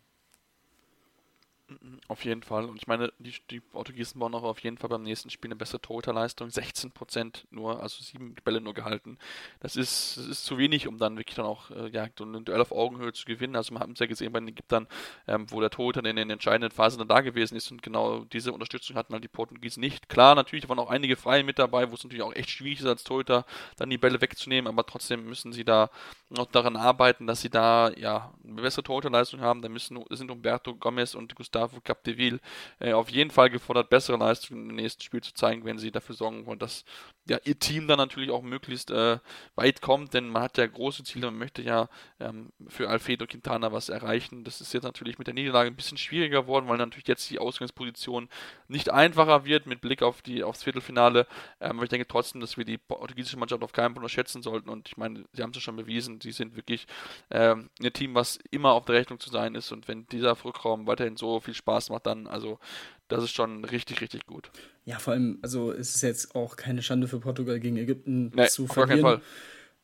Auf 2.07 2.25
jeden 2.25 2.43
Fall. 2.43 2.65
Und 2.65 2.77
ich 2.77 2.87
meine, 2.87 3.11
die, 3.19 3.33
die 3.49 3.59
Portugiesen 3.59 4.19
bauen 4.19 4.33
auch 4.33 4.43
auf 4.43 4.59
jeden 4.59 4.77
Fall 4.77 4.89
beim 4.89 5.03
nächsten 5.03 5.29
Spiel 5.29 5.49
eine 5.49 5.55
bessere 5.55 5.81
Torhüterleistung. 5.81 6.49
16% 6.49 7.45
nur, 7.51 7.81
also 7.81 8.03
sieben 8.03 8.35
Bälle 8.43 8.61
nur 8.61 8.73
gehalten. 8.73 9.17
Das 9.59 9.75
ist, 9.75 10.17
das 10.17 10.25
ist 10.25 10.45
zu 10.45 10.57
wenig, 10.57 10.87
um 10.87 10.97
dann 10.97 11.17
wirklich 11.17 11.35
dann 11.35 11.45
auch 11.45 11.69
äh, 11.71 11.89
ja, 11.89 12.03
ein 12.03 12.45
Duell 12.45 12.61
auf 12.61 12.71
Augenhöhe 12.71 13.13
zu 13.13 13.25
gewinnen. 13.25 13.55
Also 13.55 13.73
man 13.73 13.83
hat 13.83 13.89
es 13.89 13.99
ja 13.99 14.05
gesehen 14.05 14.31
bei 14.31 14.39
den 14.39 14.49
Ägyptern, 14.49 14.87
ähm, 15.27 15.45
wo 15.49 15.61
der 15.61 15.69
Torhüter 15.69 16.03
in 16.03 16.15
den 16.15 16.29
entscheidenden 16.29 16.71
Phasen 16.71 16.99
dann 16.99 17.07
da 17.07 17.21
gewesen 17.21 17.55
ist 17.55 17.71
und 17.71 17.83
genau 17.83 18.25
diese 18.25 18.51
Unterstützung 18.51 18.95
hatten 18.95 19.13
halt 19.13 19.23
die 19.23 19.27
Portugiesen 19.27 19.81
nicht. 19.81 20.09
Klar, 20.09 20.35
natürlich 20.35 20.67
waren 20.69 20.79
auch 20.79 20.89
einige 20.89 21.15
Freie 21.15 21.43
mit 21.43 21.59
dabei, 21.59 21.91
wo 21.91 21.95
es 21.95 22.03
natürlich 22.03 22.23
auch 22.23 22.33
echt 22.33 22.49
schwierig 22.49 22.79
ist 22.79 22.85
als 22.85 23.03
Torhüter, 23.03 23.45
dann 23.77 23.89
die 23.89 23.97
Bälle 23.97 24.21
wegzunehmen, 24.21 24.67
aber 24.67 24.85
trotzdem 24.85 25.25
müssen 25.25 25.53
sie 25.53 25.63
da 25.63 25.89
noch 26.29 26.45
daran 26.45 26.75
arbeiten, 26.75 27.27
dass 27.27 27.41
sie 27.41 27.49
da 27.49 27.91
ja 27.91 28.33
eine 28.43 28.61
bessere 28.61 28.83
Torhüterleistung 28.83 29.41
haben. 29.41 29.61
Da 29.61 29.69
müssen 29.69 29.99
sind 30.09 30.31
Umberto 30.31 30.75
Gomez 30.75 31.15
und 31.15 31.35
Gustavo 31.35 31.58
Cap 31.67 31.99
Capdeville 31.99 32.39
äh, 32.79 32.93
auf 32.93 33.09
jeden 33.09 33.31
Fall 33.31 33.49
gefordert, 33.49 33.89
bessere 33.89 34.17
Leistungen 34.17 34.69
im 34.69 34.75
nächsten 34.75 35.03
Spiel 35.03 35.21
zu 35.21 35.33
zeigen, 35.33 35.65
wenn 35.65 35.77
sie 35.77 35.91
dafür 35.91 36.15
sorgen 36.15 36.45
wollen, 36.45 36.59
dass 36.59 36.85
ja, 37.27 37.37
ihr 37.43 37.57
Team 37.59 37.87
dann 37.87 37.97
natürlich 37.97 38.31
auch 38.31 38.41
möglichst 38.41 38.91
äh, 38.91 39.19
weit 39.55 39.81
kommt, 39.81 40.13
denn 40.13 40.29
man 40.29 40.41
hat 40.43 40.57
ja 40.57 40.65
große 40.65 41.03
Ziele, 41.03 41.27
man 41.27 41.37
möchte 41.37 41.61
ja 41.61 41.87
ähm, 42.19 42.51
für 42.67 42.89
Alfredo 42.89 43.27
Quintana 43.27 43.71
was 43.71 43.89
erreichen. 43.89 44.43
Das 44.43 44.61
ist 44.61 44.73
jetzt 44.73 44.83
natürlich 44.83 45.19
mit 45.19 45.27
der 45.27 45.33
Niederlage 45.33 45.69
ein 45.69 45.75
bisschen 45.75 45.97
schwieriger 45.97 46.41
geworden, 46.41 46.67
weil 46.67 46.77
natürlich 46.77 47.07
jetzt 47.07 47.29
die 47.29 47.39
Ausgangsposition 47.39 48.29
nicht 48.67 48.89
einfacher 48.89 49.45
wird 49.45 49.67
mit 49.67 49.81
Blick 49.81 50.01
auf 50.01 50.21
die 50.21 50.43
aufs 50.43 50.63
Viertelfinale. 50.63 51.27
Ähm, 51.59 51.77
aber 51.77 51.83
ich 51.83 51.89
denke 51.89 52.07
trotzdem, 52.07 52.41
dass 52.41 52.57
wir 52.57 52.65
die 52.65 52.77
portugiesische 52.77 53.37
Mannschaft 53.37 53.63
auf 53.63 53.73
keinen 53.73 53.93
Fall 53.93 54.03
unterschätzen 54.03 54.41
sollten 54.41 54.69
und 54.69 54.87
ich 54.87 54.97
meine, 54.97 55.25
sie 55.33 55.43
haben 55.43 55.51
es 55.51 55.57
ja 55.57 55.61
schon 55.61 55.75
bewiesen, 55.75 56.19
sie 56.21 56.31
sind 56.31 56.55
wirklich 56.55 56.87
ähm, 57.29 57.69
ein 57.81 57.93
Team, 57.93 58.15
was 58.15 58.39
immer 58.49 58.73
auf 58.73 58.85
der 58.85 58.95
Rechnung 58.95 59.19
zu 59.19 59.29
sein 59.29 59.55
ist 59.55 59.71
und 59.71 59.87
wenn 59.87 60.07
dieser 60.07 60.35
Rückraum 60.43 60.87
weiterhin 60.87 61.17
so 61.17 61.39
viel 61.39 61.48
Spaß 61.53 61.89
macht, 61.89 62.05
dann 62.05 62.27
also 62.27 62.59
das 63.07 63.23
ist 63.23 63.31
schon 63.31 63.65
richtig, 63.65 64.01
richtig 64.01 64.25
gut. 64.25 64.51
Ja, 64.85 64.99
vor 64.99 65.13
allem, 65.13 65.39
also 65.41 65.71
es 65.71 65.95
ist 65.95 66.01
jetzt 66.03 66.35
auch 66.35 66.55
keine 66.55 66.81
Schande 66.81 67.07
für 67.07 67.19
Portugal 67.19 67.59
gegen 67.59 67.77
Ägypten 67.77 68.31
nee, 68.35 68.47
zu 68.47 68.67
verlieren. 68.67 69.05
Auf 69.05 69.11
keinen 69.11 69.19
Fall. 69.19 69.27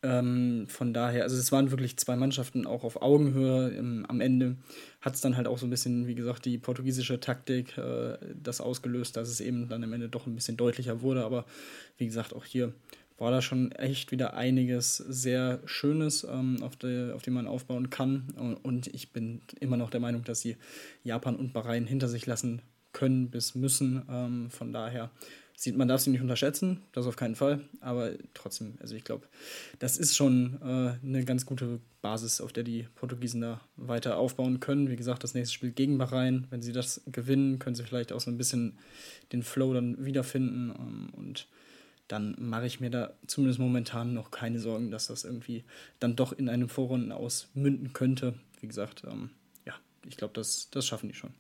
Ähm, 0.04 0.68
von 0.68 0.94
daher, 0.94 1.24
also 1.24 1.36
es 1.36 1.52
waren 1.52 1.72
wirklich 1.72 1.98
zwei 1.98 2.16
Mannschaften 2.16 2.68
auch 2.68 2.84
auf 2.84 3.02
Augenhöhe. 3.02 3.72
Ähm, 3.72 4.06
am 4.08 4.22
Ende 4.22 4.58
hat 5.02 5.16
es 5.16 5.22
dann 5.22 5.36
halt 5.36 5.48
auch 5.48 5.58
so 5.58 5.66
ein 5.66 5.72
bisschen, 5.72 6.06
wie 6.06 6.14
gesagt, 6.14 6.46
die 6.46 6.60
portugiesische 6.60 7.20
Taktik 7.20 7.76
äh, 7.80 8.18
das 8.36 8.62
ausgelöst, 8.62 9.18
dass 9.18 9.30
es 9.30 9.42
eben 9.42 9.68
dann 9.68 9.84
am 9.84 9.94
Ende 9.94 10.08
doch 10.08 10.28
ein 10.28 10.36
bisschen 10.36 10.58
deutlicher 10.58 11.02
wurde. 11.02 11.26
Aber 11.26 11.46
wie 11.98 12.06
gesagt, 12.06 12.36
auch 12.36 12.46
hier 12.46 12.74
war 13.18 13.32
da 13.32 13.42
schon 13.42 13.72
echt 13.72 14.12
wieder 14.12 14.34
einiges 14.34 14.98
sehr 14.98 15.62
Schönes, 15.66 16.26
ähm, 16.30 16.62
auf, 16.62 16.76
de, 16.76 17.14
auf 17.14 17.22
dem 17.22 17.36
man 17.36 17.48
aufbauen 17.48 17.90
kann. 17.90 18.28
Und, 18.38 18.56
und 18.56 18.88
ich 18.88 19.14
bin 19.14 19.42
immer 19.60 19.78
noch 19.78 19.90
der 19.90 20.02
Meinung, 20.02 20.24
dass 20.24 20.42
sie 20.42 20.58
Japan 21.04 21.36
und 21.36 21.54
Bahrain 21.54 21.86
hinter 21.86 22.08
sich 22.08 22.26
lassen 22.26 22.62
können 22.92 23.30
bis 23.30 23.56
müssen. 23.56 24.04
Ähm, 24.10 24.50
von 24.50 24.74
daher 24.74 25.12
sieht 25.56 25.78
man 25.78 25.88
darf 25.88 26.02
sie 26.02 26.10
nicht 26.10 26.22
unterschätzen, 26.22 26.82
das 26.92 27.08
auf 27.08 27.16
keinen 27.16 27.36
Fall. 27.36 27.62
Aber 27.80 28.12
trotzdem, 28.34 28.78
also 28.82 28.96
ich 28.96 29.04
glaube, 29.04 29.28
das 29.80 29.98
ist 29.98 30.16
schon 30.16 30.60
äh, 30.62 31.06
eine 31.06 31.24
ganz 31.24 31.46
gute 31.46 31.80
Basis, 32.02 32.42
auf 32.42 32.52
der 32.52 32.64
die 32.64 32.88
Portugiesen 32.96 33.42
da 33.42 33.62
weiter 33.78 34.18
aufbauen 34.18 34.60
können. 34.60 34.90
Wie 34.90 34.96
gesagt, 34.96 35.24
das 35.24 35.34
nächste 35.34 35.54
Spiel 35.54 35.72
gegen 35.72 35.98
Bahrain. 35.98 36.48
Wenn 36.50 36.62
sie 36.62 36.74
das 36.74 37.02
gewinnen, 37.08 37.60
können 37.60 37.76
sie 37.76 37.84
vielleicht 37.84 38.12
auch 38.12 38.20
so 38.20 38.30
ein 38.30 38.38
bisschen 38.38 38.78
den 39.32 39.44
Flow 39.44 39.74
dann 39.74 40.04
wiederfinden. 40.04 40.74
Ähm, 40.78 41.10
und 41.14 41.48
dann 42.08 42.36
mache 42.38 42.68
ich 42.68 42.80
mir 42.80 42.90
da 42.90 43.14
zumindest 43.28 43.60
momentan 43.60 44.14
noch 44.14 44.32
keine 44.32 44.60
Sorgen, 44.60 44.92
dass 44.92 45.08
das 45.08 45.24
irgendwie 45.24 45.64
dann 46.00 46.16
doch 46.16 46.34
in 46.34 46.50
einem 46.50 46.70
Vorrunden 46.70 47.12
ausmünden 47.12 47.94
könnte. 47.94 48.36
Wie 48.60 48.68
gesagt, 48.68 49.04
ähm, 49.08 49.32
ja, 49.66 49.74
ich 50.08 50.18
glaube, 50.18 50.34
das, 50.34 50.70
das 50.70 50.86
schaffen 50.86 51.10
die 51.10 51.16
schon. 51.16 51.34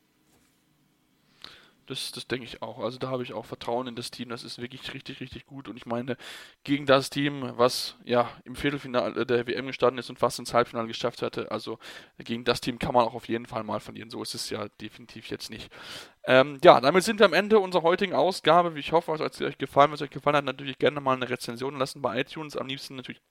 Das, 1.88 2.12
das 2.12 2.28
denke 2.28 2.45
ich 2.45 2.62
auch. 2.62 2.80
Also 2.80 2.98
da 2.98 3.10
habe 3.10 3.24
ich 3.24 3.34
auch 3.34 3.45
Vertrauen 3.45 3.88
in 3.88 3.95
das 3.95 4.12
Team. 4.12 4.30
Das 4.30 4.43
ist 4.43 4.60
wirklich 4.60 4.93
richtig, 4.93 5.19
richtig 5.19 5.45
gut. 5.45 5.67
Und 5.67 5.78
ich 5.78 5.86
meine, 5.86 6.17
gegen 6.63 6.86
das 6.86 7.10
Team, 7.10 7.52
was 7.58 7.95
ja 8.04 8.30
im 8.43 8.56
Viertelfinale 8.56 9.26
der 9.26 9.48
WM 9.48 9.67
gestanden 9.67 10.00
ist 10.00 10.10
und 10.10 10.17
fast 10.17 10.39
ins 10.39 10.54
Halbfinale 10.54 10.88
geschafft 10.88 11.21
hatte, 11.21 11.52
also 11.52 11.80
gegen 12.17 12.43
das 12.43 12.62
Team 12.62 12.80
kann 12.80 12.93
man 12.93 13.06
auch 13.06 13.13
auf 13.13 13.28
jeden 13.28 13.45
Fall 13.45 13.63
mal 13.63 13.80
verlieren. 13.80 14.10
So 14.10 14.21
ist 14.21 14.36
es 14.36 14.50
ja 14.50 14.67
definitiv 14.82 15.30
jetzt 15.30 15.50
nicht. 15.50 15.71
Ähm, 16.26 16.60
ja, 16.63 16.82
damit 16.82 17.04
sind 17.04 17.19
wir 17.19 17.26
am 17.26 17.34
Ende 17.34 17.60
unserer 17.60 17.84
heutigen 17.84 18.13
Ausgabe. 18.13 18.78
Ich 18.80 18.91
hoffe, 18.91 19.13
es 19.13 19.21
hat 19.21 19.39
euch 19.41 19.58
gefallen. 19.58 19.91
Wenn 19.91 19.95
es 19.95 20.02
euch 20.02 20.10
gefallen 20.10 20.38
hat, 20.38 20.45
natürlich 20.45 20.80
gerne 20.80 21.00
mal 21.02 21.15
eine 21.15 21.30
Rezension 21.30 21.78
lassen 21.78 22.02
bei 22.02 22.19
iTunes. 22.19 22.58
Am 22.58 22.67
liebsten 22.67 22.95
natürlich 22.95 23.21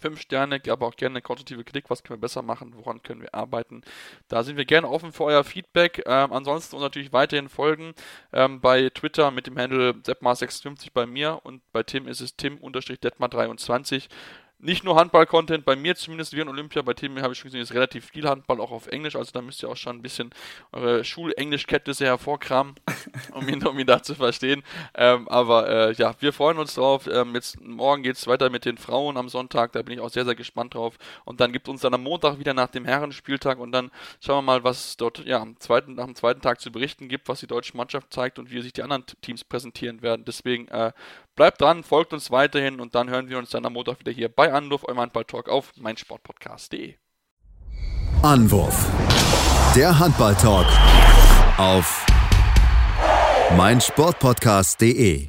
5 0.00 0.20
Sterne, 0.20 0.60
aber 0.68 0.86
auch 0.86 0.96
gerne 0.96 1.14
eine 1.14 1.22
konstruktive 1.22 1.64
Kritik. 1.64 1.90
Was 1.90 2.02
können 2.02 2.18
wir 2.18 2.22
besser 2.22 2.42
machen? 2.42 2.74
Woran 2.76 3.02
können 3.02 3.22
wir 3.22 3.34
arbeiten? 3.34 3.82
Da 4.28 4.42
sind 4.42 4.56
wir 4.56 4.64
gerne 4.64 4.88
offen 4.88 5.12
für 5.12 5.24
euer 5.24 5.44
Feedback. 5.44 6.02
Ähm, 6.06 6.32
ansonsten 6.32 6.76
uns 6.76 6.82
natürlich 6.82 7.12
weiterhin 7.12 7.48
folgen 7.48 7.94
ähm, 8.32 8.60
bei 8.60 8.90
Twitter 8.90 9.30
mit 9.30 9.46
dem 9.46 9.58
Handle 9.58 9.92
Seppmar56 9.92 10.88
bei 10.92 11.06
mir 11.06 11.40
und 11.44 11.62
bei 11.72 11.82
Tim 11.82 12.06
ist 12.08 12.20
es 12.20 12.36
Tim-Detmar23 12.36 14.08
nicht 14.64 14.82
nur 14.82 14.96
Handball-Content, 14.96 15.64
bei 15.64 15.76
mir 15.76 15.94
zumindest 15.94 16.32
wie 16.34 16.40
in 16.40 16.48
Olympia, 16.48 16.80
bei 16.82 16.94
Team 16.94 17.20
habe 17.20 17.34
ich 17.34 17.38
schon 17.38 17.48
gesehen, 17.48 17.60
ist 17.60 17.74
relativ 17.74 18.06
viel 18.06 18.26
Handball 18.26 18.60
auch 18.60 18.70
auf 18.70 18.86
Englisch, 18.86 19.14
also 19.14 19.30
da 19.32 19.42
müsst 19.42 19.62
ihr 19.62 19.68
auch 19.68 19.76
schon 19.76 19.96
ein 19.96 20.02
bisschen 20.02 20.30
eure 20.72 21.04
Schulenglischkenntnisse 21.04 22.06
hervorkramen, 22.06 22.74
um 23.32 23.46
ihn, 23.48 23.64
um 23.66 23.78
ihn 23.78 23.86
da 23.86 24.02
zu 24.02 24.14
verstehen. 24.14 24.62
Ähm, 24.94 25.28
aber 25.28 25.68
äh, 25.68 25.92
ja, 25.92 26.14
wir 26.20 26.32
freuen 26.32 26.58
uns 26.58 26.74
drauf. 26.74 27.06
Ähm, 27.06 27.34
jetzt 27.34 27.60
morgen 27.60 28.02
geht 28.02 28.16
es 28.16 28.26
weiter 28.26 28.48
mit 28.48 28.64
den 28.64 28.78
Frauen 28.78 29.18
am 29.18 29.28
Sonntag, 29.28 29.72
da 29.72 29.82
bin 29.82 29.94
ich 29.94 30.00
auch 30.00 30.10
sehr, 30.10 30.24
sehr 30.24 30.34
gespannt 30.34 30.74
drauf. 30.74 30.96
Und 31.26 31.40
dann 31.40 31.52
gibt 31.52 31.68
es 31.68 31.70
uns 31.70 31.82
dann 31.82 31.92
am 31.92 32.02
Montag 32.02 32.38
wieder 32.38 32.54
nach 32.54 32.68
dem 32.68 32.86
Herrenspieltag 32.86 33.58
und 33.58 33.70
dann 33.72 33.90
schauen 34.20 34.38
wir 34.38 34.52
mal, 34.52 34.64
was 34.64 34.96
dort 34.96 35.24
ja 35.26 35.40
am 35.40 35.60
zweiten, 35.60 35.94
nach 35.94 36.06
dem 36.06 36.14
zweiten 36.14 36.40
Tag 36.40 36.60
zu 36.60 36.72
berichten 36.72 37.08
gibt, 37.08 37.28
was 37.28 37.40
die 37.40 37.46
deutsche 37.46 37.76
Mannschaft 37.76 38.12
zeigt 38.12 38.38
und 38.38 38.50
wie 38.50 38.62
sich 38.62 38.72
die 38.72 38.82
anderen 38.82 39.04
Teams 39.20 39.44
präsentieren 39.44 40.00
werden. 40.00 40.24
Deswegen 40.24 40.68
äh, 40.68 40.92
Bleibt 41.36 41.60
dran, 41.60 41.82
folgt 41.82 42.12
uns 42.12 42.30
weiterhin 42.30 42.80
und 42.80 42.94
dann 42.94 43.10
hören 43.10 43.28
wir 43.28 43.38
uns 43.38 43.50
dann 43.50 43.66
am 43.66 43.72
Montag 43.72 43.98
wieder 43.98 44.12
hier 44.12 44.28
bei 44.28 44.52
Anruf, 44.52 44.84
eurem 44.84 45.00
Handball-Talk 45.00 45.48
auf 45.48 45.72
meinsportpodcast.de. 45.76 46.94
Anwurf. 48.22 48.86
Der 49.74 49.98
Handball-Talk 49.98 50.66
auf 51.58 52.06
meinsportpodcast.de. 53.56 55.28